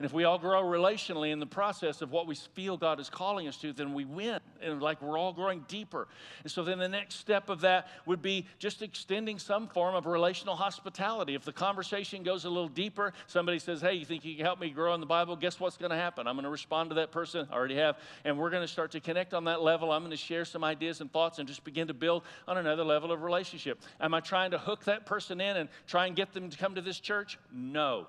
And 0.00 0.06
if 0.06 0.14
we 0.14 0.24
all 0.24 0.38
grow 0.38 0.62
relationally 0.62 1.30
in 1.30 1.40
the 1.40 1.46
process 1.46 2.00
of 2.00 2.10
what 2.10 2.26
we 2.26 2.34
feel 2.34 2.78
God 2.78 3.00
is 3.00 3.10
calling 3.10 3.46
us 3.46 3.58
to, 3.58 3.74
then 3.74 3.92
we 3.92 4.06
win. 4.06 4.40
And 4.62 4.80
like 4.80 5.02
we're 5.02 5.18
all 5.18 5.34
growing 5.34 5.62
deeper. 5.68 6.08
And 6.42 6.50
so 6.50 6.64
then 6.64 6.78
the 6.78 6.88
next 6.88 7.16
step 7.16 7.50
of 7.50 7.60
that 7.60 7.86
would 8.06 8.22
be 8.22 8.46
just 8.58 8.80
extending 8.80 9.38
some 9.38 9.68
form 9.68 9.94
of 9.94 10.06
relational 10.06 10.56
hospitality. 10.56 11.34
If 11.34 11.44
the 11.44 11.52
conversation 11.52 12.22
goes 12.22 12.46
a 12.46 12.48
little 12.48 12.70
deeper, 12.70 13.12
somebody 13.26 13.58
says, 13.58 13.82
Hey, 13.82 13.92
you 13.92 14.06
think 14.06 14.24
you 14.24 14.36
can 14.36 14.46
help 14.46 14.58
me 14.58 14.70
grow 14.70 14.94
in 14.94 15.00
the 15.00 15.06
Bible? 15.06 15.36
Guess 15.36 15.60
what's 15.60 15.76
going 15.76 15.90
to 15.90 15.98
happen? 15.98 16.26
I'm 16.26 16.34
going 16.34 16.44
to 16.44 16.50
respond 16.50 16.88
to 16.88 16.94
that 16.94 17.12
person. 17.12 17.46
I 17.50 17.54
already 17.54 17.76
have. 17.76 17.98
And 18.24 18.38
we're 18.38 18.48
going 18.48 18.64
to 18.64 18.72
start 18.72 18.92
to 18.92 19.00
connect 19.00 19.34
on 19.34 19.44
that 19.44 19.60
level. 19.60 19.92
I'm 19.92 20.00
going 20.00 20.12
to 20.12 20.16
share 20.16 20.46
some 20.46 20.64
ideas 20.64 21.02
and 21.02 21.12
thoughts 21.12 21.38
and 21.38 21.46
just 21.46 21.62
begin 21.62 21.88
to 21.88 21.94
build 21.94 22.22
on 22.48 22.56
another 22.56 22.84
level 22.84 23.12
of 23.12 23.20
relationship. 23.20 23.78
Am 24.00 24.14
I 24.14 24.20
trying 24.20 24.52
to 24.52 24.58
hook 24.58 24.84
that 24.84 25.04
person 25.04 25.42
in 25.42 25.58
and 25.58 25.68
try 25.86 26.06
and 26.06 26.16
get 26.16 26.32
them 26.32 26.48
to 26.48 26.56
come 26.56 26.76
to 26.76 26.80
this 26.80 26.98
church? 26.98 27.38
No. 27.52 28.06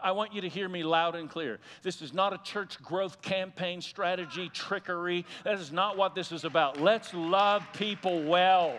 I 0.00 0.12
want 0.12 0.32
you 0.32 0.40
to 0.42 0.48
hear 0.48 0.68
me 0.68 0.84
loud 0.84 1.16
and 1.16 1.28
clear. 1.28 1.58
This 1.82 2.02
is 2.02 2.14
not 2.14 2.32
a 2.32 2.38
church 2.38 2.80
growth 2.82 3.20
campaign 3.20 3.80
strategy, 3.80 4.48
trickery. 4.48 5.26
That 5.44 5.58
is 5.58 5.72
not 5.72 5.96
what 5.96 6.14
this 6.14 6.30
is 6.30 6.44
about. 6.44 6.80
Let's 6.80 7.12
love 7.12 7.66
people 7.72 8.22
well. 8.22 8.78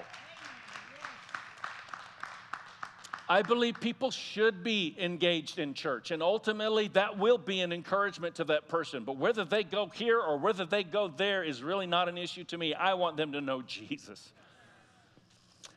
I 3.32 3.44
believe 3.44 3.80
people 3.80 4.10
should 4.10 4.64
be 4.64 4.96
engaged 4.98 5.60
in 5.60 5.76
church, 5.76 6.10
and 6.10 6.24
ultimately 6.24 6.88
that 6.90 7.20
will 7.20 7.38
be 7.38 7.62
an 7.62 7.72
encouragement 7.72 8.34
to 8.36 8.44
that 8.46 8.68
person. 8.68 9.04
But 9.04 9.18
whether 9.18 9.46
they 9.46 9.64
go 9.64 9.86
here 9.94 10.20
or 10.20 10.40
whether 10.40 10.66
they 10.66 10.84
go 10.84 11.10
there 11.10 11.44
is 11.44 11.62
really 11.62 11.86
not 11.86 12.10
an 12.10 12.18
issue 12.18 12.44
to 12.46 12.58
me. 12.58 12.74
I 12.74 12.96
want 12.96 13.18
them 13.18 13.34
to 13.34 13.42
know 13.42 13.62
Jesus. 13.62 14.32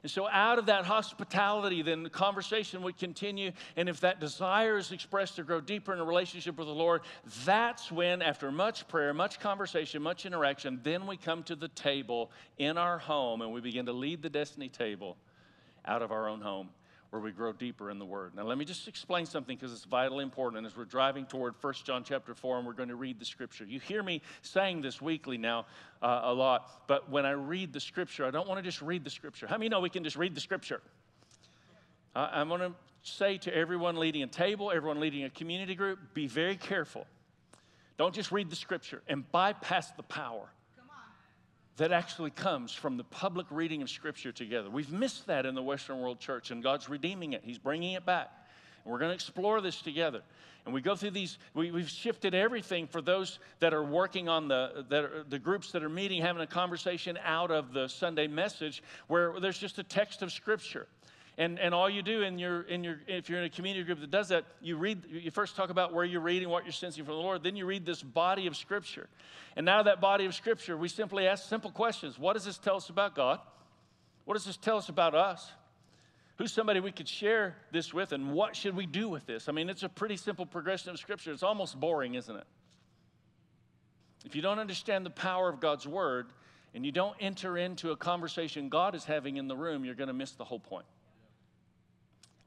And 0.02 0.10
so, 0.10 0.28
out 0.28 0.58
of 0.58 0.66
that 0.66 0.84
hospitality, 0.84 1.82
then 1.82 2.02
the 2.02 2.10
conversation 2.10 2.82
would 2.82 2.98
continue. 2.98 3.52
And 3.76 3.88
if 3.88 4.00
that 4.00 4.18
desire 4.18 4.76
is 4.76 4.90
expressed 4.90 5.36
to 5.36 5.44
grow 5.44 5.60
deeper 5.60 5.92
in 5.92 6.00
a 6.00 6.04
relationship 6.04 6.58
with 6.58 6.66
the 6.66 6.74
Lord, 6.74 7.02
that's 7.44 7.92
when, 7.92 8.20
after 8.20 8.50
much 8.50 8.88
prayer, 8.88 9.14
much 9.14 9.38
conversation, 9.38 10.02
much 10.02 10.26
interaction, 10.26 10.80
then 10.82 11.06
we 11.06 11.16
come 11.16 11.44
to 11.44 11.54
the 11.54 11.68
table 11.68 12.32
in 12.58 12.78
our 12.78 12.98
home 12.98 13.42
and 13.42 13.52
we 13.52 13.60
begin 13.60 13.86
to 13.86 13.92
lead 13.92 14.22
the 14.22 14.30
destiny 14.30 14.68
table 14.68 15.16
out 15.84 16.02
of 16.02 16.10
our 16.10 16.28
own 16.28 16.40
home 16.40 16.68
where 17.12 17.20
we 17.20 17.30
grow 17.30 17.52
deeper 17.52 17.90
in 17.90 17.98
the 17.98 18.06
Word. 18.06 18.34
Now, 18.34 18.44
let 18.44 18.56
me 18.56 18.64
just 18.64 18.88
explain 18.88 19.26
something 19.26 19.54
because 19.54 19.70
it's 19.70 19.84
vitally 19.84 20.24
important. 20.24 20.64
As 20.64 20.74
we're 20.74 20.86
driving 20.86 21.26
toward 21.26 21.54
1 21.60 21.74
John 21.84 22.04
chapter 22.04 22.34
4, 22.34 22.56
and 22.56 22.66
we're 22.66 22.72
going 22.72 22.88
to 22.88 22.94
read 22.94 23.20
the 23.20 23.26
Scripture. 23.26 23.66
You 23.66 23.80
hear 23.80 24.02
me 24.02 24.22
saying 24.40 24.80
this 24.80 25.02
weekly 25.02 25.36
now 25.36 25.66
uh, 26.00 26.22
a 26.22 26.32
lot, 26.32 26.84
but 26.86 27.10
when 27.10 27.26
I 27.26 27.32
read 27.32 27.74
the 27.74 27.80
Scripture, 27.80 28.24
I 28.24 28.30
don't 28.30 28.48
want 28.48 28.60
to 28.60 28.62
just 28.62 28.80
read 28.80 29.04
the 29.04 29.10
Scripture. 29.10 29.46
How 29.46 29.58
many 29.58 29.68
know 29.68 29.80
we 29.80 29.90
can 29.90 30.04
just 30.04 30.16
read 30.16 30.34
the 30.34 30.40
Scripture? 30.40 30.80
Uh, 32.16 32.30
I'm 32.32 32.48
going 32.48 32.62
to 32.62 32.72
say 33.02 33.36
to 33.36 33.54
everyone 33.54 33.96
leading 33.96 34.22
a 34.22 34.26
table, 34.26 34.72
everyone 34.74 34.98
leading 34.98 35.24
a 35.24 35.30
community 35.30 35.74
group, 35.74 35.98
be 36.14 36.26
very 36.28 36.56
careful. 36.56 37.06
Don't 37.98 38.14
just 38.14 38.32
read 38.32 38.48
the 38.48 38.56
Scripture 38.56 39.02
and 39.06 39.30
bypass 39.30 39.90
the 39.90 40.02
power 40.02 40.48
that 41.76 41.92
actually 41.92 42.30
comes 42.30 42.72
from 42.72 42.96
the 42.96 43.04
public 43.04 43.46
reading 43.50 43.82
of 43.82 43.90
Scripture 43.90 44.32
together. 44.32 44.68
We've 44.68 44.92
missed 44.92 45.26
that 45.26 45.46
in 45.46 45.54
the 45.54 45.62
Western 45.62 46.00
World 46.00 46.20
Church, 46.20 46.50
and 46.50 46.62
God's 46.62 46.88
redeeming 46.88 47.32
it. 47.32 47.42
He's 47.44 47.58
bringing 47.58 47.92
it 47.92 48.04
back. 48.04 48.30
And 48.84 48.92
we're 48.92 48.98
going 48.98 49.10
to 49.10 49.14
explore 49.14 49.60
this 49.60 49.80
together. 49.80 50.22
And 50.64 50.72
we 50.72 50.80
go 50.80 50.94
through 50.94 51.10
these, 51.10 51.38
we, 51.54 51.68
have 51.68 51.90
shifted 51.90 52.34
everything 52.34 52.86
for 52.86 53.00
those 53.00 53.40
that 53.58 53.74
are 53.74 53.82
working 53.82 54.28
on 54.28 54.46
the, 54.46 54.84
that 54.90 55.04
are, 55.04 55.24
the 55.28 55.38
groups 55.38 55.72
that 55.72 55.82
are 55.82 55.88
meeting, 55.88 56.22
having 56.22 56.42
a 56.42 56.46
conversation 56.46 57.18
out 57.24 57.50
of 57.50 57.72
the 57.72 57.88
Sunday 57.88 58.28
message 58.28 58.82
where 59.08 59.40
there's 59.40 59.58
just 59.58 59.78
a 59.78 59.82
text 59.82 60.22
of 60.22 60.30
Scripture. 60.30 60.86
And, 61.38 61.58
and 61.58 61.74
all 61.74 61.88
you 61.88 62.02
do 62.02 62.22
in 62.22 62.38
your, 62.38 62.62
in 62.62 62.84
your, 62.84 63.00
if 63.06 63.30
you're 63.30 63.38
in 63.38 63.46
a 63.46 63.50
community 63.50 63.84
group 63.84 64.00
that 64.00 64.10
does 64.10 64.28
that, 64.28 64.44
you 64.60 64.76
read, 64.76 65.02
you 65.08 65.30
first 65.30 65.56
talk 65.56 65.70
about 65.70 65.94
where 65.94 66.04
you're 66.04 66.20
reading, 66.20 66.48
what 66.50 66.64
you're 66.64 66.72
sensing 66.72 67.04
from 67.04 67.14
the 67.14 67.20
Lord, 67.20 67.42
then 67.42 67.56
you 67.56 67.64
read 67.64 67.86
this 67.86 68.02
body 68.02 68.46
of 68.46 68.54
Scripture. 68.54 69.08
And 69.56 69.64
now 69.64 69.82
that 69.82 70.00
body 70.00 70.26
of 70.26 70.34
Scripture, 70.34 70.76
we 70.76 70.88
simply 70.88 71.26
ask 71.26 71.48
simple 71.48 71.70
questions. 71.70 72.18
What 72.18 72.34
does 72.34 72.44
this 72.44 72.58
tell 72.58 72.76
us 72.76 72.90
about 72.90 73.14
God? 73.14 73.40
What 74.24 74.34
does 74.34 74.44
this 74.44 74.58
tell 74.58 74.76
us 74.76 74.90
about 74.90 75.14
us? 75.14 75.50
Who's 76.36 76.52
somebody 76.52 76.80
we 76.80 76.92
could 76.92 77.08
share 77.08 77.56
this 77.70 77.94
with, 77.94 78.12
and 78.12 78.32
what 78.32 78.54
should 78.54 78.76
we 78.76 78.84
do 78.86 79.08
with 79.08 79.26
this? 79.26 79.48
I 79.48 79.52
mean, 79.52 79.70
it's 79.70 79.82
a 79.82 79.88
pretty 79.88 80.16
simple 80.16 80.44
progression 80.44 80.90
of 80.90 80.98
Scripture. 80.98 81.32
It's 81.32 81.42
almost 81.42 81.78
boring, 81.78 82.14
isn't 82.14 82.34
it? 82.34 82.46
If 84.24 84.36
you 84.36 84.42
don't 84.42 84.58
understand 84.58 85.06
the 85.06 85.10
power 85.10 85.48
of 85.48 85.60
God's 85.60 85.86
Word, 85.86 86.26
and 86.74 86.86
you 86.86 86.92
don't 86.92 87.16
enter 87.20 87.58
into 87.58 87.90
a 87.90 87.96
conversation 87.96 88.68
God 88.68 88.94
is 88.94 89.04
having 89.04 89.36
in 89.36 89.48
the 89.48 89.56
room, 89.56 89.84
you're 89.84 89.94
going 89.94 90.08
to 90.08 90.14
miss 90.14 90.32
the 90.32 90.44
whole 90.44 90.60
point. 90.60 90.86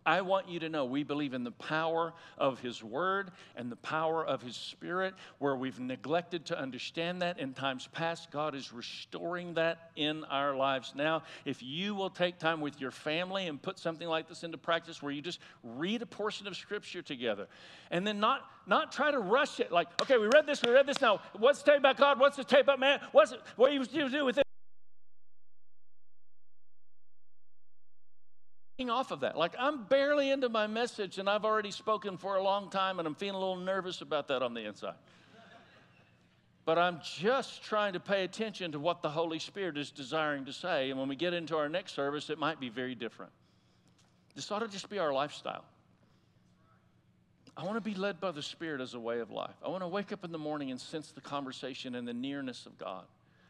I 0.06 0.22
want 0.22 0.48
you 0.48 0.60
to 0.60 0.70
know 0.70 0.86
we 0.86 1.04
believe 1.04 1.34
in 1.34 1.44
the 1.44 1.52
power 1.52 2.14
of 2.38 2.60
His 2.60 2.84
Word 2.84 3.32
and 3.56 3.72
the 3.72 3.76
power 3.78 4.26
of 4.26 4.42
His 4.42 4.56
Spirit. 4.56 5.16
Where 5.40 5.56
we've 5.56 5.80
neglected 5.80 6.46
to 6.48 6.60
understand 6.60 7.22
that 7.22 7.40
in 7.40 7.54
times 7.54 7.88
past, 7.92 8.32
God 8.32 8.56
is 8.56 8.72
restoring 8.72 9.56
that 9.56 9.92
in 9.96 10.24
our 10.26 10.56
lives 10.56 10.94
now. 10.96 11.24
If 11.46 11.64
you 11.64 11.96
will 11.96 12.10
take 12.10 12.38
time 12.38 12.62
with 12.62 12.80
your 12.80 12.92
family 12.92 13.48
and 13.48 13.62
put 13.62 13.80
something 13.80 14.08
like 14.08 14.28
this 14.28 14.44
into 14.44 14.58
practice, 14.58 15.02
where 15.02 15.12
you 15.12 15.22
just 15.22 15.40
read 15.64 16.02
a 16.02 16.06
portion 16.06 16.48
of 16.48 16.56
Scripture 16.56 17.02
together, 17.02 17.48
and 17.92 18.06
then 18.06 18.20
not 18.20 18.42
not 18.68 18.92
try 18.92 19.12
to 19.12 19.20
rush 19.20 19.60
it, 19.60 19.72
like, 19.72 19.88
okay, 20.02 20.18
we 20.18 20.28
read 20.28 20.48
this, 20.48 20.62
we 20.64 20.72
read 20.72 20.88
this. 20.88 21.00
Now, 21.02 21.22
what's 21.38 21.62
the 21.62 21.72
tape 21.72 21.80
about 21.80 21.98
God? 21.98 22.20
What's 22.20 22.38
the 22.38 22.44
tape 22.44 22.62
about 22.62 22.80
man? 22.80 23.00
What's 23.12 23.32
it, 23.32 23.40
what 23.56 23.70
do 23.70 23.76
you 23.76 24.10
do 24.10 24.26
with 24.26 24.38
it? 24.40 24.45
Off 28.90 29.12
of 29.12 29.22
that. 29.22 29.38
Like, 29.38 29.56
I'm 29.60 29.84
barely 29.86 30.32
into 30.32 30.50
my 30.50 30.68
message 30.68 31.18
and 31.18 31.30
I've 31.30 31.46
already 31.46 31.72
spoken 31.72 32.18
for 32.18 32.36
a 32.36 32.44
long 32.44 32.70
time 32.70 33.00
and 33.00 33.08
I'm 33.08 33.16
feeling 33.16 33.36
a 33.36 33.40
little 33.40 33.56
nervous 33.58 34.02
about 34.02 34.28
that 34.30 34.42
on 34.42 34.54
the 34.54 34.66
inside. 34.66 34.96
But 36.66 36.80
I'm 36.80 37.00
just 37.04 37.64
trying 37.64 37.94
to 37.94 38.00
pay 38.00 38.24
attention 38.24 38.72
to 38.72 38.80
what 38.80 39.04
the 39.04 39.10
Holy 39.10 39.38
Spirit 39.38 39.78
is 39.78 39.92
desiring 39.92 40.46
to 40.46 40.54
say. 40.54 40.90
And 40.90 41.00
when 41.00 41.08
we 41.08 41.16
get 41.16 41.34
into 41.34 41.56
our 41.56 41.70
next 41.70 41.94
service, 41.94 42.30
it 42.32 42.40
might 42.40 42.60
be 42.60 42.70
very 42.70 42.96
different. 42.96 43.32
This 44.34 44.52
ought 44.52 44.60
to 44.60 44.68
just 44.68 44.90
be 44.90 44.98
our 44.98 45.14
lifestyle. 45.14 45.64
I 47.56 47.64
want 47.64 47.78
to 47.78 47.82
be 47.82 47.94
led 47.94 48.20
by 48.20 48.32
the 48.32 48.42
Spirit 48.42 48.82
as 48.82 48.96
a 48.96 49.00
way 49.00 49.20
of 49.20 49.32
life. 49.32 49.56
I 49.64 49.70
want 49.70 49.84
to 49.84 49.88
wake 49.88 50.12
up 50.12 50.26
in 50.26 50.32
the 50.32 50.38
morning 50.40 50.72
and 50.72 50.82
sense 50.82 51.12
the 51.12 51.22
conversation 51.22 51.96
and 51.96 52.08
the 52.08 52.14
nearness 52.14 52.66
of 52.66 52.78
God. 52.78 53.06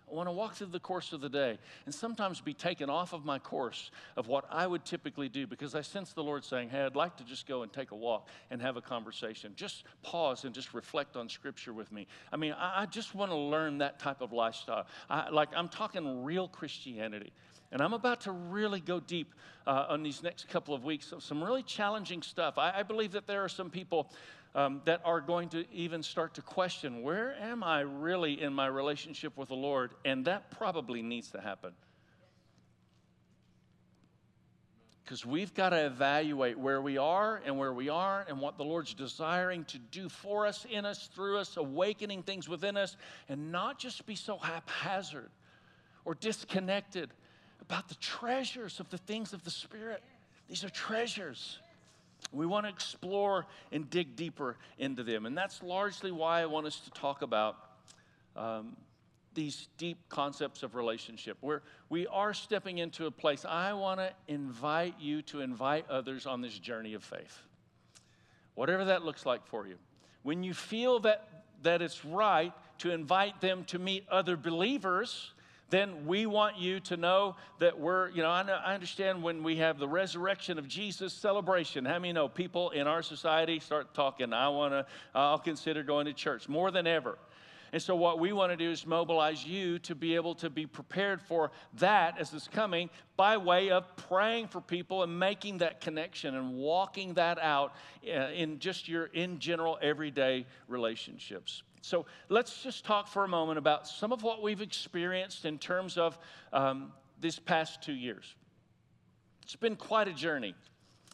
I 0.10 0.14
want 0.14 0.28
to 0.28 0.32
walk 0.32 0.56
through 0.56 0.68
the 0.68 0.80
course 0.80 1.14
of 1.14 1.22
the 1.22 1.30
day 1.30 1.58
and 1.86 1.94
sometimes 1.94 2.40
be 2.40 2.54
taken 2.54 2.90
off 2.90 3.14
of 3.14 3.26
my 3.26 3.40
course 3.40 3.90
of 4.16 4.28
what 4.28 4.46
I 4.52 4.68
would 4.68 4.86
typically 4.86 5.30
do 5.30 5.48
because 5.48 5.74
I 5.74 5.82
sense 5.82 6.14
the 6.14 6.24
Lord 6.24 6.44
saying, 6.44 6.70
Hey, 6.70 6.84
I'd 6.84 6.96
like 6.96 7.18
to 7.18 7.24
just 7.24 7.48
go 7.48 7.64
and 7.64 7.74
take 7.74 7.92
a 7.92 7.96
walk 7.96 8.28
and 8.52 8.62
have 8.62 8.78
a 8.78 8.82
conversation. 8.82 9.54
Just 9.56 9.84
pause 10.04 10.46
and 10.46 10.54
just 10.54 10.74
reflect 10.74 11.16
on 11.16 11.28
Scripture 11.28 11.74
with 11.74 11.92
me. 11.92 12.08
I 12.32 12.38
mean, 12.38 12.54
I, 12.54 12.84
I 12.84 12.86
just 12.86 13.16
want 13.16 13.32
to 13.32 13.38
learn 13.38 13.80
that 13.80 14.00
type 14.00 14.22
of 14.22 14.32
lifestyle. 14.32 14.86
I, 15.10 15.30
like, 15.30 15.50
I'm 15.56 15.70
talking 15.70 16.24
real 16.24 16.48
Christianity. 16.48 17.32
And 17.72 17.82
I'm 17.82 17.94
about 17.94 18.22
to 18.22 18.32
really 18.32 18.80
go 18.80 19.00
deep 19.00 19.34
uh, 19.66 19.88
on 19.90 20.04
these 20.04 20.22
next 20.22 20.48
couple 20.48 20.74
of 20.74 20.84
weeks 20.84 21.12
of 21.12 21.24
some 21.24 21.44
really 21.44 21.64
challenging 21.64 22.22
stuff. 22.22 22.58
I, 22.58 22.72
I 22.80 22.84
believe 22.84 23.14
that 23.14 23.28
there 23.28 23.44
are 23.44 23.50
some 23.50 23.70
people 23.70 24.12
um, 24.56 24.82
that 24.86 25.02
are 25.04 25.20
going 25.20 25.50
to 25.50 25.66
even 25.72 26.02
start 26.02 26.36
to 26.36 26.42
question 26.42 27.04
where 27.04 27.36
am 27.42 27.62
I 27.62 27.82
really 27.82 28.42
in 28.42 28.54
my 28.54 28.68
relationship 28.68 29.36
with 29.38 29.50
the 29.50 29.56
Lord? 29.56 29.92
And 30.06 30.26
that 30.26 30.50
probably 30.50 31.02
needs 31.02 31.30
to 31.32 31.42
happen. 31.42 31.74
Because 35.04 35.24
we've 35.24 35.54
got 35.54 35.70
to 35.70 35.86
evaluate 35.86 36.58
where 36.58 36.82
we 36.82 36.98
are 36.98 37.40
and 37.46 37.60
where 37.60 37.74
we 37.74 37.90
aren't 37.90 38.30
and 38.30 38.40
what 38.40 38.58
the 38.58 38.64
Lord's 38.64 38.96
desiring 38.96 39.66
to 39.66 39.78
do 39.78 40.10
for 40.10 40.48
us, 40.48 40.66
in 40.72 40.84
us, 40.84 41.10
through 41.14 41.38
us, 41.38 41.58
awakening 41.58 42.24
things 42.24 42.50
within 42.50 42.76
us, 42.76 42.96
and 43.30 43.52
not 43.52 43.78
just 43.78 44.06
be 44.08 44.16
so 44.16 44.38
haphazard 44.38 45.30
or 46.06 46.16
disconnected 46.16 47.12
about 47.62 47.88
the 47.90 47.96
treasures 47.96 48.80
of 48.80 48.90
the 48.90 48.98
things 48.98 49.34
of 49.34 49.44
the 49.44 49.52
Spirit. 49.52 50.02
These 50.48 50.64
are 50.64 50.70
treasures. 50.70 51.60
We 52.32 52.46
want 52.46 52.66
to 52.66 52.70
explore 52.70 53.46
and 53.72 53.90
dig 53.90 54.16
deeper 54.16 54.58
into 54.78 55.04
them. 55.04 55.26
And 55.26 55.38
that's 55.38 55.64
largely 55.64 56.12
why 56.12 56.42
I 56.42 56.46
want 56.46 56.68
us 56.68 56.80
to 56.82 56.92
talk 56.92 57.22
about 57.22 57.58
um, 58.36 58.76
these 59.34 59.68
deep 59.78 59.98
concepts 60.10 60.64
of 60.64 60.76
relationship. 60.76 61.38
Where 61.42 61.62
we 61.90 62.08
are 62.08 62.34
stepping 62.34 62.80
into 62.80 63.06
a 63.06 63.12
place, 63.12 63.46
I 63.46 63.74
want 63.74 64.00
to 64.00 64.12
invite 64.28 64.96
you 65.00 65.22
to 65.24 65.42
invite 65.42 65.90
others 65.90 66.26
on 66.26 66.42
this 66.42 66.58
journey 66.58 66.94
of 66.94 67.04
faith. 67.04 67.40
Whatever 68.56 68.86
that 68.86 69.04
looks 69.04 69.26
like 69.26 69.46
for 69.48 69.68
you. 69.68 69.76
When 70.24 70.44
you 70.44 70.54
feel 70.54 71.00
that, 71.02 71.28
that 71.62 71.82
it's 71.82 72.04
right 72.04 72.54
to 72.80 72.92
invite 72.92 73.42
them 73.42 73.64
to 73.66 73.80
meet 73.80 74.08
other 74.10 74.36
believers, 74.36 75.32
then 75.70 76.06
we 76.06 76.26
want 76.26 76.58
you 76.58 76.80
to 76.82 76.98
know 76.98 77.36
that 77.60 77.80
we're, 77.80 78.10
you 78.10 78.22
know, 78.22 78.30
I, 78.30 78.44
know, 78.44 78.54
I 78.54 78.74
understand 78.74 79.24
when 79.24 79.42
we 79.44 79.58
have 79.58 79.80
the 79.80 79.88
resurrection 79.88 80.60
of 80.60 80.68
Jesus 80.68 81.12
celebration. 81.12 81.86
How 81.86 82.00
many 82.00 82.14
know 82.14 82.28
people 82.28 82.70
in 82.70 82.88
our 82.88 83.02
society 83.02 83.60
start 83.60 83.94
talking, 83.94 84.32
I 84.32 84.50
want 84.50 84.74
to, 84.74 84.86
I'll 85.14 85.40
consider 85.40 85.84
going 85.84 86.06
to 86.06 86.14
church 86.14 86.48
more 86.48 86.72
than 86.72 86.86
ever. 86.86 87.18
And 87.74 87.82
so, 87.82 87.96
what 87.96 88.20
we 88.20 88.32
want 88.32 88.54
to 88.54 88.56
do 88.56 88.72
is 88.72 88.86
mobilize 88.86 89.46
you 89.46 89.80
to 89.80 89.96
be 89.96 90.16
able 90.16 90.36
to 90.36 90.50
be 90.50 90.66
prepared 90.66 91.22
for 91.22 91.52
that 91.74 92.18
as 92.20 92.34
it's 92.34 92.48
coming 92.48 92.90
by 93.18 93.36
way 93.36 93.70
of 93.72 93.94
praying 93.98 94.48
for 94.48 94.62
people 94.62 95.04
and 95.04 95.20
making 95.20 95.58
that 95.58 95.82
connection 95.82 96.36
and 96.36 96.54
walking 96.54 97.16
that 97.16 97.38
out 97.40 97.74
uh, 98.08 98.30
in 98.30 98.60
just 98.60 98.88
your, 98.88 99.08
in 99.08 99.40
general, 99.40 99.78
everyday 99.82 100.46
relationships. 100.70 101.64
So 101.86 102.08
let's 102.30 102.64
just 102.64 102.84
talk 102.84 103.08
for 103.08 103.26
a 103.26 103.28
moment 103.28 103.60
about 103.60 103.88
some 103.88 104.12
of 104.12 104.24
what 104.24 104.42
we've 104.42 104.62
experienced 104.62 105.46
in 105.46 105.60
terms 105.60 106.00
of 106.00 106.18
um, 106.52 106.92
this 107.22 107.38
past 107.38 107.84
two 107.84 107.94
years. 107.94 108.34
It's 109.44 109.56
been 109.56 109.76
quite 109.76 110.08
a 110.08 110.14
journey. 110.14 110.56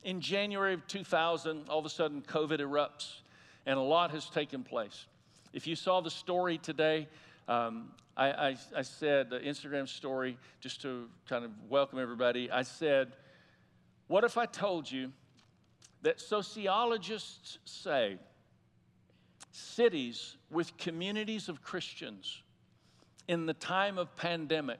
In 0.05 0.21
January 0.21 0.73
of 0.73 0.87
2000, 0.87 1.67
all 1.67 1.79
of 1.79 1.85
a 1.85 1.89
sudden 1.89 2.21
COVID 2.21 2.59
erupts 2.59 3.15
and 3.65 3.77
a 3.77 3.81
lot 3.81 4.11
has 4.11 4.29
taken 4.29 4.63
place. 4.63 5.07
If 5.51 5.67
you 5.67 5.75
saw 5.75 5.99
the 5.99 6.09
story 6.09 6.57
today, 6.57 7.09
um, 7.49 7.91
I, 8.15 8.31
I, 8.31 8.57
I, 8.77 8.81
said 8.83 9.29
the 9.29 9.39
Instagram 9.39 9.89
story 9.89 10.37
just 10.61 10.81
to 10.83 11.09
kind 11.27 11.43
of 11.43 11.51
welcome 11.67 11.99
everybody. 11.99 12.49
I 12.49 12.61
said, 12.61 13.11
What 14.07 14.23
if 14.23 14.37
I 14.37 14.45
told 14.45 14.89
you 14.89 15.11
that 16.01 16.21
sociologists 16.21 17.57
say 17.65 18.17
cities 19.51 20.37
with 20.49 20.77
communities 20.77 21.49
of 21.49 21.61
Christians 21.61 22.41
in 23.27 23.45
the 23.45 23.53
time 23.53 23.97
of 23.97 24.15
pandemic 24.15 24.79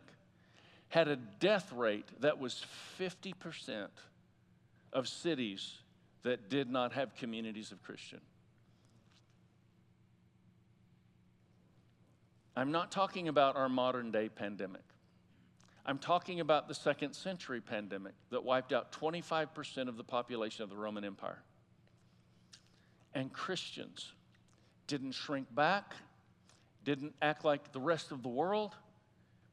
had 0.89 1.07
a 1.07 1.15
death 1.15 1.71
rate 1.71 2.07
that 2.19 2.39
was 2.39 2.65
50% 2.99 3.87
of 4.93 5.07
cities 5.07 5.77
that 6.23 6.49
did 6.49 6.69
not 6.69 6.93
have 6.93 7.15
communities 7.15 7.71
of 7.71 7.81
Christian. 7.81 8.19
I'm 12.55 12.71
not 12.71 12.91
talking 12.91 13.29
about 13.29 13.55
our 13.55 13.69
modern 13.69 14.11
day 14.11 14.27
pandemic. 14.27 14.83
I'm 15.85 15.97
talking 15.97 16.41
about 16.41 16.67
the 16.67 16.75
second 16.75 17.13
century 17.13 17.61
pandemic 17.61 18.13
that 18.29 18.43
wiped 18.43 18.73
out 18.73 18.91
25% 18.91 19.87
of 19.87 19.97
the 19.97 20.03
population 20.03 20.63
of 20.63 20.69
the 20.69 20.75
Roman 20.75 21.03
Empire. 21.03 21.41
And 23.13 23.31
Christians 23.33 24.13
didn't 24.91 25.13
shrink 25.13 25.47
back, 25.55 25.95
didn't 26.83 27.15
act 27.21 27.45
like 27.45 27.71
the 27.71 27.79
rest 27.79 28.11
of 28.11 28.23
the 28.23 28.27
world, 28.27 28.75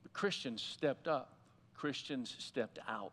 but 0.02 0.12
Christians 0.12 0.60
stepped 0.60 1.06
up. 1.06 1.32
Christians 1.76 2.34
stepped 2.40 2.80
out. 2.88 3.12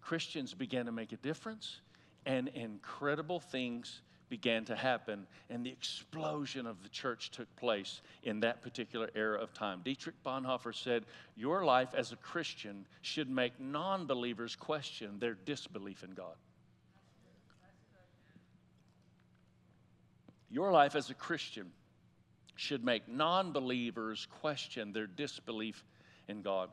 Christians 0.00 0.52
began 0.52 0.86
to 0.86 0.90
make 0.90 1.12
a 1.12 1.16
difference, 1.18 1.80
and 2.26 2.48
incredible 2.48 3.38
things 3.38 4.00
began 4.28 4.64
to 4.64 4.74
happen, 4.74 5.28
and 5.48 5.64
the 5.64 5.70
explosion 5.70 6.66
of 6.66 6.82
the 6.82 6.88
church 6.88 7.30
took 7.30 7.54
place 7.54 8.02
in 8.24 8.40
that 8.40 8.60
particular 8.60 9.08
era 9.14 9.40
of 9.40 9.54
time. 9.54 9.80
Dietrich 9.84 10.20
Bonhoeffer 10.26 10.74
said, 10.74 11.04
Your 11.36 11.64
life 11.64 11.94
as 11.94 12.10
a 12.10 12.16
Christian 12.16 12.84
should 13.02 13.30
make 13.30 13.52
non 13.60 14.06
believers 14.06 14.56
question 14.56 15.20
their 15.20 15.34
disbelief 15.34 16.02
in 16.02 16.14
God. 16.14 16.34
Your 20.50 20.72
life 20.72 20.94
as 20.94 21.10
a 21.10 21.14
Christian 21.14 21.70
should 22.56 22.84
make 22.84 23.08
non 23.08 23.52
believers 23.52 24.26
question 24.40 24.92
their 24.92 25.06
disbelief 25.06 25.84
in 26.26 26.42
God. 26.42 26.70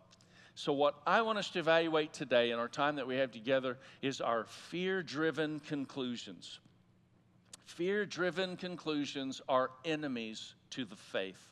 So, 0.55 0.71
what 0.71 0.95
I 1.05 1.21
want 1.21 1.37
us 1.37 1.49
to 1.51 1.59
evaluate 1.59 2.13
today 2.13 2.51
in 2.51 2.59
our 2.59 2.69
time 2.69 2.95
that 2.95 3.07
we 3.07 3.17
have 3.17 3.31
together 3.31 3.77
is 4.01 4.21
our 4.21 4.45
fear 4.45 5.03
driven 5.03 5.59
conclusions. 5.59 6.59
Fear 7.65 8.05
driven 8.05 8.55
conclusions 8.55 9.41
are 9.49 9.71
enemies 9.83 10.55
to 10.71 10.85
the 10.85 10.95
faith. 10.95 11.51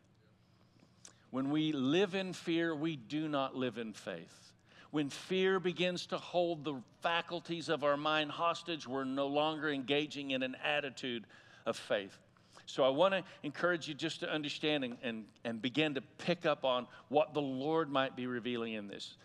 When 1.31 1.49
we 1.49 1.73
live 1.73 2.15
in 2.15 2.31
fear, 2.31 2.73
we 2.73 2.95
do 2.95 3.27
not 3.27 3.55
live 3.55 3.77
in 3.77 3.91
faith. 3.91 4.53
When 4.91 5.09
fear 5.09 5.59
begins 5.59 6.05
to 6.07 6.17
hold 6.17 6.63
the 6.63 6.75
faculties 7.01 7.67
of 7.67 7.83
our 7.83 7.97
mind 7.97 8.31
hostage, 8.31 8.87
we're 8.87 9.03
no 9.03 9.27
longer 9.27 9.69
engaging 9.69 10.31
in 10.31 10.43
an 10.43 10.55
attitude 10.63 11.25
of 11.65 11.77
faith. 11.77 12.17
So 12.65 12.83
I 12.83 12.89
want 12.89 13.13
to 13.13 13.23
encourage 13.43 13.87
you 13.87 13.93
just 13.93 14.21
to 14.21 14.31
understand 14.31 14.83
and, 14.83 14.97
and, 15.03 15.25
and 15.43 15.61
begin 15.61 15.95
to 15.95 16.01
pick 16.01 16.45
up 16.45 16.63
on 16.63 16.87
what 17.09 17.33
the 17.33 17.41
Lord 17.41 17.89
might 17.89 18.15
be 18.15 18.25
revealing 18.25 18.73
in 18.73 18.87
this. 18.87 19.15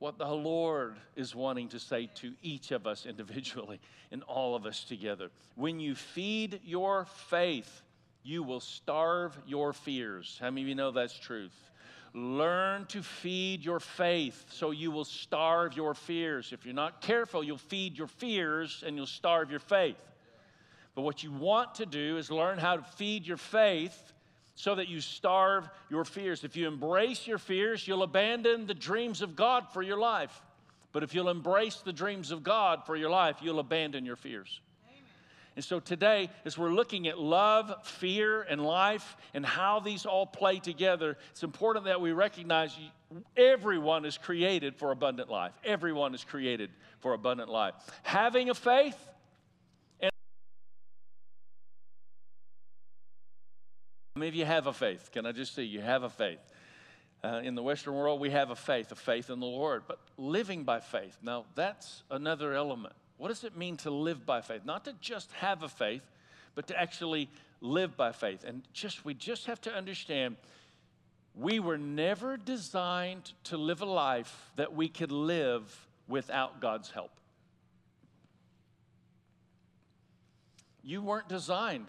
What 0.00 0.18
the 0.18 0.26
Lord 0.26 0.96
is 1.14 1.34
wanting 1.34 1.68
to 1.68 1.78
say 1.78 2.10
to 2.16 2.34
each 2.42 2.72
of 2.72 2.86
us 2.86 3.06
individually 3.06 3.80
and 4.10 4.22
all 4.24 4.54
of 4.54 4.66
us 4.66 4.84
together. 4.84 5.30
When 5.54 5.80
you 5.80 5.94
feed 5.94 6.60
your 6.64 7.04
faith, 7.04 7.82
you 8.22 8.42
will 8.42 8.60
starve 8.60 9.38
your 9.46 9.72
fears. 9.72 10.36
How 10.40 10.50
many 10.50 10.62
of 10.62 10.68
you 10.68 10.74
know 10.74 10.90
that's 10.90 11.18
truth? 11.18 11.70
Learn 12.12 12.86
to 12.86 13.02
feed 13.02 13.64
your 13.64 13.80
faith 13.80 14.44
so 14.48 14.70
you 14.70 14.90
will 14.90 15.04
starve 15.04 15.76
your 15.76 15.94
fears. 15.94 16.52
If 16.52 16.64
you're 16.64 16.74
not 16.74 17.00
careful, 17.00 17.42
you'll 17.42 17.58
feed 17.58 17.98
your 17.98 18.06
fears 18.06 18.84
and 18.86 18.96
you'll 18.96 19.06
starve 19.06 19.50
your 19.50 19.60
faith. 19.60 19.96
But 20.94 21.02
what 21.02 21.22
you 21.22 21.32
want 21.32 21.76
to 21.76 21.86
do 21.86 22.18
is 22.18 22.30
learn 22.30 22.58
how 22.58 22.76
to 22.76 22.82
feed 22.82 23.26
your 23.26 23.36
faith 23.36 24.12
so 24.54 24.76
that 24.76 24.88
you 24.88 25.00
starve 25.00 25.68
your 25.90 26.04
fears. 26.04 26.44
If 26.44 26.56
you 26.56 26.68
embrace 26.68 27.26
your 27.26 27.38
fears, 27.38 27.86
you'll 27.86 28.04
abandon 28.04 28.66
the 28.66 28.74
dreams 28.74 29.20
of 29.20 29.34
God 29.34 29.66
for 29.72 29.82
your 29.82 29.98
life. 29.98 30.42
But 30.92 31.02
if 31.02 31.12
you'll 31.12 31.28
embrace 31.28 31.76
the 31.76 31.92
dreams 31.92 32.30
of 32.30 32.44
God 32.44 32.86
for 32.86 32.94
your 32.94 33.10
life, 33.10 33.38
you'll 33.42 33.58
abandon 33.58 34.04
your 34.04 34.14
fears. 34.14 34.60
And 35.56 35.64
so 35.64 35.78
today, 35.78 36.30
as 36.44 36.58
we're 36.58 36.72
looking 36.72 37.06
at 37.06 37.18
love, 37.18 37.72
fear, 37.86 38.42
and 38.42 38.64
life 38.64 39.16
and 39.34 39.46
how 39.46 39.78
these 39.80 40.04
all 40.04 40.26
play 40.26 40.58
together, 40.58 41.16
it's 41.30 41.44
important 41.44 41.84
that 41.86 42.00
we 42.00 42.12
recognize 42.12 42.76
everyone 43.36 44.04
is 44.04 44.18
created 44.18 44.74
for 44.76 44.90
abundant 44.90 45.30
life. 45.30 45.52
Everyone 45.64 46.14
is 46.14 46.24
created 46.24 46.70
for 46.98 47.12
abundant 47.12 47.50
life. 47.50 47.74
Having 48.02 48.50
a 48.50 48.54
faith 48.54 48.98
Maybe 54.24 54.38
you 54.38 54.46
have 54.46 54.66
a 54.66 54.72
faith? 54.72 55.10
Can 55.12 55.26
I 55.26 55.32
just 55.32 55.54
see 55.54 55.64
you 55.64 55.82
have 55.82 56.02
a 56.02 56.08
faith? 56.08 56.40
Uh, 57.22 57.42
in 57.44 57.54
the 57.54 57.62
Western 57.62 57.92
world, 57.92 58.18
we 58.18 58.30
have 58.30 58.48
a 58.48 58.56
faith, 58.56 58.90
a 58.90 58.94
faith 58.94 59.28
in 59.28 59.38
the 59.38 59.44
Lord, 59.44 59.82
but 59.86 59.98
living 60.16 60.64
by 60.64 60.80
faith. 60.80 61.18
Now, 61.22 61.44
that's 61.54 62.04
another 62.10 62.54
element. 62.54 62.94
What 63.18 63.28
does 63.28 63.44
it 63.44 63.54
mean 63.54 63.76
to 63.76 63.90
live 63.90 64.24
by 64.24 64.40
faith? 64.40 64.62
Not 64.64 64.86
to 64.86 64.94
just 64.98 65.30
have 65.32 65.62
a 65.62 65.68
faith, 65.68 66.00
but 66.54 66.68
to 66.68 66.80
actually 66.80 67.28
live 67.60 67.98
by 67.98 68.12
faith. 68.12 68.44
And 68.44 68.62
just 68.72 69.04
we 69.04 69.12
just 69.12 69.44
have 69.44 69.60
to 69.60 69.74
understand 69.74 70.36
we 71.34 71.60
were 71.60 71.76
never 71.76 72.38
designed 72.38 73.30
to 73.44 73.58
live 73.58 73.82
a 73.82 73.84
life 73.84 74.50
that 74.56 74.72
we 74.72 74.88
could 74.88 75.12
live 75.12 75.86
without 76.08 76.62
God's 76.62 76.90
help. 76.90 77.10
You 80.82 81.02
weren't 81.02 81.28
designed 81.28 81.88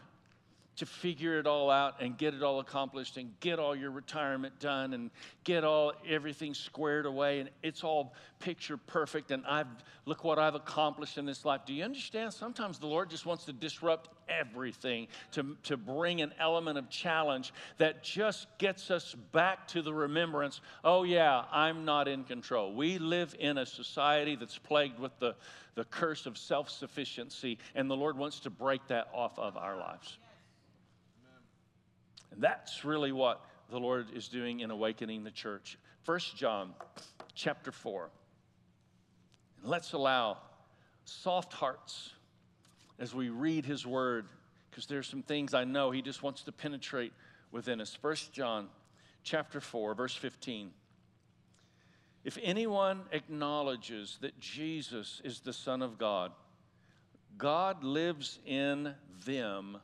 to 0.77 0.85
figure 0.85 1.39
it 1.39 1.47
all 1.47 1.69
out 1.69 2.01
and 2.01 2.17
get 2.17 2.33
it 2.33 2.43
all 2.43 2.59
accomplished 2.59 3.17
and 3.17 3.31
get 3.39 3.59
all 3.59 3.75
your 3.75 3.91
retirement 3.91 4.57
done 4.59 4.93
and 4.93 5.09
get 5.43 5.63
all 5.63 5.93
everything 6.07 6.53
squared 6.53 7.05
away 7.05 7.39
and 7.39 7.49
it's 7.63 7.83
all 7.83 8.13
picture 8.39 8.77
perfect 8.77 9.31
and 9.31 9.45
I've 9.45 9.67
look 10.05 10.23
what 10.23 10.37
I've 10.37 10.55
accomplished 10.55 11.17
in 11.17 11.25
this 11.25 11.45
life. 11.45 11.61
Do 11.65 11.73
you 11.73 11.83
understand? 11.83 12.33
Sometimes 12.33 12.77
the 12.77 12.87
Lord 12.87 13.09
just 13.09 13.25
wants 13.25 13.45
to 13.45 13.53
disrupt 13.53 14.09
everything 14.29 15.07
to, 15.31 15.57
to 15.63 15.77
bring 15.77 16.21
an 16.21 16.31
element 16.39 16.77
of 16.77 16.89
challenge 16.89 17.53
that 17.77 18.03
just 18.03 18.47
gets 18.57 18.91
us 18.91 19.15
back 19.31 19.67
to 19.69 19.81
the 19.81 19.93
remembrance, 19.93 20.61
oh 20.83 21.03
yeah, 21.03 21.43
I'm 21.51 21.85
not 21.85 22.07
in 22.07 22.23
control. 22.23 22.73
We 22.73 22.97
live 22.97 23.35
in 23.39 23.57
a 23.57 23.65
society 23.65 24.35
that's 24.35 24.57
plagued 24.57 24.99
with 24.99 25.17
the, 25.19 25.35
the 25.75 25.85
curse 25.85 26.25
of 26.25 26.37
self-sufficiency 26.37 27.57
and 27.73 27.89
the 27.89 27.95
Lord 27.95 28.17
wants 28.17 28.39
to 28.41 28.49
break 28.49 28.85
that 28.87 29.07
off 29.13 29.37
of 29.39 29.57
our 29.57 29.77
lives. 29.77 30.17
And 32.35 32.43
that's 32.43 32.83
really 32.83 33.13
what 33.13 33.43
the 33.69 33.79
Lord 33.79 34.07
is 34.13 34.27
doing 34.27 34.59
in 34.59 34.69
awakening 34.69 35.23
the 35.23 35.31
church. 35.31 35.77
1 36.05 36.19
John 36.35 36.73
chapter 37.33 37.71
4. 37.71 38.09
Let's 39.63 39.93
allow 39.93 40.37
soft 41.05 41.53
hearts 41.53 42.11
as 42.99 43.15
we 43.15 43.29
read 43.29 43.65
his 43.65 43.85
word, 43.85 44.27
because 44.69 44.85
there's 44.85 45.07
some 45.07 45.21
things 45.21 45.53
I 45.53 45.63
know 45.63 45.91
he 45.91 46.01
just 46.01 46.23
wants 46.23 46.43
to 46.43 46.51
penetrate 46.51 47.13
within 47.51 47.79
us. 47.81 47.97
1 47.99 48.15
John 48.31 48.67
chapter 49.23 49.61
4, 49.61 49.95
verse 49.95 50.15
15. 50.15 50.71
If 52.25 52.37
anyone 52.43 53.01
acknowledges 53.11 54.17
that 54.21 54.39
Jesus 54.39 55.21
is 55.23 55.39
the 55.39 55.53
Son 55.53 55.81
of 55.81 55.97
God, 55.97 56.31
God 57.37 57.83
lives 57.83 58.39
in 58.45 58.93
them 59.25 59.77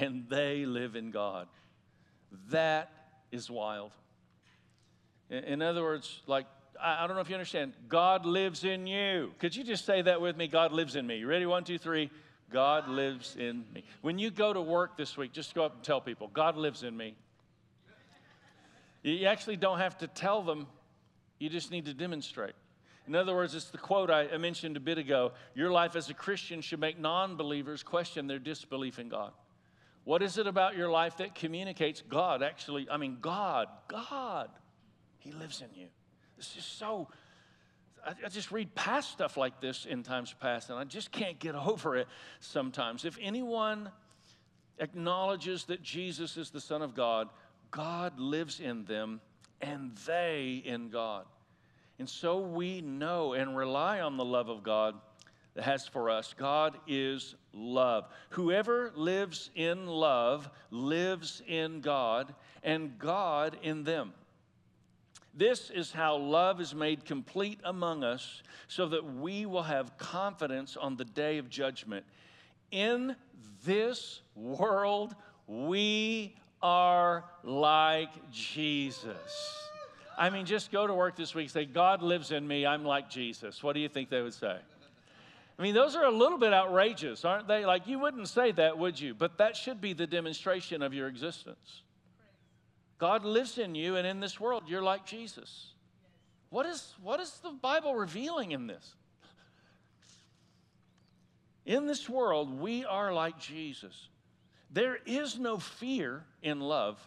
and 0.00 0.26
they 0.28 0.64
live 0.64 0.96
in 0.96 1.10
God. 1.10 1.48
That 2.50 2.90
is 3.32 3.50
wild. 3.50 3.92
In 5.30 5.62
other 5.62 5.82
words, 5.82 6.22
like, 6.26 6.46
I 6.80 7.06
don't 7.06 7.16
know 7.16 7.22
if 7.22 7.28
you 7.28 7.34
understand, 7.34 7.72
God 7.88 8.26
lives 8.26 8.62
in 8.64 8.86
you. 8.86 9.32
Could 9.38 9.56
you 9.56 9.64
just 9.64 9.84
say 9.84 10.02
that 10.02 10.20
with 10.20 10.36
me? 10.36 10.46
God 10.46 10.72
lives 10.72 10.94
in 10.94 11.06
me. 11.06 11.18
You 11.18 11.26
ready? 11.26 11.46
One, 11.46 11.64
two, 11.64 11.78
three. 11.78 12.10
God 12.52 12.88
lives 12.88 13.36
in 13.36 13.64
me. 13.74 13.82
When 14.02 14.18
you 14.18 14.30
go 14.30 14.52
to 14.52 14.60
work 14.60 14.96
this 14.96 15.16
week, 15.16 15.32
just 15.32 15.54
go 15.54 15.64
up 15.64 15.74
and 15.74 15.82
tell 15.82 16.00
people, 16.00 16.28
God 16.32 16.56
lives 16.56 16.84
in 16.84 16.96
me. 16.96 17.16
You 19.02 19.26
actually 19.26 19.56
don't 19.56 19.78
have 19.78 19.98
to 19.98 20.06
tell 20.06 20.42
them, 20.42 20.66
you 21.38 21.48
just 21.48 21.70
need 21.70 21.86
to 21.86 21.94
demonstrate. 21.94 22.54
In 23.08 23.14
other 23.14 23.34
words, 23.34 23.54
it's 23.54 23.70
the 23.70 23.78
quote 23.78 24.10
I 24.10 24.36
mentioned 24.36 24.76
a 24.76 24.80
bit 24.80 24.98
ago 24.98 25.32
Your 25.54 25.70
life 25.70 25.96
as 25.96 26.10
a 26.10 26.14
Christian 26.14 26.60
should 26.60 26.80
make 26.80 26.98
non 26.98 27.36
believers 27.36 27.82
question 27.82 28.26
their 28.26 28.38
disbelief 28.38 28.98
in 28.98 29.08
God. 29.08 29.32
What 30.06 30.22
is 30.22 30.38
it 30.38 30.46
about 30.46 30.76
your 30.76 30.88
life 30.88 31.16
that 31.16 31.34
communicates 31.34 32.00
God 32.00 32.40
actually? 32.40 32.86
I 32.88 32.96
mean, 32.96 33.18
God, 33.20 33.66
God, 33.88 34.50
He 35.18 35.32
lives 35.32 35.62
in 35.62 35.78
you. 35.78 35.88
This 36.36 36.54
is 36.56 36.64
so. 36.64 37.08
I, 38.06 38.12
I 38.24 38.28
just 38.28 38.52
read 38.52 38.72
past 38.76 39.10
stuff 39.10 39.36
like 39.36 39.60
this 39.60 39.84
in 39.84 40.04
times 40.04 40.32
past, 40.40 40.70
and 40.70 40.78
I 40.78 40.84
just 40.84 41.10
can't 41.10 41.40
get 41.40 41.54
over 41.66 41.96
it 41.96 42.06
sometimes. 42.38 43.04
If 43.04 43.18
anyone 43.20 43.90
acknowledges 44.78 45.64
that 45.64 45.82
Jesus 45.82 46.36
is 46.36 46.50
the 46.50 46.60
Son 46.60 46.82
of 46.82 46.94
God, 46.94 47.28
God 47.72 48.20
lives 48.20 48.60
in 48.60 48.84
them 48.84 49.20
and 49.60 49.96
they 50.06 50.62
in 50.64 50.88
God. 50.88 51.24
And 51.98 52.08
so 52.08 52.38
we 52.38 52.80
know 52.80 53.32
and 53.32 53.56
rely 53.56 53.98
on 53.98 54.18
the 54.18 54.24
love 54.24 54.50
of 54.50 54.62
God 54.62 54.94
has 55.60 55.86
for 55.86 56.10
us. 56.10 56.34
God 56.36 56.76
is 56.86 57.34
love. 57.52 58.08
Whoever 58.30 58.92
lives 58.94 59.50
in 59.54 59.86
love 59.86 60.48
lives 60.70 61.42
in 61.46 61.80
God 61.80 62.34
and 62.62 62.98
God 62.98 63.56
in 63.62 63.84
them. 63.84 64.12
This 65.34 65.68
is 65.70 65.92
how 65.92 66.16
love 66.16 66.60
is 66.60 66.74
made 66.74 67.04
complete 67.04 67.60
among 67.62 68.02
us 68.02 68.42
so 68.68 68.88
that 68.88 69.04
we 69.04 69.44
will 69.44 69.62
have 69.62 69.98
confidence 69.98 70.76
on 70.76 70.96
the 70.96 71.04
day 71.04 71.36
of 71.38 71.50
judgment. 71.50 72.06
In 72.70 73.14
this 73.64 74.22
world, 74.34 75.14
we 75.46 76.34
are 76.62 77.24
like 77.42 78.30
Jesus. 78.32 79.62
I 80.18 80.30
mean, 80.30 80.46
just 80.46 80.72
go 80.72 80.86
to 80.86 80.94
work 80.94 81.16
this 81.16 81.34
week, 81.34 81.50
say, 81.50 81.66
God 81.66 82.00
lives 82.00 82.32
in 82.32 82.48
me, 82.48 82.64
I'm 82.64 82.84
like 82.84 83.10
Jesus. 83.10 83.62
What 83.62 83.74
do 83.74 83.80
you 83.80 83.88
think 83.88 84.08
they 84.08 84.22
would 84.22 84.32
say? 84.34 84.56
I 85.58 85.62
mean, 85.62 85.74
those 85.74 85.96
are 85.96 86.04
a 86.04 86.10
little 86.10 86.38
bit 86.38 86.52
outrageous, 86.52 87.24
aren't 87.24 87.48
they? 87.48 87.64
Like, 87.64 87.86
you 87.86 87.98
wouldn't 87.98 88.28
say 88.28 88.52
that, 88.52 88.76
would 88.76 89.00
you? 89.00 89.14
But 89.14 89.38
that 89.38 89.56
should 89.56 89.80
be 89.80 89.94
the 89.94 90.06
demonstration 90.06 90.82
of 90.82 90.92
your 90.92 91.08
existence. 91.08 91.82
God 92.98 93.24
lives 93.24 93.56
in 93.56 93.74
you, 93.74 93.96
and 93.96 94.06
in 94.06 94.20
this 94.20 94.38
world, 94.38 94.64
you're 94.66 94.82
like 94.82 95.06
Jesus. 95.06 95.68
What 96.50 96.66
is, 96.66 96.94
what 97.02 97.20
is 97.20 97.30
the 97.42 97.50
Bible 97.50 97.94
revealing 97.94 98.52
in 98.52 98.66
this? 98.66 98.94
In 101.64 101.86
this 101.86 102.08
world, 102.08 102.60
we 102.60 102.84
are 102.84 103.12
like 103.12 103.38
Jesus. 103.38 104.08
There 104.70 104.98
is 105.06 105.38
no 105.38 105.58
fear 105.58 106.24
in 106.42 106.60
love, 106.60 107.00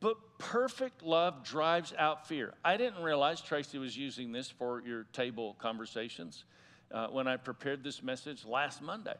but 0.00 0.16
perfect 0.38 1.02
love 1.02 1.44
drives 1.44 1.94
out 1.96 2.26
fear. 2.26 2.54
I 2.64 2.76
didn't 2.76 3.02
realize 3.02 3.40
Tracy 3.40 3.78
was 3.78 3.96
using 3.96 4.32
this 4.32 4.50
for 4.50 4.82
your 4.84 5.04
table 5.12 5.56
conversations 5.58 6.44
uh, 6.92 7.08
when 7.08 7.28
I 7.28 7.36
prepared 7.36 7.84
this 7.84 8.02
message 8.02 8.44
last 8.44 8.82
Monday. 8.82 9.14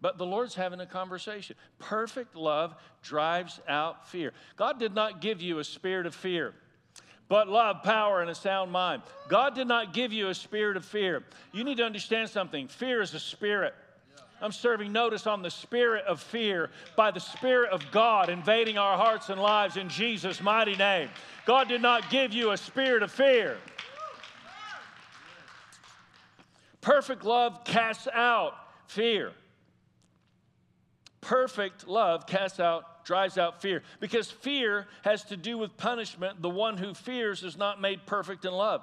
But 0.00 0.18
the 0.18 0.26
Lord's 0.26 0.54
having 0.54 0.80
a 0.80 0.86
conversation. 0.86 1.56
Perfect 1.78 2.36
love 2.36 2.74
drives 3.02 3.60
out 3.68 4.08
fear. 4.08 4.32
God 4.56 4.78
did 4.78 4.94
not 4.94 5.20
give 5.20 5.40
you 5.40 5.58
a 5.58 5.64
spirit 5.64 6.06
of 6.06 6.14
fear 6.14 6.54
but 7.28 7.48
love, 7.48 7.82
power, 7.82 8.20
and 8.20 8.30
a 8.30 8.34
sound 8.34 8.70
mind. 8.70 9.02
God 9.28 9.54
did 9.54 9.66
not 9.66 9.94
give 9.94 10.12
you 10.12 10.28
a 10.28 10.34
spirit 10.34 10.76
of 10.76 10.84
fear. 10.84 11.24
You 11.52 11.64
need 11.64 11.78
to 11.78 11.84
understand 11.84 12.28
something 12.28 12.68
fear 12.68 13.00
is 13.00 13.14
a 13.14 13.18
spirit. 13.18 13.74
I'm 14.42 14.52
serving 14.52 14.92
notice 14.92 15.26
on 15.26 15.40
the 15.40 15.50
spirit 15.50 16.04
of 16.04 16.20
fear 16.20 16.70
by 16.96 17.10
the 17.10 17.20
Spirit 17.20 17.70
of 17.70 17.90
God 17.90 18.28
invading 18.28 18.76
our 18.76 18.96
hearts 18.96 19.30
and 19.30 19.40
lives 19.40 19.76
in 19.76 19.88
Jesus' 19.88 20.42
mighty 20.42 20.76
name. 20.76 21.08
God 21.46 21.68
did 21.68 21.80
not 21.80 22.10
give 22.10 22.34
you 22.34 22.50
a 22.50 22.56
spirit 22.56 23.02
of 23.02 23.10
fear. 23.10 23.56
Perfect 26.84 27.24
love 27.24 27.64
casts 27.64 28.06
out 28.12 28.52
fear. 28.88 29.32
Perfect 31.22 31.88
love 31.88 32.26
casts 32.26 32.60
out, 32.60 33.06
drives 33.06 33.38
out 33.38 33.62
fear. 33.62 33.82
Because 34.00 34.30
fear 34.30 34.86
has 35.00 35.24
to 35.24 35.36
do 35.38 35.56
with 35.56 35.74
punishment. 35.78 36.42
The 36.42 36.50
one 36.50 36.76
who 36.76 36.92
fears 36.92 37.42
is 37.42 37.56
not 37.56 37.80
made 37.80 38.04
perfect 38.04 38.44
in 38.44 38.52
love. 38.52 38.82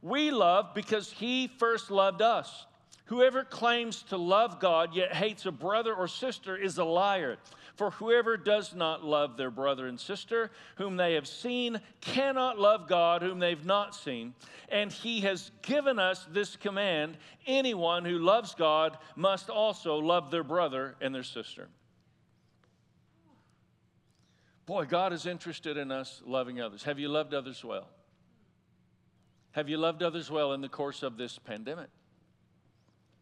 We 0.00 0.30
love 0.30 0.74
because 0.76 1.10
he 1.10 1.48
first 1.58 1.90
loved 1.90 2.22
us. 2.22 2.66
Whoever 3.06 3.42
claims 3.42 4.04
to 4.10 4.16
love 4.16 4.60
God 4.60 4.94
yet 4.94 5.12
hates 5.12 5.44
a 5.44 5.50
brother 5.50 5.92
or 5.92 6.06
sister 6.06 6.56
is 6.56 6.78
a 6.78 6.84
liar. 6.84 7.36
For 7.80 7.92
whoever 7.92 8.36
does 8.36 8.74
not 8.74 9.06
love 9.06 9.38
their 9.38 9.50
brother 9.50 9.86
and 9.86 9.98
sister, 9.98 10.50
whom 10.76 10.98
they 10.98 11.14
have 11.14 11.26
seen, 11.26 11.80
cannot 12.02 12.58
love 12.58 12.86
God, 12.86 13.22
whom 13.22 13.38
they've 13.38 13.64
not 13.64 13.94
seen. 13.94 14.34
And 14.68 14.92
he 14.92 15.22
has 15.22 15.50
given 15.62 15.98
us 15.98 16.26
this 16.30 16.56
command 16.56 17.16
anyone 17.46 18.04
who 18.04 18.18
loves 18.18 18.54
God 18.54 18.98
must 19.16 19.48
also 19.48 19.96
love 19.96 20.30
their 20.30 20.44
brother 20.44 20.94
and 21.00 21.14
their 21.14 21.22
sister. 21.22 21.68
Boy, 24.66 24.84
God 24.84 25.14
is 25.14 25.24
interested 25.24 25.78
in 25.78 25.90
us 25.90 26.20
loving 26.26 26.60
others. 26.60 26.82
Have 26.82 26.98
you 26.98 27.08
loved 27.08 27.32
others 27.32 27.64
well? 27.64 27.88
Have 29.52 29.70
you 29.70 29.78
loved 29.78 30.02
others 30.02 30.30
well 30.30 30.52
in 30.52 30.60
the 30.60 30.68
course 30.68 31.02
of 31.02 31.16
this 31.16 31.38
pandemic? 31.38 31.88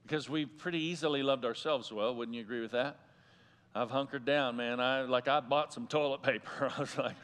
Because 0.03 0.29
we 0.29 0.47
pretty 0.47 0.81
easily 0.81 1.23
loved 1.23 1.45
ourselves 1.45 1.93
well, 1.93 2.13
wouldn't 2.13 2.35
you 2.35 2.43
agree 2.43 2.61
with 2.61 2.73
that? 2.73 2.99
I've 3.75 3.91
hunkered 3.91 4.25
down, 4.25 4.57
man. 4.57 4.81
I 4.81 5.03
like 5.03 5.29
I 5.29 5.41
bought 5.41 5.73
some 5.73 5.87
toilet 5.87 6.23
paper. 6.23 6.73
I 6.77 6.81
was 6.81 6.97
like, 6.97 7.17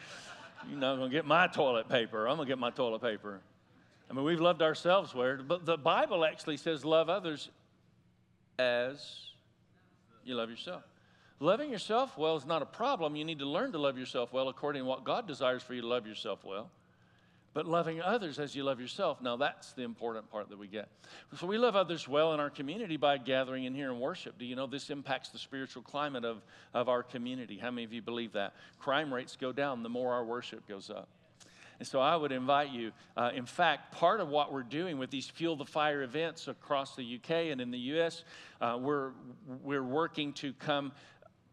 you're 0.68 0.78
not 0.78 0.96
gonna 0.96 1.11
get 1.11 1.26
my 1.26 1.46
toilet 1.46 1.88
paper. 1.88 2.26
I'm 2.26 2.37
gonna 2.37 2.48
get 2.48 2.59
my 2.59 2.70
toilet 2.70 3.02
paper. 3.02 3.40
I 4.11 4.12
mean, 4.12 4.24
we've 4.24 4.40
loved 4.40 4.62
ourselves 4.62 5.14
where, 5.14 5.38
but 5.38 5.64
the 5.64 5.78
Bible 5.78 6.24
actually 6.24 6.59
says 6.59 6.85
love 6.85 7.09
others 7.09 7.48
as 8.59 9.30
you 10.24 10.35
love 10.35 10.50
yourself. 10.50 10.83
Loving 11.40 11.70
yourself 11.70 12.16
well 12.16 12.37
is 12.37 12.46
not 12.46 12.62
a 12.62 12.66
problem. 12.66 13.16
You 13.16 13.24
need 13.24 13.40
to 13.40 13.46
learn 13.46 13.72
to 13.72 13.78
love 13.78 13.98
yourself 13.98 14.33
well 14.33 14.48
according 14.48 14.83
to 14.83 14.87
what 14.87 15.04
God 15.04 15.26
desires 15.26 15.62
for 15.62 15.74
you 15.74 15.80
to 15.80 15.87
love 15.87 16.07
yourself 16.07 16.44
well 16.44 16.70
but 17.55 17.67
loving 17.67 18.03
others 18.03 18.38
as 18.38 18.55
you 18.55 18.64
love 18.64 18.81
yourself. 18.81 19.23
Now, 19.23 19.37
that's 19.37 19.73
the 19.73 19.83
important 19.83 20.31
part 20.31 20.51
that 20.51 20.59
we 20.59 20.67
get. 20.67 20.88
So, 21.38 21.47
we 21.47 21.57
love 21.57 21.77
others 21.77 22.07
well 22.07 22.35
in 22.35 22.40
our 22.40 22.51
community 22.51 22.97
by 22.97 23.17
gathering 23.19 23.64
in 23.64 23.75
here 23.75 23.90
and 23.90 24.01
worship. 24.01 24.38
Do 24.38 24.45
you 24.45 24.57
know 24.57 24.67
this 24.67 24.90
impacts 24.90 25.31
the 25.31 25.38
spiritual 25.38 25.83
climate 25.83 26.25
of, 26.25 26.43
of 26.75 26.88
our 26.88 27.03
community? 27.03 27.57
How 27.57 27.71
many 27.71 27.85
of 27.85 27.93
you 27.93 28.03
believe 28.03 28.33
that? 28.33 28.55
Crime 28.79 29.14
rates 29.14 29.37
go 29.40 29.53
down 29.53 29.83
the 29.83 29.88
more 29.88 30.12
our 30.12 30.25
worship 30.25 30.69
goes 30.69 30.90
up. 30.90 31.09
And 31.79 31.88
so 31.88 32.01
I 32.01 32.14
would 32.17 32.33
invite 32.33 32.71
you. 32.71 32.93
Uh, 33.17 33.31
in 33.35 33.47
fact, 33.47 33.93
part 33.93 34.21
of 34.21 34.29
what 34.29 34.53
we're 34.53 34.62
doing 34.62 34.99
with 34.99 35.11
these 35.11 35.29
Fuel 35.31 35.57
the 35.57 35.64
Fire 35.64 36.03
events 36.03 36.47
across 36.49 36.95
the 36.95 37.17
UK 37.17 37.51
and 37.51 37.61
in 37.61 37.71
the 37.71 37.79
US, 37.79 38.25
uh, 38.61 38.79
we're, 38.81 39.11
we're 39.62 39.83
working 39.83 40.33
to 40.35 40.53
come 40.55 40.93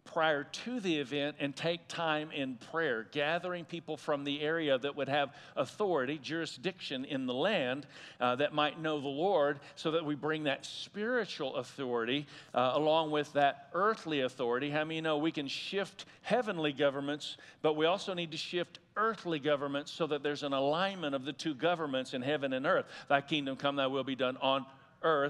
prior 0.04 0.44
to 0.44 0.80
the 0.80 0.98
event 0.98 1.36
and 1.40 1.56
take 1.56 1.88
time 1.88 2.32
in 2.32 2.56
prayer, 2.72 3.08
gathering 3.12 3.64
people 3.64 3.96
from 3.96 4.24
the 4.24 4.42
area 4.42 4.78
that 4.78 4.96
would 4.96 5.08
have 5.08 5.34
authority, 5.56 6.18
jurisdiction 6.18 7.06
in 7.06 7.26
the 7.26 7.34
land 7.34 7.86
uh, 8.20 8.36
that 8.36 8.54
might 8.54 8.80
know 8.80 9.00
the 9.00 9.08
Lord, 9.08 9.60
so 9.76 9.92
that 9.92 10.04
we 10.04 10.16
bring 10.16 10.44
that 10.44 10.66
spiritual 10.66 11.56
authority 11.56 12.28
uh, 12.54 12.72
along 12.74 13.12
with 13.12 13.32
that 13.34 13.70
earthly 13.74 14.22
authority. 14.22 14.70
How 14.70 14.84
many 14.84 15.02
know 15.02 15.18
we 15.18 15.32
can 15.32 15.48
shift 15.48 16.06
heavenly 16.24 16.74
governments, 16.74 17.38
but 17.62 17.76
we 17.76 17.86
also 17.86 18.14
need 18.14 18.32
to 18.32 18.38
shift 18.38 18.80
earthly 18.98 19.40
governments 19.40 19.92
so 19.92 20.08
that 20.08 20.24
there's 20.24 20.44
an 20.44 20.54
alignment 20.54 21.16
of 21.16 21.24
the 21.26 21.34
two 21.34 21.54
governments 21.54 22.14
in 22.14 22.22
heaven 22.22 22.54
and 22.54 22.66
earth. 22.66 22.86
Thy 23.08 23.22
kingdom 23.22 23.56
come, 23.56 23.78
thy 23.78 23.88
will 23.88 24.04
be 24.04 24.16
done 24.16 24.38
on 24.42 24.62
earth 24.62 24.81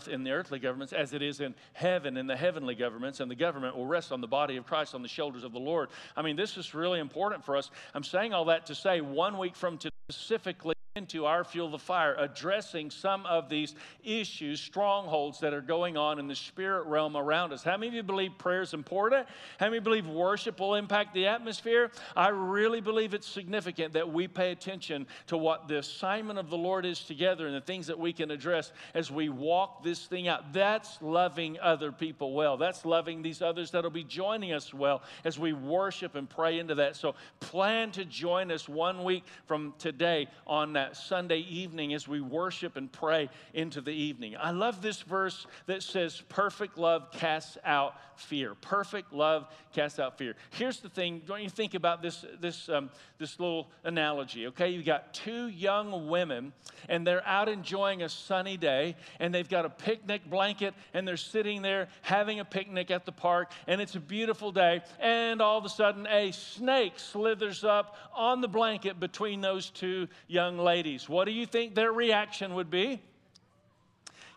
in 0.08 0.24
the 0.24 0.32
earthly 0.32 0.60
governments 0.60 0.94
as 0.94 1.14
it 1.14 1.22
is 1.22 1.40
in 1.40 1.56
heaven 1.74 2.18
in 2.18 2.28
the 2.28 2.36
heavenly 2.36 2.76
governments, 2.76 3.20
and 3.20 3.32
the 3.32 3.36
government 3.36 3.76
will 3.76 3.86
rest 3.86 4.12
on 4.12 4.22
the 4.22 4.28
body 4.28 4.58
of 4.58 4.66
Christ 4.66 4.94
on 4.96 5.02
the 5.02 5.08
shoulders 5.08 5.44
of 5.44 5.52
the 5.52 5.60
Lord. 5.60 5.90
I 6.16 6.22
mean, 6.22 6.36
this 6.36 6.58
is 6.58 6.74
really 6.74 7.00
important 7.00 7.44
for 7.44 7.56
us. 7.56 7.72
I'm 7.94 8.04
saying 8.04 8.34
all 8.34 8.46
that 8.46 8.66
to 8.68 8.76
say 8.76 9.02
one 9.02 9.38
week 9.38 9.56
from 9.56 9.78
today, 9.78 9.96
specifically 10.10 10.76
into 10.98 11.26
our 11.26 11.46
Fuel 11.46 11.70
the 11.70 11.80
Fire, 11.80 12.18
addressing 12.20 12.92
some 12.92 13.26
of 13.26 13.48
these 13.48 13.76
issues, 14.04 14.60
strongholds 14.60 15.40
that 15.40 15.54
are 15.54 15.62
going 15.62 15.96
on 15.96 16.20
in 16.20 16.28
the 16.28 16.36
spirit 16.36 16.86
realm 16.86 17.16
around 17.16 17.54
us. 17.54 17.64
How 17.64 17.78
many 17.78 17.88
of 17.88 17.94
you 17.94 18.04
believe 18.04 18.38
prayer 18.38 18.62
is 18.62 18.74
important? 18.74 19.26
How 19.58 19.68
many 19.68 19.80
believe 19.80 20.06
worship 20.06 20.60
will 20.60 20.76
impact 20.76 21.14
the 21.14 21.28
atmosphere? 21.28 21.92
I 22.14 22.28
really 22.28 22.82
believe 22.82 23.14
it's 23.14 23.26
significant 23.26 23.94
that 23.94 24.12
we 24.12 24.28
pay 24.28 24.52
attention 24.52 25.08
to 25.28 25.38
what 25.38 25.70
the 25.70 25.78
assignment 25.78 26.38
of 26.38 26.50
the 26.50 26.58
Lord 26.58 26.86
is 26.86 27.00
together 27.06 27.48
and 27.48 27.56
the 27.56 27.62
things 27.62 27.88
that 27.88 27.98
we 27.98 28.12
can 28.12 28.30
address 28.30 28.74
as 28.94 29.10
we 29.10 29.30
walk 29.30 29.86
this 29.86 30.08
thing 30.08 30.28
out. 30.28 30.52
That's 30.52 31.02
loving 31.02 31.58
other 31.62 31.94
people 31.94 32.34
well. 32.34 32.58
That's 32.58 32.84
loving 32.84 33.22
these 33.22 33.42
others 33.42 33.72
that'll 33.72 33.92
be 33.92 34.04
joining 34.04 34.52
us 34.52 34.74
well 34.74 35.04
as 35.24 35.40
we 35.40 35.54
worship 35.54 36.16
and 36.16 36.30
pray 36.30 36.60
into 36.60 36.76
that. 36.76 36.98
So 36.98 37.16
plan 37.40 37.92
to 37.92 38.04
join 38.04 38.52
us 38.52 38.68
one 38.68 39.06
week 39.06 39.24
from 39.46 39.74
today 39.80 40.28
on 40.46 40.74
that 40.74 40.81
that 40.82 40.98
Sunday 40.98 41.42
evening 41.42 41.94
as 41.94 42.08
we 42.08 42.22
worship 42.22 42.76
and 42.76 42.92
pray 42.92 43.30
into 43.54 43.82
the 43.82 43.92
evening. 43.92 44.36
I 44.40 44.50
love 44.50 44.82
this 44.82 45.04
verse 45.04 45.46
that 45.68 45.84
says, 45.84 46.24
Perfect 46.28 46.76
love 46.76 47.12
casts 47.12 47.56
out 47.64 47.94
fear. 48.16 48.56
Perfect 48.56 49.14
love 49.14 49.48
casts 49.74 50.00
out 50.00 50.18
fear. 50.18 50.36
Here's 50.50 50.80
the 50.80 50.90
thing, 50.90 51.22
don't 51.28 51.44
you 51.44 51.50
think 51.50 51.76
about 51.76 52.02
this, 52.02 52.26
this, 52.40 52.68
um, 52.68 52.90
this 53.20 53.40
little 53.40 53.70
analogy, 53.84 54.48
okay? 54.48 54.70
You've 54.70 54.86
got 54.86 55.14
two 55.14 55.48
young 55.48 56.08
women, 56.10 56.52
and 56.90 57.06
they're 57.06 57.26
out 57.28 57.48
enjoying 57.48 58.02
a 58.02 58.10
sunny 58.10 58.58
day, 58.58 58.96
and 59.20 59.34
they've 59.34 59.50
got 59.50 59.66
a 59.66 59.70
picnic 59.70 60.28
blanket, 60.30 60.74
and 60.96 61.08
they're 61.08 61.18
sitting 61.18 61.62
there 61.62 61.90
having 62.02 62.40
a 62.40 62.46
picnic 62.46 62.90
at 62.90 63.06
the 63.06 63.12
park, 63.12 63.52
and 63.68 63.80
it's 63.80 63.96
a 63.96 64.00
beautiful 64.00 64.52
day, 64.52 64.82
and 65.00 65.42
all 65.42 65.60
of 65.60 65.66
a 65.66 65.70
sudden 65.70 66.08
a 66.08 66.32
snake 66.32 66.94
slithers 66.98 67.64
up 67.64 67.98
on 68.16 68.42
the 68.42 68.48
blanket 68.48 69.00
between 69.00 69.42
those 69.42 69.70
two 69.70 70.08
young 70.28 70.58
ladies 70.58 70.71
ladies, 70.72 71.10
what 71.10 71.26
do 71.26 71.34
you 71.34 71.46
think 71.46 71.76
their 71.76 71.92
reaction 71.92 72.54
would 72.54 72.70
be? 72.70 73.02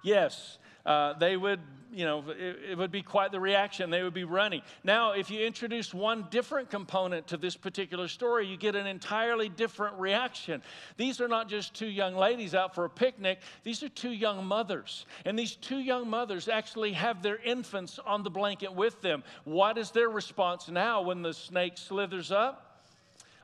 Yes, 0.03 0.59
uh, 0.85 1.12
they 1.12 1.37
would, 1.37 1.61
you 1.93 2.05
know, 2.05 2.24
it, 2.28 2.70
it, 2.70 2.76
would 2.76 2.91
be 2.91 3.03
quite 3.03 3.30
the 3.30 3.39
reaction. 3.39 3.89
They 3.89 4.03
would 4.03 4.14
be 4.14 4.24
running. 4.24 4.62
Now, 4.82 5.12
if 5.12 5.30
you 5.30 5.47
introduce 5.47 5.95
one 5.95 6.26
different 6.32 6.70
component 6.70 7.28
to 7.28 7.37
this 7.37 7.57
particular 7.57 8.09
story, 8.09 8.49
you 8.49 8.57
get 8.57 8.74
an 8.74 8.89
entirely 8.89 9.49
different 9.49 9.97
reaction. 10.01 10.61
These 10.97 11.20
are 11.20 11.28
not 11.28 11.49
just 11.49 11.72
two 11.72 11.87
young 11.87 12.16
ladies 12.16 12.53
out 12.53 12.74
for 12.74 12.85
a 12.85 12.91
picnic, 12.91 13.39
these 13.62 13.85
are 13.85 13.89
two 13.89 14.11
young 14.11 14.45
mothers. 14.45 15.07
And 15.24 15.39
these 15.39 15.55
two 15.55 15.78
young 15.78 16.11
mothers 16.11 16.49
actually 16.49 16.95
have 16.95 17.22
their 17.22 17.37
infants 17.37 18.01
on 18.05 18.24
the 18.24 18.30
blanket 18.30 18.74
with 18.74 19.01
them. 19.03 19.22
What 19.45 19.78
is 19.78 19.93
their 19.93 20.11
response 20.11 20.68
now 20.68 21.01
when 21.03 21.22
the 21.22 21.32
snake 21.32 21.78
slithers 21.78 22.32
up? 22.32 22.63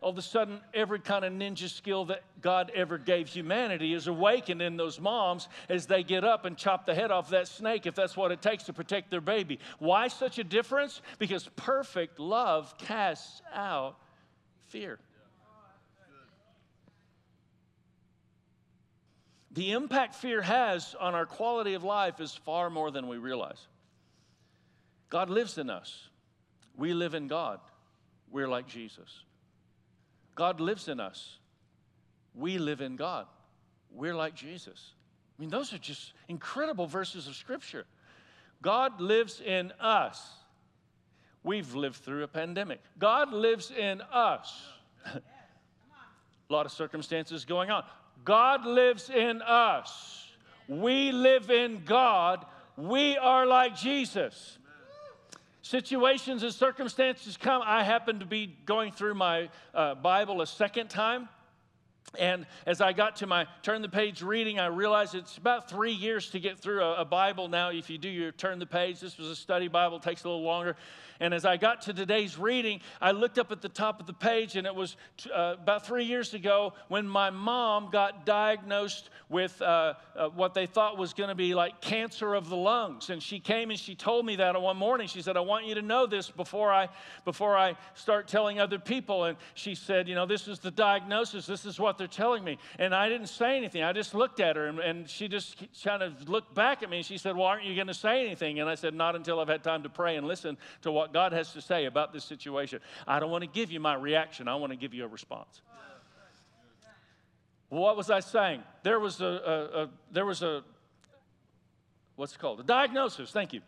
All 0.01 0.11
of 0.11 0.19
a 0.19 0.23
sudden, 0.23 0.61
every 0.73 0.99
kind 0.99 1.27
of 1.27 1.33
ninja 1.33 1.69
skill 1.69 2.07
that 2.07 2.23
God 2.41 2.73
ever 2.75 2.97
gave 2.97 3.29
humanity 3.29 3.93
is 3.93 4.07
awakened 4.07 4.63
in 4.63 4.79
those 4.79 4.99
moms 4.99 5.47
as 5.69 5.87
they 5.87 6.03
get 6.03 6.25
up 6.25 6.47
and 6.47 6.57
chop 6.57 6.87
the 6.87 6.95
head 6.95 7.11
off 7.11 7.31
that 7.31 7.49
snake 7.49 7.85
if 7.85 7.95
that's 7.95 8.17
what 8.17 8.33
it 8.33 8.41
takes 8.41 8.65
to 8.65 8.73
protect 8.73 9.11
their 9.11 9.21
baby. 9.21 9.59
Why 9.79 10.09
such 10.09 10.39
a 10.39 10.45
difference? 10.45 11.03
Because 11.19 11.49
perfect 11.55 12.19
love 12.19 12.79
casts 12.79 13.43
out 13.53 13.97
fear. 14.69 14.99
The 19.53 19.73
impact 19.73 20.15
fear 20.15 20.41
has 20.41 20.95
on 20.99 21.15
our 21.15 21.27
quality 21.27 21.75
of 21.75 21.85
life 21.85 22.21
is 22.21 22.35
far 22.35 22.71
more 22.71 22.91
than 22.91 23.07
we 23.07 23.19
realize. 23.19 23.67
God 25.11 25.29
lives 25.29 25.59
in 25.59 25.69
us. 25.69 26.09
We 26.77 26.95
live 26.95 27.15
in 27.15 27.27
God. 27.27 27.61
We're 28.31 28.49
like 28.49 28.69
Jesus. 28.69 29.25
God 30.35 30.61
lives 30.61 30.89
in 30.89 31.01
us. 31.01 31.39
We 32.35 32.59
live 32.59 32.81
in 32.81 32.97
God. 32.97 33.27
We're 33.91 34.15
like 34.15 34.35
Jesus. 34.35 34.93
I 35.39 35.41
mean, 35.41 35.51
those 35.51 35.73
are 35.73 35.79
just 35.79 36.13
incredible 36.29 36.87
verses 36.87 37.27
of 37.27 37.35
Scripture. 37.35 37.87
God 38.63 39.01
lives 39.01 39.41
in 39.41 39.73
us. 39.81 40.23
We've 41.43 41.75
lived 41.75 41.97
through 41.97 42.23
a 42.23 42.29
pandemic. 42.29 42.81
God 42.99 43.33
lives 43.33 43.71
in 43.71 44.03
us. 44.13 44.63
a 45.07 45.21
lot 46.51 46.67
of 46.67 46.73
circumstances 46.73 47.45
going 47.45 47.71
on. 47.71 47.85
God 48.25 48.67
lives 48.67 49.09
in 49.09 49.41
us. 49.41 50.27
We 50.69 51.11
live 51.11 51.51
in 51.51 51.83
God. 51.85 52.45
We 52.77 53.17
are 53.17 53.47
like 53.47 53.75
Jesus 53.75 54.59
situations 55.71 56.43
and 56.43 56.53
circumstances 56.53 57.37
come. 57.37 57.63
I 57.65 57.85
happen 57.85 58.19
to 58.19 58.27
be 58.27 58.57
going 58.67 58.91
through 58.91 59.15
my 59.15 59.49
uh, 59.73 59.95
Bible 59.95 60.43
a 60.43 60.47
second 60.47 60.91
time. 60.91 61.29
And 62.19 62.47
as 62.67 62.81
I 62.81 62.93
got 62.93 63.17
to 63.17 63.27
my 63.27 63.47
turn 63.63 63.83
the 63.83 63.89
page 63.89 64.23
reading, 64.23 64.59
I 64.59 64.67
realized 64.67 65.15
it's 65.15 65.37
about 65.37 65.71
three 65.71 65.93
years 65.93 66.31
to 66.31 66.41
get 66.41 66.59
through 66.59 66.83
a, 66.83 67.03
a 67.03 67.05
Bible 67.05 67.49
now. 67.49 67.71
If 67.71 67.89
you 67.89 67.99
do 67.99 68.09
your 68.09 68.33
turn 68.33 68.59
the 68.59 68.67
page, 68.67 69.01
this 69.01 69.17
was 69.17 69.29
a 69.29 69.37
study 69.37 69.69
Bible, 69.69 69.99
it 69.99 70.03
takes 70.03 70.25
a 70.25 70.29
little 70.29 70.43
longer. 70.43 70.77
And 71.21 71.35
as 71.35 71.45
I 71.45 71.59
got 71.59 71.83
to 71.83 71.93
today's 71.93 72.39
reading, 72.39 72.81
I 73.01 73.11
looked 73.11 73.39
up 73.39 73.53
at 73.53 73.61
the 73.61 73.69
top 73.69 74.01
of 74.01 74.07
the 74.07 74.15
page, 74.15 74.57
and 74.57 74.67
it 74.67 74.75
was 74.75 74.97
uh, 75.33 75.57
about 75.63 75.87
three 75.87 76.05
years 76.05 76.33
ago 76.33 76.73
when 76.89 77.07
my 77.07 77.29
mom 77.29 77.91
got 77.91 78.25
diagnosed 78.25 79.11
with 79.29 79.61
uh, 79.61 79.95
uh, 80.17 80.29
what 80.31 80.55
they 80.55 80.65
thought 80.65 80.97
was 80.97 81.13
going 81.13 81.29
to 81.29 81.35
be 81.35 81.55
like 81.55 81.83
cancer 81.83 82.35
of 82.35 82.49
the 82.49 82.57
lungs. 82.57 83.11
And 83.11 83.23
she 83.23 83.39
came 83.39 83.69
and 83.69 83.79
she 83.79 83.95
told 83.95 84.25
me 84.25 84.37
that 84.37 84.61
one 84.61 84.79
morning. 84.79 85.09
She 85.09 85.21
said, 85.21 85.37
"I 85.37 85.41
want 85.41 85.67
you 85.67 85.75
to 85.75 85.83
know 85.83 86.07
this 86.07 86.31
before 86.31 86.73
I 86.73 86.89
before 87.27 87.57
I 87.57 87.77
start 87.95 88.27
telling 88.27 88.59
other 88.59 88.79
people." 88.79 89.25
And 89.25 89.37
she 89.55 89.75
said, 89.75 90.09
"You 90.09 90.15
know, 90.15 90.25
this 90.25 90.49
is 90.49 90.59
the 90.59 90.71
diagnosis. 90.71 91.45
This 91.45 91.67
is 91.67 91.79
what 91.79 91.99
they're 92.01 92.09
telling 92.09 92.43
me." 92.43 92.59
And 92.81 92.93
I 92.93 93.09
didn't 93.09 93.29
say 93.29 93.57
anything. 93.57 93.85
I 93.85 93.93
just 93.93 94.13
looked 94.13 94.41
at 94.41 94.57
her, 94.57 94.67
and, 94.67 94.81
and 94.81 95.09
she 95.09 95.29
just 95.29 95.57
kind 95.85 96.03
of 96.03 96.29
looked 96.29 96.53
back 96.53 96.83
at 96.83 96.91
me. 96.91 96.97
And 96.97 97.07
she 97.07 97.17
said, 97.17 97.37
"Well, 97.37 97.47
aren't 97.47 97.65
you 97.65 97.77
going 97.77 97.87
to 97.87 97.95
say 97.95 98.27
anything?" 98.27 98.59
And 98.59 98.69
I 98.69 98.75
said, 98.75 98.93
"Not 98.93 99.15
until 99.15 99.39
I've 99.39 99.49
had 99.49 99.63
time 99.63 99.85
to 99.85 99.89
pray 99.89 100.17
and 100.17 100.27
listen 100.27 100.59
to 100.83 100.91
what." 100.91 101.13
God 101.13 101.33
has 101.33 101.53
to 101.53 101.61
say 101.61 101.85
about 101.85 102.13
this 102.13 102.25
situation. 102.25 102.81
I 103.07 103.21
don't 103.21 103.31
want 103.31 103.45
to 103.45 103.51
give 103.51 103.71
you 103.71 103.79
my 103.79 103.95
reaction, 103.95 104.49
I 104.49 104.57
want 104.57 104.73
to 104.73 104.77
give 104.77 104.95
you 104.95 105.05
a 105.05 105.09
response. 105.09 105.63
what 107.69 107.97
was 107.97 108.11
I 108.11 108.21
saying? 108.21 108.63
There 108.83 108.99
was 108.99 109.21
a, 109.21 109.25
a, 109.25 109.83
a 109.83 109.91
there 110.11 110.27
was 110.27 110.43
a 110.43 110.65
what's 112.17 112.35
it 112.35 112.39
called? 112.39 112.61
A 112.61 112.65
diagnosis. 112.65 113.31
Thank 113.31 113.53
you. 113.53 113.61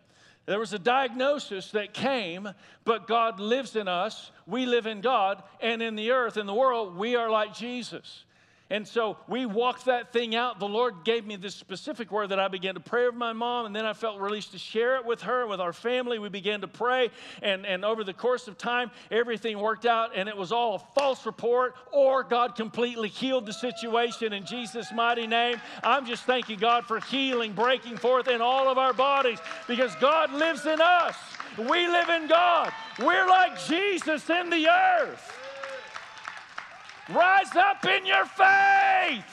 There 0.47 0.59
was 0.59 0.73
a 0.73 0.79
diagnosis 0.79 1.71
that 1.71 1.95
came, 1.95 2.49
but 2.85 3.07
God 3.07 3.39
lives 3.39 3.77
in 3.77 3.87
us. 3.87 4.33
We 4.47 4.67
live 4.67 4.87
in 4.87 5.01
God, 5.01 5.43
and 5.61 5.81
in 5.81 5.95
the 5.95 6.11
earth, 6.11 6.37
in 6.37 6.47
the 6.47 6.55
world, 6.55 6.97
we 6.97 7.15
are 7.15 7.31
like 7.31 7.55
Jesus. 7.55 8.25
And 8.73 8.89
so 8.89 9.19
we 9.29 9.45
walked 9.45 9.85
that 9.85 10.15
thing 10.15 10.35
out. 10.35 10.59
The 10.59 10.67
Lord 10.67 11.05
gave 11.05 11.27
me 11.27 11.37
this 11.37 11.55
specific 11.55 12.11
word 12.11 12.31
that 12.31 12.41
I 12.41 12.49
began 12.49 12.73
to 12.73 12.81
pray 12.81 13.05
with 13.05 13.15
my 13.15 13.35
mom, 13.35 13.67
and 13.67 13.77
then 13.77 13.85
I 13.85 13.93
felt 13.93 14.19
released 14.19 14.53
to 14.53 14.59
share 14.59 14.97
it 14.97 15.05
with 15.05 15.21
her 15.21 15.47
with 15.47 15.61
our 15.61 15.75
family. 15.75 16.19
We 16.19 16.31
began 16.31 16.63
to 16.63 16.69
pray, 16.69 17.11
and, 17.43 17.67
and 17.67 17.85
over 17.85 18.03
the 18.03 18.15
course 18.15 18.49
of 18.49 18.57
time, 18.57 18.91
everything 19.11 19.59
worked 19.59 19.85
out, 19.85 20.13
and 20.17 20.27
it 20.27 20.35
was 20.35 20.53
all 20.53 20.77
a 20.77 20.79
false 20.99 21.27
report, 21.27 21.75
or 21.93 22.25
God 22.25 22.55
completely 22.55 23.11
healed 23.11 23.45
the 23.45 23.53
situation 23.53 24.33
in 24.33 24.47
Jesus' 24.47 24.91
mighty 24.91 25.27
name. 25.27 25.61
I'm 25.85 26.07
just 26.07 26.25
thanking 26.25 26.59
God 26.59 26.87
for 26.87 26.99
healing 26.99 27.53
breaking 27.53 27.99
forth 27.99 28.27
in 28.27 28.41
all 28.41 28.71
of 28.71 28.79
our 28.79 28.95
bodies 28.95 29.39
because 29.69 29.95
God 29.97 30.33
lives 30.33 30.65
in 30.65 30.81
us. 30.81 31.17
We 31.59 31.89
live 31.89 32.09
in 32.09 32.27
God. 32.27 32.73
We're 32.99 33.29
like 33.29 33.63
Jesus 33.67 34.31
in 34.31 34.49
the 34.49 34.67
earth. 34.71 35.41
Rise 37.09 37.55
up 37.57 37.85
in 37.85 38.07
your 38.07 38.25
faith. 38.27 39.25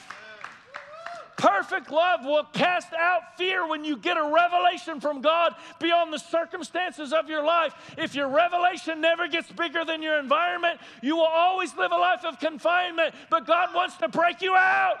Perfect 1.36 1.90
love 1.90 2.20
will 2.22 2.44
cast 2.52 2.92
out 2.92 3.38
fear 3.38 3.66
when 3.66 3.82
you 3.82 3.96
get 3.96 4.18
a 4.18 4.22
revelation 4.22 5.00
from 5.00 5.22
God 5.22 5.54
beyond 5.78 6.12
the 6.12 6.18
circumstances 6.18 7.14
of 7.14 7.30
your 7.30 7.42
life. 7.42 7.72
If 7.96 8.14
your 8.14 8.28
revelation 8.28 9.00
never 9.00 9.26
gets 9.26 9.50
bigger 9.50 9.82
than 9.86 10.02
your 10.02 10.18
environment, 10.18 10.80
you 11.02 11.16
will 11.16 11.22
always 11.22 11.74
live 11.76 11.92
a 11.92 11.96
life 11.96 12.26
of 12.26 12.38
confinement, 12.38 13.14
but 13.30 13.46
God 13.46 13.74
wants 13.74 13.96
to 13.98 14.08
break 14.08 14.42
you 14.42 14.54
out. 14.54 14.98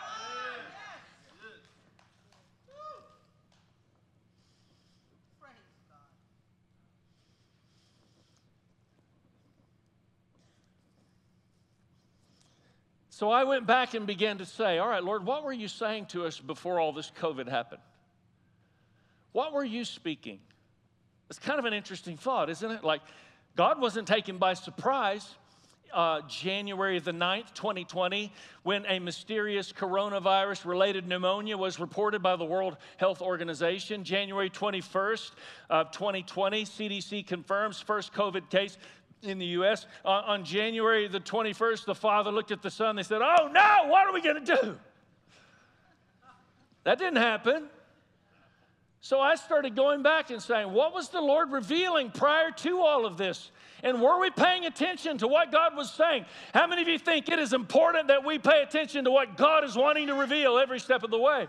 So 13.20 13.30
I 13.30 13.44
went 13.44 13.66
back 13.66 13.92
and 13.92 14.06
began 14.06 14.38
to 14.38 14.46
say, 14.46 14.78
All 14.78 14.88
right, 14.88 15.04
Lord, 15.04 15.26
what 15.26 15.44
were 15.44 15.52
you 15.52 15.68
saying 15.68 16.06
to 16.06 16.24
us 16.24 16.40
before 16.40 16.80
all 16.80 16.90
this 16.94 17.12
COVID 17.20 17.48
happened? 17.48 17.82
What 19.32 19.52
were 19.52 19.62
you 19.62 19.84
speaking? 19.84 20.38
It's 21.28 21.38
kind 21.38 21.58
of 21.58 21.66
an 21.66 21.74
interesting 21.74 22.16
thought, 22.16 22.48
isn't 22.48 22.70
it? 22.70 22.82
Like, 22.82 23.02
God 23.56 23.78
wasn't 23.78 24.08
taken 24.08 24.38
by 24.38 24.54
surprise. 24.54 25.34
uh, 25.92 26.22
January 26.28 26.98
the 26.98 27.12
9th, 27.12 27.52
2020, 27.52 28.32
when 28.62 28.86
a 28.86 28.98
mysterious 28.98 29.70
coronavirus 29.70 30.64
related 30.64 31.06
pneumonia 31.06 31.58
was 31.58 31.78
reported 31.78 32.22
by 32.22 32.36
the 32.36 32.44
World 32.44 32.78
Health 32.96 33.20
Organization. 33.20 34.02
January 34.02 34.48
21st 34.48 35.32
of 35.68 35.90
2020, 35.90 36.64
CDC 36.64 37.26
confirms 37.26 37.80
first 37.80 38.14
COVID 38.14 38.48
case 38.48 38.78
in 39.22 39.38
the 39.38 39.46
U.S. 39.46 39.86
Uh, 40.04 40.22
on 40.26 40.44
January 40.44 41.08
the 41.08 41.20
21st, 41.20 41.84
the 41.84 41.94
father 41.94 42.30
looked 42.30 42.50
at 42.50 42.62
the 42.62 42.70
son. 42.70 42.96
They 42.96 43.02
said, 43.02 43.20
Oh 43.22 43.48
no, 43.52 43.86
what 43.86 44.06
are 44.06 44.12
we 44.12 44.20
going 44.20 44.44
to 44.44 44.56
do? 44.56 44.78
That 46.84 46.98
didn't 46.98 47.16
happen. 47.16 47.68
So 49.02 49.18
I 49.18 49.34
started 49.34 49.74
going 49.74 50.02
back 50.02 50.30
and 50.30 50.42
saying, 50.42 50.72
What 50.72 50.94
was 50.94 51.08
the 51.08 51.20
Lord 51.20 51.52
revealing 51.52 52.10
prior 52.10 52.50
to 52.50 52.80
all 52.80 53.06
of 53.06 53.16
this? 53.16 53.50
And 53.82 54.00
were 54.02 54.20
we 54.20 54.28
paying 54.30 54.66
attention 54.66 55.18
to 55.18 55.28
what 55.28 55.50
God 55.50 55.74
was 55.74 55.90
saying? 55.90 56.26
How 56.52 56.66
many 56.66 56.82
of 56.82 56.88
you 56.88 56.98
think 56.98 57.30
it 57.30 57.38
is 57.38 57.54
important 57.54 58.08
that 58.08 58.24
we 58.24 58.38
pay 58.38 58.62
attention 58.62 59.04
to 59.04 59.10
what 59.10 59.38
God 59.38 59.64
is 59.64 59.74
wanting 59.74 60.08
to 60.08 60.14
reveal 60.14 60.58
every 60.58 60.78
step 60.78 61.02
of 61.02 61.10
the 61.10 61.18
way? 61.18 61.48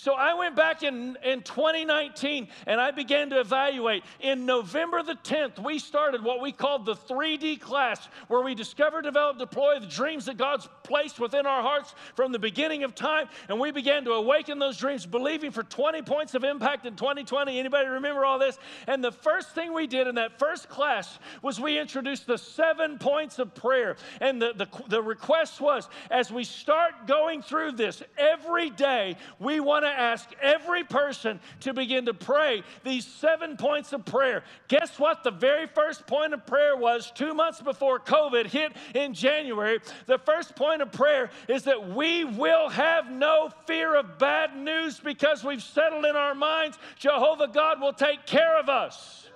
So 0.00 0.14
I 0.14 0.32
went 0.32 0.56
back 0.56 0.82
in, 0.82 1.18
in 1.22 1.42
2019 1.42 2.48
and 2.66 2.80
I 2.80 2.90
began 2.90 3.28
to 3.30 3.40
evaluate. 3.40 4.02
In 4.20 4.46
November 4.46 5.02
the 5.02 5.14
10th, 5.14 5.62
we 5.62 5.78
started 5.78 6.24
what 6.24 6.40
we 6.40 6.52
called 6.52 6.86
the 6.86 6.94
3D 6.94 7.60
class, 7.60 8.08
where 8.28 8.40
we 8.40 8.54
discover, 8.54 9.02
develop, 9.02 9.36
deploy 9.36 9.78
the 9.78 9.86
dreams 9.86 10.24
that 10.24 10.38
God's 10.38 10.66
placed 10.84 11.20
within 11.20 11.44
our 11.44 11.60
hearts 11.60 11.94
from 12.14 12.32
the 12.32 12.38
beginning 12.38 12.82
of 12.82 12.94
time. 12.94 13.28
And 13.50 13.60
we 13.60 13.72
began 13.72 14.06
to 14.06 14.12
awaken 14.12 14.58
those 14.58 14.78
dreams, 14.78 15.04
believing 15.04 15.50
for 15.50 15.64
20 15.64 16.00
points 16.00 16.34
of 16.34 16.44
impact 16.44 16.86
in 16.86 16.96
2020. 16.96 17.58
Anybody 17.58 17.86
remember 17.86 18.24
all 18.24 18.38
this? 18.38 18.58
And 18.86 19.04
the 19.04 19.12
first 19.12 19.54
thing 19.54 19.74
we 19.74 19.86
did 19.86 20.06
in 20.06 20.14
that 20.14 20.38
first 20.38 20.70
class 20.70 21.18
was 21.42 21.60
we 21.60 21.78
introduced 21.78 22.26
the 22.26 22.38
seven 22.38 22.96
points 22.96 23.38
of 23.38 23.54
prayer. 23.54 23.96
And 24.22 24.40
the, 24.40 24.54
the, 24.54 24.68
the 24.88 25.02
request 25.02 25.60
was 25.60 25.90
as 26.10 26.32
we 26.32 26.44
start 26.44 27.06
going 27.06 27.42
through 27.42 27.72
this 27.72 28.02
every 28.16 28.70
day, 28.70 29.16
we 29.38 29.60
want 29.60 29.84
to 29.84 29.89
ask 29.90 30.28
every 30.40 30.84
person 30.84 31.40
to 31.60 31.72
begin 31.72 32.06
to 32.06 32.14
pray 32.14 32.62
these 32.84 33.06
seven 33.06 33.56
points 33.56 33.92
of 33.92 34.04
prayer. 34.04 34.44
Guess 34.68 34.98
what? 34.98 35.22
The 35.24 35.30
very 35.30 35.66
first 35.66 36.06
point 36.06 36.34
of 36.34 36.46
prayer 36.46 36.76
was 36.76 37.12
two 37.14 37.34
months 37.34 37.60
before 37.60 37.98
COVID 37.98 38.46
hit 38.46 38.72
in 38.94 39.14
January. 39.14 39.80
The 40.06 40.18
first 40.18 40.56
point 40.56 40.82
of 40.82 40.92
prayer 40.92 41.30
is 41.48 41.64
that 41.64 41.90
we 41.90 42.24
will 42.24 42.68
have 42.68 43.10
no 43.10 43.50
fear 43.66 43.94
of 43.94 44.18
bad 44.18 44.56
news 44.56 45.00
because 45.00 45.44
we've 45.44 45.62
settled 45.62 46.04
in 46.04 46.16
our 46.16 46.34
minds 46.34 46.78
Jehovah 46.98 47.48
God 47.48 47.80
will 47.80 47.92
take 47.92 48.26
care 48.26 48.58
of 48.58 48.68
us. 48.68 49.26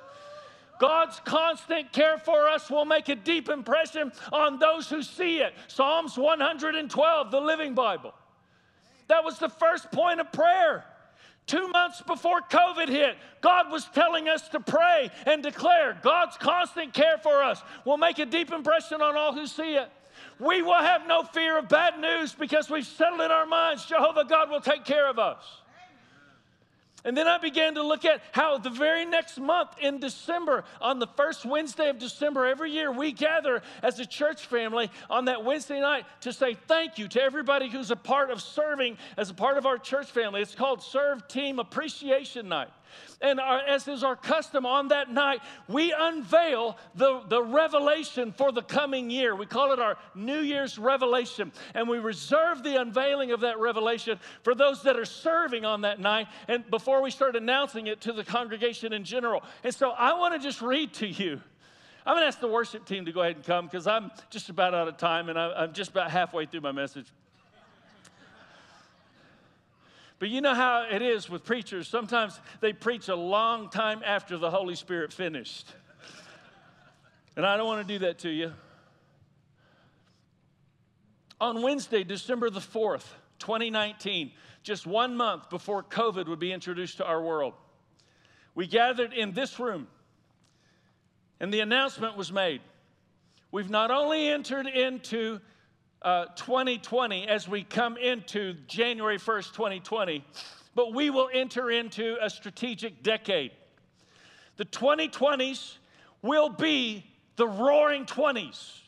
God's 0.79 1.21
constant 1.25 1.93
care 1.93 2.19
for 2.19 2.49
us 2.49 2.71
will 2.71 2.85
make 2.85 3.09
a 3.09 3.15
deep 3.15 3.49
impression 3.49 4.13
on 4.33 4.59
those 4.59 4.89
who 4.89 5.03
see 5.03 5.39
it. 5.39 5.55
Psalms 5.69 6.19
112, 6.19 7.31
the 7.31 7.41
Living 7.41 7.75
Bible. 7.75 8.13
That 9.09 9.25
was 9.25 9.39
the 9.39 9.49
first 9.49 9.91
point 9.93 10.21
of 10.21 10.33
prayer. 10.33 10.85
Two 11.47 11.69
months 11.69 12.01
before 12.01 12.41
COVID 12.41 12.89
hit, 12.89 13.17
God 13.43 13.71
was 13.71 13.85
telling 13.95 14.29
us 14.29 14.49
to 14.49 14.61
pray 14.61 15.11
and 15.27 15.43
declare 15.43 15.99
God's 16.03 16.39
constant 16.39 16.95
care 16.95 17.19
for 17.19 17.43
us 17.43 17.63
will 17.85 17.99
make 17.99 18.19
a 18.19 18.25
deep 18.25 18.51
impression 18.51 19.03
on 19.03 19.15
all 19.15 19.35
who 19.35 19.47
see 19.47 19.75
it. 19.75 19.91
We 20.41 20.63
will 20.63 20.73
have 20.75 21.07
no 21.07 21.23
fear 21.23 21.59
of 21.59 21.69
bad 21.69 22.01
news 22.01 22.33
because 22.33 22.71
we've 22.71 22.87
settled 22.87 23.21
in 23.21 23.31
our 23.31 23.47
minds 23.47 23.85
Jehovah 23.85 24.25
God 24.25 24.51
will 24.51 24.61
take 24.61 24.85
care 24.85 25.09
of 25.09 25.19
us. 25.19 25.45
And 27.05 27.17
then 27.17 27.29
I 27.29 27.39
began 27.39 27.75
to 27.75 27.83
look 27.83 28.05
at 28.05 28.23
how 28.33 28.57
the 28.57 28.71
very 28.71 29.05
next 29.05 29.39
month 29.39 29.71
in 29.81 30.01
December, 30.01 30.65
on 30.81 30.99
the 30.99 31.07
first 31.07 31.45
Wednesday 31.45 31.91
of 31.91 31.99
December, 31.99 32.47
every 32.47 32.71
year 32.71 32.91
we 32.91 33.13
gather 33.13 33.63
as 33.83 34.01
a 34.01 34.07
church 34.07 34.47
family 34.47 34.91
on 35.11 35.27
that 35.27 35.45
Wednesday 35.45 35.81
night 35.81 36.07
to 36.23 36.33
say 36.33 36.55
thank 36.67 36.99
you 36.99 37.07
to 37.09 37.23
everybody 37.23 37.69
who's 37.69 37.91
a 37.91 37.97
part 37.97 38.31
of 38.31 38.41
serving 38.41 38.97
as 39.19 39.29
a 39.29 39.35
part 39.35 39.59
of 39.59 39.67
our 39.67 39.77
church 39.77 40.07
family. 40.07 40.41
It's 40.41 40.55
called 40.55 40.83
Serve 40.83 41.29
Team 41.29 41.59
Appreciation 41.59 42.49
Night. 42.49 42.71
And 43.21 43.41
our, 43.41 43.59
as 43.61 43.89
is 43.89 44.03
our 44.03 44.17
custom 44.17 44.67
on 44.67 44.89
that 44.89 45.11
night, 45.11 45.41
we 45.69 45.95
unveil 45.97 46.77
the, 46.95 47.23
the 47.29 47.43
revelation 47.43 48.33
for 48.33 48.53
the 48.53 48.63
coming 48.63 49.11
year. 49.11 49.35
We 49.35 49.47
call 49.47 49.73
it 49.73 49.79
our 49.79 49.97
New 50.15 50.41
Year's 50.41 50.79
revelation. 50.79 51.53
And 51.75 51.89
we 51.89 51.99
reserve 51.99 52.63
the 52.63 52.81
unveiling 52.81 53.33
of 53.33 53.41
that 53.41 53.59
revelation 53.59 54.19
for 54.43 54.55
those 54.55 54.83
that 54.83 54.97
are 54.97 55.05
serving 55.05 55.65
on 55.65 55.83
that 55.83 56.01
night 56.01 56.29
and 56.49 56.69
before 56.71 57.03
we 57.03 57.11
start 57.11 57.37
announcing 57.37 57.87
it 57.87 58.01
to 58.03 58.13
the 58.13 58.25
congregation 58.25 58.93
in 58.93 59.05
general. 59.05 59.43
And 59.63 59.75
so 59.75 59.91
I 59.91 60.15
want 60.19 60.35
to 60.35 60.41
just 60.41 60.63
read 60.63 60.93
to 60.95 61.07
you. 61.07 61.41
I'm 62.07 62.15
going 62.15 62.23
to 62.23 62.29
ask 62.29 62.41
the 62.41 62.49
worship 62.49 62.85
team 62.85 63.07
to 63.07 63.13
go 63.13 63.23
ahead 63.23 63.37
and 63.37 63.45
come 63.45 63.67
because 63.67 63.87
I'm 63.87 64.11
just 64.29 64.51
about 64.51 64.75
out 64.75 64.89
of 64.89 64.99
time 64.99 65.31
and 65.31 65.39
I'm 65.39 65.73
just 65.73 65.91
about 65.91 66.11
halfway 66.11 66.45
through 66.45 66.61
my 66.61 66.73
message. 66.73 67.07
But 70.25 70.31
you 70.31 70.41
know 70.41 70.55
how 70.55 70.87
it 70.91 71.03
is 71.03 71.29
with 71.29 71.45
preachers. 71.45 71.87
Sometimes 71.87 72.41
they 72.61 72.73
preach 72.73 73.09
a 73.09 73.15
long 73.15 73.69
time 73.69 74.01
after 74.03 74.39
the 74.39 74.51
Holy 74.51 74.75
Spirit 74.75 75.13
finished. 75.13 75.67
And 77.37 77.45
I 77.45 77.59
don't 77.59 77.67
want 77.67 77.87
to 77.87 77.93
do 77.93 77.99
that 78.07 78.21
to 78.21 78.31
you. 78.31 78.55
On 81.43 81.61
Wednesday, 81.61 82.05
December 82.05 82.49
the 82.49 82.61
4th, 82.61 83.05
2019, 83.39 84.33
just 84.63 84.87
one 84.87 85.15
month 85.15 85.51
before 85.51 85.83
COVID 85.83 86.27
would 86.29 86.39
be 86.39 86.53
introduced 86.53 86.97
to 86.97 87.05
our 87.05 87.21
world, 87.21 87.53
we 88.55 88.67
gathered 88.67 89.13
in 89.13 89.33
this 89.33 89.61
room 89.61 89.89
and 91.39 91.53
the 91.53 91.61
announcement 91.61 92.17
was 92.17 92.33
made. 92.33 92.63
We've 93.53 93.69
not 93.69 93.91
only 93.91 94.29
entered 94.29 94.69
into 94.69 95.43
uh, 96.05 96.27
2020 96.37 97.27
as 97.27 97.49
we 97.49 97.65
come 97.65 97.97
into 97.97 98.55
January 98.69 99.19
1st, 99.19 99.53
2020, 99.55 100.25
but 100.75 100.93
we 100.93 101.09
will 101.11 101.31
enter 101.33 101.71
into 101.71 102.17
a 102.21 102.29
strategic 102.29 103.03
decade. 103.03 103.53
The 104.57 104.67
2020s 104.67 105.79
will 106.23 106.51
be 106.51 107.05
the 107.37 107.49
roaring 107.49 108.05
20s, 108.05 108.81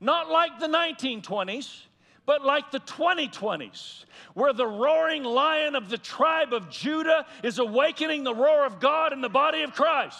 not 0.00 0.28
like 0.28 0.58
the 0.58 0.66
1920s, 0.66 1.84
but 2.26 2.44
like 2.44 2.70
the 2.70 2.80
2020s, 2.80 4.04
where 4.34 4.52
the 4.52 4.66
roaring 4.66 5.24
lion 5.24 5.74
of 5.74 5.88
the 5.88 5.96
tribe 5.96 6.52
of 6.52 6.68
Judah 6.68 7.24
is 7.42 7.58
awakening 7.58 8.24
the 8.24 8.34
roar 8.34 8.66
of 8.66 8.80
God 8.80 9.12
in 9.12 9.22
the 9.22 9.30
body 9.30 9.62
of 9.62 9.72
Christ. 9.72 10.18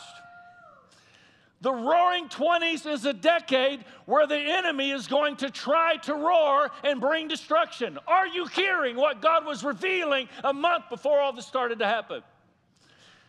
The 1.61 1.73
roaring 1.73 2.29
20s 2.29 2.87
is 2.87 3.05
a 3.05 3.13
decade 3.13 3.85
where 4.07 4.27
the 4.27 4.39
enemy 4.39 4.93
is 4.93 5.09
going 5.09 5.37
to 5.37 5.51
try 5.51 5.97
to 6.03 6.15
roar 6.15 6.71
and 6.85 7.01
bring 7.01 7.27
destruction. 7.27 7.99
Are 8.07 8.29
you 8.29 8.47
hearing 8.47 8.95
what 8.95 9.21
God 9.21 9.45
was 9.45 9.65
revealing 9.65 10.29
a 10.45 10.53
month 10.53 10.85
before 10.89 11.21
all 11.21 11.33
this 11.33 11.47
started 11.47 11.81
to 11.81 11.87
happen? 11.87 12.23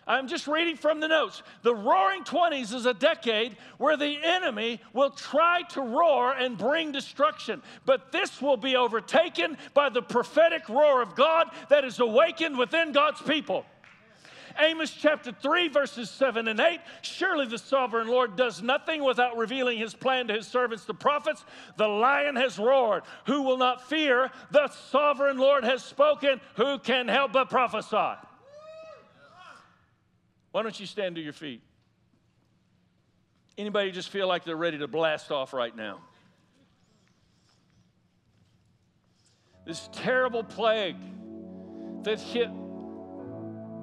I'm 0.09 0.27
just 0.27 0.47
reading 0.47 0.75
from 0.75 0.99
the 0.99 1.07
notes. 1.07 1.43
The 1.61 1.73
roaring 1.73 2.23
20s 2.23 2.73
is 2.73 2.87
a 2.87 2.95
decade 2.95 3.55
where 3.77 3.95
the 3.95 4.17
enemy 4.23 4.81
will 4.91 5.11
try 5.11 5.61
to 5.69 5.81
roar 5.81 6.33
and 6.33 6.57
bring 6.57 6.91
destruction. 6.91 7.61
But 7.85 8.11
this 8.11 8.41
will 8.41 8.57
be 8.57 8.75
overtaken 8.75 9.55
by 9.75 9.89
the 9.89 10.01
prophetic 10.01 10.67
roar 10.67 11.03
of 11.03 11.13
God 11.15 11.49
that 11.69 11.85
is 11.85 11.99
awakened 11.99 12.57
within 12.57 12.91
God's 12.91 13.21
people. 13.21 13.65
Amos 14.59 14.91
chapter 14.91 15.31
3, 15.31 15.69
verses 15.69 16.09
7 16.09 16.47
and 16.47 16.59
8. 16.59 16.79
Surely 17.01 17.45
the 17.45 17.57
sovereign 17.57 18.07
Lord 18.07 18.35
does 18.35 18.61
nothing 18.61 19.03
without 19.03 19.37
revealing 19.37 19.77
his 19.77 19.93
plan 19.93 20.27
to 20.27 20.33
his 20.33 20.47
servants, 20.47 20.85
the 20.85 20.93
prophets. 20.93 21.45
The 21.77 21.87
lion 21.87 22.35
has 22.35 22.59
roared. 22.59 23.03
Who 23.25 23.43
will 23.43 23.57
not 23.57 23.87
fear? 23.87 24.31
The 24.51 24.67
sovereign 24.89 25.37
Lord 25.37 25.63
has 25.63 25.83
spoken. 25.83 26.41
Who 26.55 26.79
can 26.79 27.07
help 27.07 27.31
but 27.31 27.49
prophesy? 27.49 28.19
Why 30.51 30.63
don't 30.63 30.79
you 30.79 30.85
stand 30.85 31.15
to 31.15 31.21
your 31.21 31.33
feet? 31.33 31.61
Anybody 33.57 33.91
just 33.91 34.09
feel 34.09 34.27
like 34.27 34.45
they're 34.45 34.55
ready 34.55 34.77
to 34.77 34.87
blast 34.87 35.31
off 35.31 35.53
right 35.53 35.75
now? 35.75 35.99
This 39.65 39.89
terrible 39.91 40.43
plague 40.43 40.97
that 42.03 42.19
hit 42.19 42.49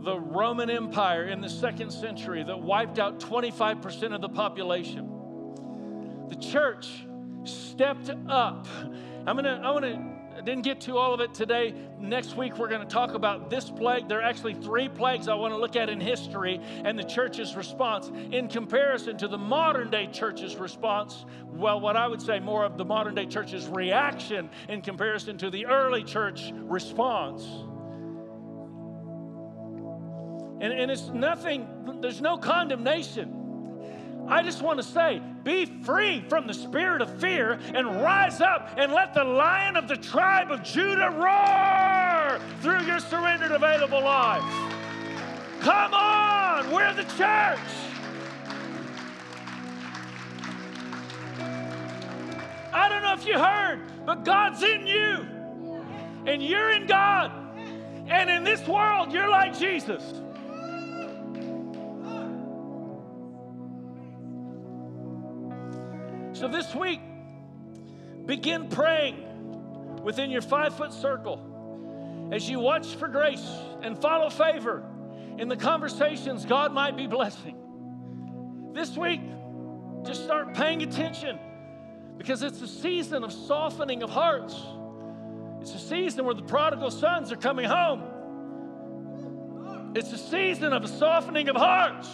the 0.02 0.18
Roman 0.18 0.70
Empire 0.70 1.26
in 1.26 1.40
the 1.40 1.48
second 1.48 1.90
century 1.90 2.42
that 2.44 2.60
wiped 2.60 2.98
out 2.98 3.18
25% 3.18 4.14
of 4.14 4.20
the 4.20 4.28
population. 4.28 5.10
The 6.28 6.36
church 6.36 7.06
stepped 7.44 8.10
up. 8.28 8.66
I'm 9.26 9.36
gonna, 9.36 9.60
I 9.64 9.70
wanna, 9.70 10.16
I 10.36 10.40
didn't 10.40 10.62
get 10.62 10.80
to 10.82 10.98
all 10.98 11.14
of 11.14 11.20
it 11.20 11.32
today. 11.34 11.74
Next 11.98 12.36
week, 12.36 12.58
we're 12.58 12.68
to 12.68 12.84
talk 12.84 13.14
about 13.14 13.48
this 13.48 13.70
plague. 13.70 14.08
There 14.08 14.18
are 14.18 14.22
actually 14.22 14.54
three 14.54 14.88
plagues 14.88 15.28
I 15.28 15.34
want 15.34 15.54
to 15.54 15.58
look 15.58 15.76
at 15.76 15.88
in 15.88 16.00
history 16.00 16.60
and 16.84 16.98
the 16.98 17.04
church's 17.04 17.56
response 17.56 18.10
in 18.32 18.48
comparison 18.48 19.16
to 19.18 19.28
the 19.28 19.38
modern 19.38 19.90
day 19.90 20.08
church's 20.08 20.56
response. 20.56 21.24
Well, 21.44 21.80
what 21.80 21.96
I 21.96 22.06
would 22.06 22.20
say 22.20 22.38
more 22.38 22.64
of 22.64 22.76
the 22.76 22.84
modern 22.84 23.14
day 23.14 23.26
church's 23.26 23.66
reaction 23.66 24.50
in 24.68 24.82
comparison 24.82 25.38
to 25.38 25.50
the 25.50 25.66
early 25.66 26.04
church 26.04 26.52
response. 26.54 27.46
And, 30.60 30.72
and 30.72 30.90
it's 30.90 31.08
nothing, 31.08 31.66
there's 32.00 32.20
no 32.20 32.38
condemnation. 32.38 33.36
I 34.28 34.42
just 34.42 34.62
want 34.62 34.80
to 34.80 34.82
say 34.82 35.22
be 35.44 35.66
free 35.66 36.24
from 36.28 36.48
the 36.48 36.54
spirit 36.54 37.00
of 37.00 37.20
fear 37.20 37.60
and 37.74 37.86
rise 38.02 38.40
up 38.40 38.70
and 38.76 38.92
let 38.92 39.14
the 39.14 39.22
lion 39.22 39.76
of 39.76 39.86
the 39.86 39.96
tribe 39.96 40.50
of 40.50 40.64
Judah 40.64 41.10
roar 41.10 42.40
through 42.60 42.84
your 42.86 42.98
surrendered 42.98 43.52
available 43.52 44.02
life. 44.02 44.42
Come 45.60 45.94
on, 45.94 46.70
we're 46.72 46.92
the 46.94 47.04
church. 47.16 47.58
I 52.72 52.88
don't 52.88 53.02
know 53.02 53.14
if 53.14 53.26
you 53.26 53.38
heard, 53.38 53.80
but 54.04 54.24
God's 54.24 54.62
in 54.62 54.86
you, 54.86 55.26
and 56.26 56.42
you're 56.42 56.70
in 56.72 56.86
God. 56.86 57.32
And 58.08 58.28
in 58.30 58.44
this 58.44 58.66
world, 58.66 59.12
you're 59.12 59.28
like 59.28 59.58
Jesus. 59.58 60.02
So 66.38 66.48
this 66.48 66.74
week, 66.74 67.00
begin 68.26 68.68
praying 68.68 70.02
within 70.02 70.28
your 70.28 70.42
five 70.42 70.76
foot 70.76 70.92
circle 70.92 71.40
as 72.30 72.46
you 72.46 72.60
watch 72.60 72.94
for 72.96 73.08
grace 73.08 73.48
and 73.80 73.98
follow 73.98 74.28
favor 74.28 74.84
in 75.38 75.48
the 75.48 75.56
conversations 75.56 76.44
God 76.44 76.74
might 76.74 76.94
be 76.94 77.06
blessing. 77.06 77.56
This 78.74 78.98
week, 78.98 79.22
just 80.04 80.24
start 80.24 80.52
paying 80.52 80.82
attention 80.82 81.38
because 82.18 82.42
it's 82.42 82.60
a 82.60 82.68
season 82.68 83.24
of 83.24 83.32
softening 83.32 84.02
of 84.02 84.10
hearts. 84.10 84.62
It's 85.62 85.74
a 85.74 85.78
season 85.78 86.26
where 86.26 86.34
the 86.34 86.42
prodigal 86.42 86.90
sons 86.90 87.32
are 87.32 87.36
coming 87.36 87.64
home. 87.64 88.02
It's 89.94 90.12
a 90.12 90.18
season 90.18 90.74
of 90.74 90.84
a 90.84 90.88
softening 90.88 91.48
of 91.48 91.56
hearts. 91.56 92.08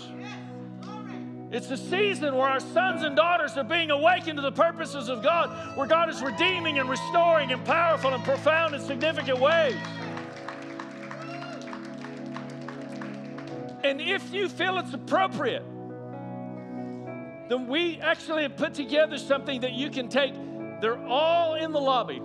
It's 1.53 1.71
a 1.71 1.77
season 1.77 2.35
where 2.35 2.49
our 2.49 2.61
sons 2.61 3.03
and 3.03 3.15
daughters 3.15 3.59
are 3.59 3.65
being 3.65 3.91
awakened 3.91 4.37
to 4.37 4.43
the 4.43 4.53
purposes 4.53 5.11
of 5.11 5.23
God, 5.23 5.77
where 5.77 5.87
God 5.87 6.09
is 6.09 6.23
redeeming 6.23 6.79
and 6.79 6.89
restoring 6.89 7.51
in 7.51 7.63
powerful 7.65 8.15
and 8.15 8.25
profound 8.25 8.75
and 8.75 8.83
significant 8.83 9.39
ways. 9.39 9.77
And 13.85 14.01
if 14.01 14.33
you 14.33 14.49
feel 14.49 14.79
it's 14.79 14.95
appropriate, 14.95 15.65
then 17.51 17.67
we 17.67 17.99
actually 18.01 18.45
have 18.45 18.57
put 18.57 18.73
together 18.73 19.19
something 19.19 19.61
that 19.61 19.73
you 19.73 19.91
can 19.91 20.09
take. 20.09 20.33
They're 20.81 21.05
all 21.07 21.57
in 21.57 21.73
the 21.73 21.81
lobby. 21.81 22.23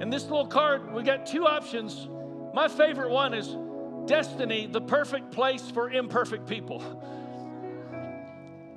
And 0.00 0.12
this 0.12 0.24
little 0.24 0.48
card, 0.48 0.92
we 0.92 1.04
got 1.04 1.26
two 1.26 1.46
options. 1.46 2.08
My 2.52 2.66
favorite 2.66 3.10
one 3.10 3.34
is 3.34 3.56
Destiny, 4.06 4.66
the 4.66 4.80
perfect 4.80 5.30
place 5.30 5.70
for 5.70 5.90
imperfect 5.90 6.48
people. 6.48 6.82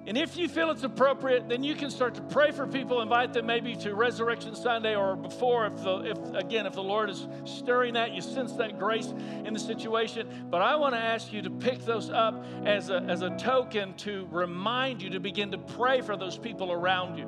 And 0.09 0.17
if 0.17 0.37
you 0.37 0.49
feel 0.49 0.71
it's 0.71 0.81
appropriate, 0.81 1.47
then 1.47 1.63
you 1.63 1.75
can 1.75 1.91
start 1.91 2.15
to 2.15 2.21
pray 2.23 2.49
for 2.49 2.65
people, 2.65 2.99
invite 3.03 3.31
them 3.31 3.45
maybe 3.45 3.75
to 3.75 3.93
Resurrection 3.93 4.55
Sunday 4.55 4.95
or 4.95 5.15
before, 5.15 5.67
if, 5.67 5.83
the, 5.83 5.97
if 5.97 6.17
again, 6.33 6.65
if 6.65 6.73
the 6.73 6.81
Lord 6.81 7.11
is 7.11 7.27
stirring 7.45 7.93
that, 7.93 8.11
you 8.13 8.23
sense 8.23 8.53
that 8.53 8.79
grace 8.79 9.05
in 9.45 9.53
the 9.53 9.59
situation. 9.59 10.47
But 10.49 10.63
I 10.63 10.77
want 10.77 10.95
to 10.95 10.99
ask 10.99 11.31
you 11.31 11.43
to 11.43 11.51
pick 11.51 11.85
those 11.85 12.09
up 12.09 12.43
as 12.65 12.89
a, 12.89 13.03
as 13.03 13.21
a 13.21 13.29
token 13.37 13.93
to 13.97 14.27
remind 14.31 15.03
you 15.03 15.11
to 15.11 15.19
begin 15.19 15.51
to 15.51 15.59
pray 15.59 16.01
for 16.01 16.17
those 16.17 16.39
people 16.39 16.71
around 16.71 17.19
you 17.19 17.27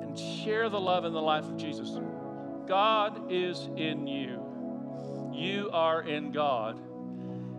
and 0.00 0.18
share 0.18 0.70
the 0.70 0.80
love 0.80 1.04
and 1.04 1.14
the 1.14 1.20
life 1.20 1.44
of 1.44 1.58
Jesus. 1.58 1.90
God 2.66 3.30
is 3.30 3.68
in 3.76 4.06
you. 4.06 4.40
You 5.34 5.68
are 5.74 6.00
in 6.00 6.32
God. 6.32 6.78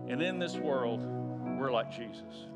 And 0.10 0.24
in 0.24 0.40
this 0.40 0.56
world, 0.56 1.02
we're 1.60 1.72
like 1.72 1.92
Jesus. 1.92 2.48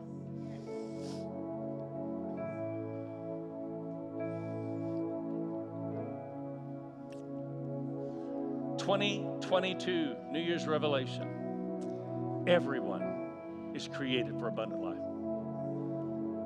2022 8.81 10.15
New 10.31 10.39
Year's 10.39 10.65
revelation. 10.65 12.43
Everyone 12.47 13.71
is 13.75 13.87
created 13.87 14.39
for 14.39 14.47
abundant 14.47 14.81
life. 14.81 14.97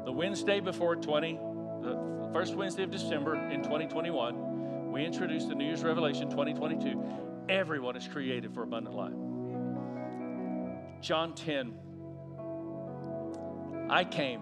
The 0.06 0.12
Wednesday 0.12 0.60
before 0.60 0.98
20, 0.98 1.40
the 1.82 2.30
first 2.34 2.56
Wednesday 2.56 2.84
of 2.84 2.92
December 2.92 3.36
in 3.50 3.64
2021, 3.64 4.92
we 4.92 5.06
introduced 5.06 5.48
the 5.48 5.56
New 5.56 5.64
Year's 5.64 5.82
Revelation 5.82 6.30
2022. 6.30 7.02
Everyone 7.48 7.96
is 7.96 8.06
created 8.06 8.54
for 8.54 8.64
abundant 8.64 8.98
life. 8.98 9.14
John 11.02 11.36
10. 11.36 11.74
I 13.90 14.04
came 14.04 14.42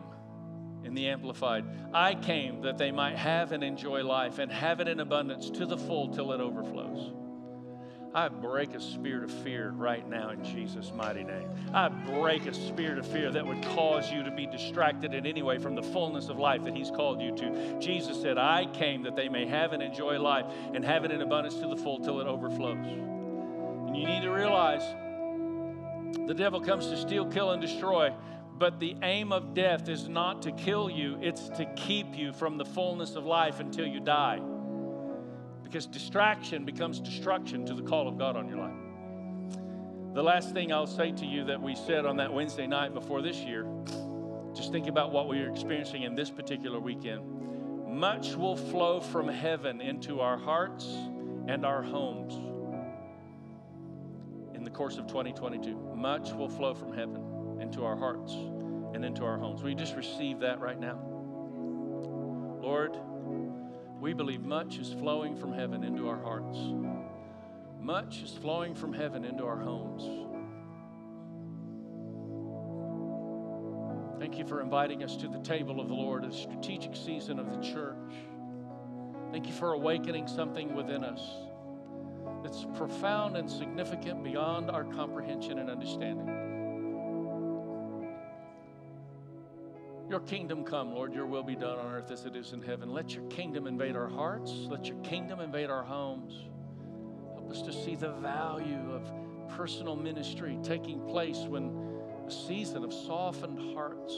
in 0.84 0.96
the 0.96 1.10
Amplified. 1.10 1.64
I 1.94 2.16
came 2.16 2.62
that 2.64 2.80
they 2.80 2.92
might 2.92 3.18
have 3.18 3.52
and 3.52 3.64
enjoy 3.64 4.04
life 4.04 4.40
and 4.40 4.52
have 4.52 4.80
it 4.80 4.88
in 4.88 5.00
abundance 5.00 5.52
to 5.52 5.68
the 5.68 5.78
full 5.78 6.08
till 6.08 6.32
it 6.32 6.42
overflows. 6.42 7.14
I 8.16 8.28
break 8.28 8.76
a 8.76 8.80
spirit 8.80 9.24
of 9.24 9.32
fear 9.32 9.72
right 9.72 10.08
now 10.08 10.30
in 10.30 10.44
Jesus' 10.44 10.92
mighty 10.94 11.24
name. 11.24 11.50
I 11.74 11.90
break 11.90 12.46
a 12.46 12.54
spirit 12.54 13.00
of 13.00 13.08
fear 13.08 13.32
that 13.32 13.44
would 13.44 13.64
cause 13.64 14.12
you 14.12 14.22
to 14.24 14.30
be 14.30 14.46
distracted 14.46 15.16
in 15.16 15.26
any 15.26 15.42
way 15.42 15.58
from 15.58 15.74
the 15.74 15.82
fullness 15.82 16.30
of 16.30 16.38
life 16.38 16.64
that 16.66 16.76
He's 16.76 16.92
called 16.92 17.22
you 17.22 17.36
to. 17.36 17.80
Jesus 17.80 18.22
said, 18.22 18.38
I 18.38 18.68
came 18.68 19.02
that 19.04 19.16
they 19.16 19.30
may 19.30 19.48
have 19.48 19.74
and 19.74 19.82
enjoy 19.82 20.20
life 20.20 20.46
and 20.76 20.86
have 20.86 21.06
it 21.06 21.12
in 21.12 21.22
abundance 21.22 21.56
to 21.56 21.68
the 21.68 21.76
full 21.76 22.00
till 22.00 22.22
it 22.22 22.28
overflows. 22.28 22.78
And 22.78 23.98
you 23.98 24.06
need 24.06 24.22
to 24.22 24.30
realize 24.30 24.84
the 26.28 26.36
devil 26.36 26.62
comes 26.62 26.88
to 26.90 26.98
steal, 26.98 27.26
kill, 27.26 27.50
and 27.50 27.62
destroy. 27.62 28.14
But 28.56 28.80
the 28.80 28.96
aim 29.02 29.32
of 29.32 29.56
death 29.56 29.90
is 29.90 30.08
not 30.08 30.44
to 30.44 30.52
kill 30.52 30.88
you, 30.88 31.18
it's 31.20 31.50
to 31.50 31.66
keep 31.76 32.16
you 32.16 32.32
from 32.32 32.60
the 32.60 32.66
fullness 32.66 33.16
of 33.16 33.26
life 33.26 33.60
until 33.60 33.88
you 33.88 34.00
die 34.00 34.40
because 35.74 35.88
distraction 35.88 36.66
becomes 36.66 37.00
destruction 37.00 37.66
to 37.66 37.74
the 37.74 37.82
call 37.82 38.08
of 38.08 38.16
God 38.16 38.38
on 38.38 38.48
your 38.48 38.60
life. 38.60 38.76
The 40.14 40.22
last 40.22 40.54
thing 40.54 40.72
I'll 40.72 40.86
say 40.86 41.12
to 41.14 41.26
you 41.26 41.46
that 41.46 41.60
we 41.60 41.74
said 41.74 42.06
on 42.06 42.18
that 42.18 42.32
Wednesday 42.32 42.68
night 42.68 42.94
before 42.94 43.24
this 43.24 43.38
year, 43.38 43.66
just 44.54 44.72
think 44.72 44.86
about 44.86 45.12
what 45.12 45.28
we 45.28 45.40
are 45.40 45.50
experiencing 45.50 46.04
in 46.04 46.14
this 46.14 46.30
particular 46.30 46.80
weekend. 46.80 47.24
Much 47.88 48.36
will 48.36 48.56
flow 48.56 49.00
from 49.00 49.28
heaven 49.28 49.82
into 49.82 50.20
our 50.20 50.38
hearts 50.38 50.86
and 51.48 51.66
our 51.66 51.82
homes 51.82 52.36
in 54.56 54.64
the 54.64 54.70
course 54.70 55.00
of 55.00 55.08
2022. 55.08 55.76
Much 55.96 56.34
will 56.34 56.50
flow 56.50 56.76
from 56.76 56.94
heaven 56.94 57.58
into 57.60 57.84
our 57.84 57.98
hearts 57.98 58.32
and 58.94 59.04
into 59.04 59.26
our 59.26 59.40
homes. 59.40 59.64
We 59.64 59.74
just 59.74 59.96
receive 59.96 60.42
that 60.42 60.60
right 60.60 60.80
now. 60.80 61.00
Lord, 62.62 62.96
we 64.04 64.12
believe 64.12 64.44
much 64.44 64.80
is 64.80 64.92
flowing 64.92 65.34
from 65.34 65.54
heaven 65.54 65.82
into 65.82 66.10
our 66.10 66.22
hearts. 66.22 66.58
Much 67.80 68.22
is 68.22 68.32
flowing 68.32 68.76
from 68.76 68.92
heaven 68.92 69.24
into 69.24 69.46
our 69.46 69.56
homes. 69.56 70.04
Thank 74.20 74.38
you 74.38 74.46
for 74.46 74.60
inviting 74.60 75.06
us 75.06 75.16
to 75.16 75.30
the 75.30 75.40
table 75.40 75.80
of 75.80 75.88
the 75.88 75.94
Lord, 75.94 76.26
a 76.26 76.34
strategic 76.34 76.98
season 76.98 77.40
of 77.40 77.50
the 77.50 77.62
church. 77.62 78.14
Thank 79.32 79.48
you 79.48 79.54
for 79.54 79.72
awakening 79.72 80.28
something 80.28 80.76
within 80.76 81.06
us 81.06 81.22
that's 82.44 82.66
profound 82.76 83.38
and 83.38 83.50
significant 83.50 84.22
beyond 84.22 84.70
our 84.70 84.84
comprehension 84.84 85.60
and 85.60 85.70
understanding. 85.70 86.43
Your 90.14 90.20
kingdom 90.20 90.64
come, 90.64 90.94
Lord. 90.94 91.12
Your 91.12 91.26
will 91.26 91.42
be 91.42 91.56
done 91.56 91.80
on 91.80 91.92
earth 91.92 92.12
as 92.12 92.26
it 92.26 92.36
is 92.36 92.54
in 92.54 92.62
heaven. 92.62 92.94
Let 92.94 93.16
your 93.16 93.24
kingdom 93.30 93.66
invade 93.66 93.96
our 93.96 94.08
hearts. 94.08 94.52
Let 94.52 94.86
your 94.86 94.98
kingdom 94.98 95.40
invade 95.40 95.72
our 95.72 95.82
homes. 95.82 96.36
Help 97.34 97.50
us 97.50 97.64
to 97.64 97.74
see 97.74 97.96
the 97.96 98.12
value 98.12 98.92
of 98.92 99.12
personal 99.58 99.96
ministry 99.96 100.60
taking 100.62 101.02
place 101.08 101.40
when 101.48 101.76
a 102.28 102.32
season 102.32 102.84
of 102.84 102.94
softened 102.94 103.74
hearts 103.74 104.14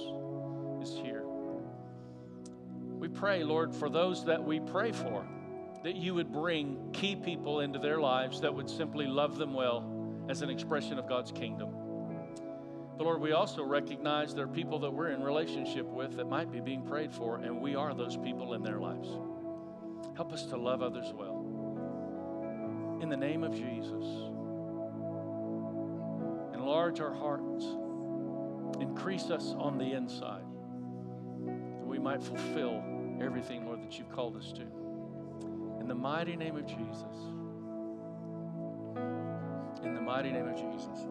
is 0.82 1.00
here. 1.02 1.24
We 3.00 3.08
pray, 3.08 3.46
Lord, 3.46 3.74
for 3.74 3.89
those 3.89 4.26
that 4.26 4.43
we 4.43 4.60
pray 4.60 4.91
for, 4.91 5.26
that 5.86 5.96
you 5.96 6.14
would 6.14 6.34
bring 6.34 6.89
key 6.91 7.16
people 7.16 7.62
into 7.62 7.80
their 7.80 8.02
lives 8.02 8.41
that 8.41 8.54
would 8.54 8.70
simply 8.70 9.08
love 9.08 9.38
them 9.38 9.54
well 9.54 10.26
as 10.28 10.41
an 10.41 10.50
expression 10.50 11.00
of 11.00 11.08
God's 11.08 11.32
kingdom. 11.32 11.85
But 12.98 13.04
Lord, 13.04 13.20
we 13.22 13.34
also 13.34 13.64
recognize 13.64 14.34
there 14.34 14.46
are 14.46 14.48
people 14.48 14.80
that 14.80 14.91
we're 14.91 15.10
in 15.10 15.22
relationship 15.22 15.86
with 15.86 16.16
that 16.16 16.30
might 16.30 16.52
be 16.52 16.62
being 16.62 16.82
prayed 16.82 17.14
for, 17.14 17.38
and 17.38 17.62
we 17.62 17.76
are 17.76 17.93
those 17.93 18.16
people 18.16 18.54
in 18.54 18.64
their 18.64 18.80
lives. 18.80 19.10
Help 20.16 20.32
us 20.32 20.46
to 20.46 20.56
love 20.56 20.82
others 20.82 21.12
well. 21.14 21.41
In 23.02 23.10
the 23.10 23.18
name 23.18 23.43
of 23.43 23.54
Jesus, 23.54 24.06
enlarge 26.54 27.02
our 27.02 27.14
hearts, 27.14 27.66
increase 28.80 29.30
us 29.30 29.54
on 29.58 29.78
the 29.78 29.91
inside, 29.91 30.46
that 31.80 31.86
we 31.86 32.00
might 32.00 32.24
fulfill 32.24 32.82
everything, 33.22 33.66
Lord, 33.66 33.84
that 33.84 34.00
you've 34.00 34.12
called 34.12 34.38
us 34.38 34.54
to. 34.54 34.64
In 35.82 35.88
the 35.89 35.96
mighty 35.96 36.38
name 36.38 36.56
of 36.56 36.66
Jesus. 36.66 37.04
In 39.84 39.93
the 39.93 40.02
mighty 40.02 40.32
name 40.32 40.48
of 40.48 40.56
Jesus. 40.56 41.08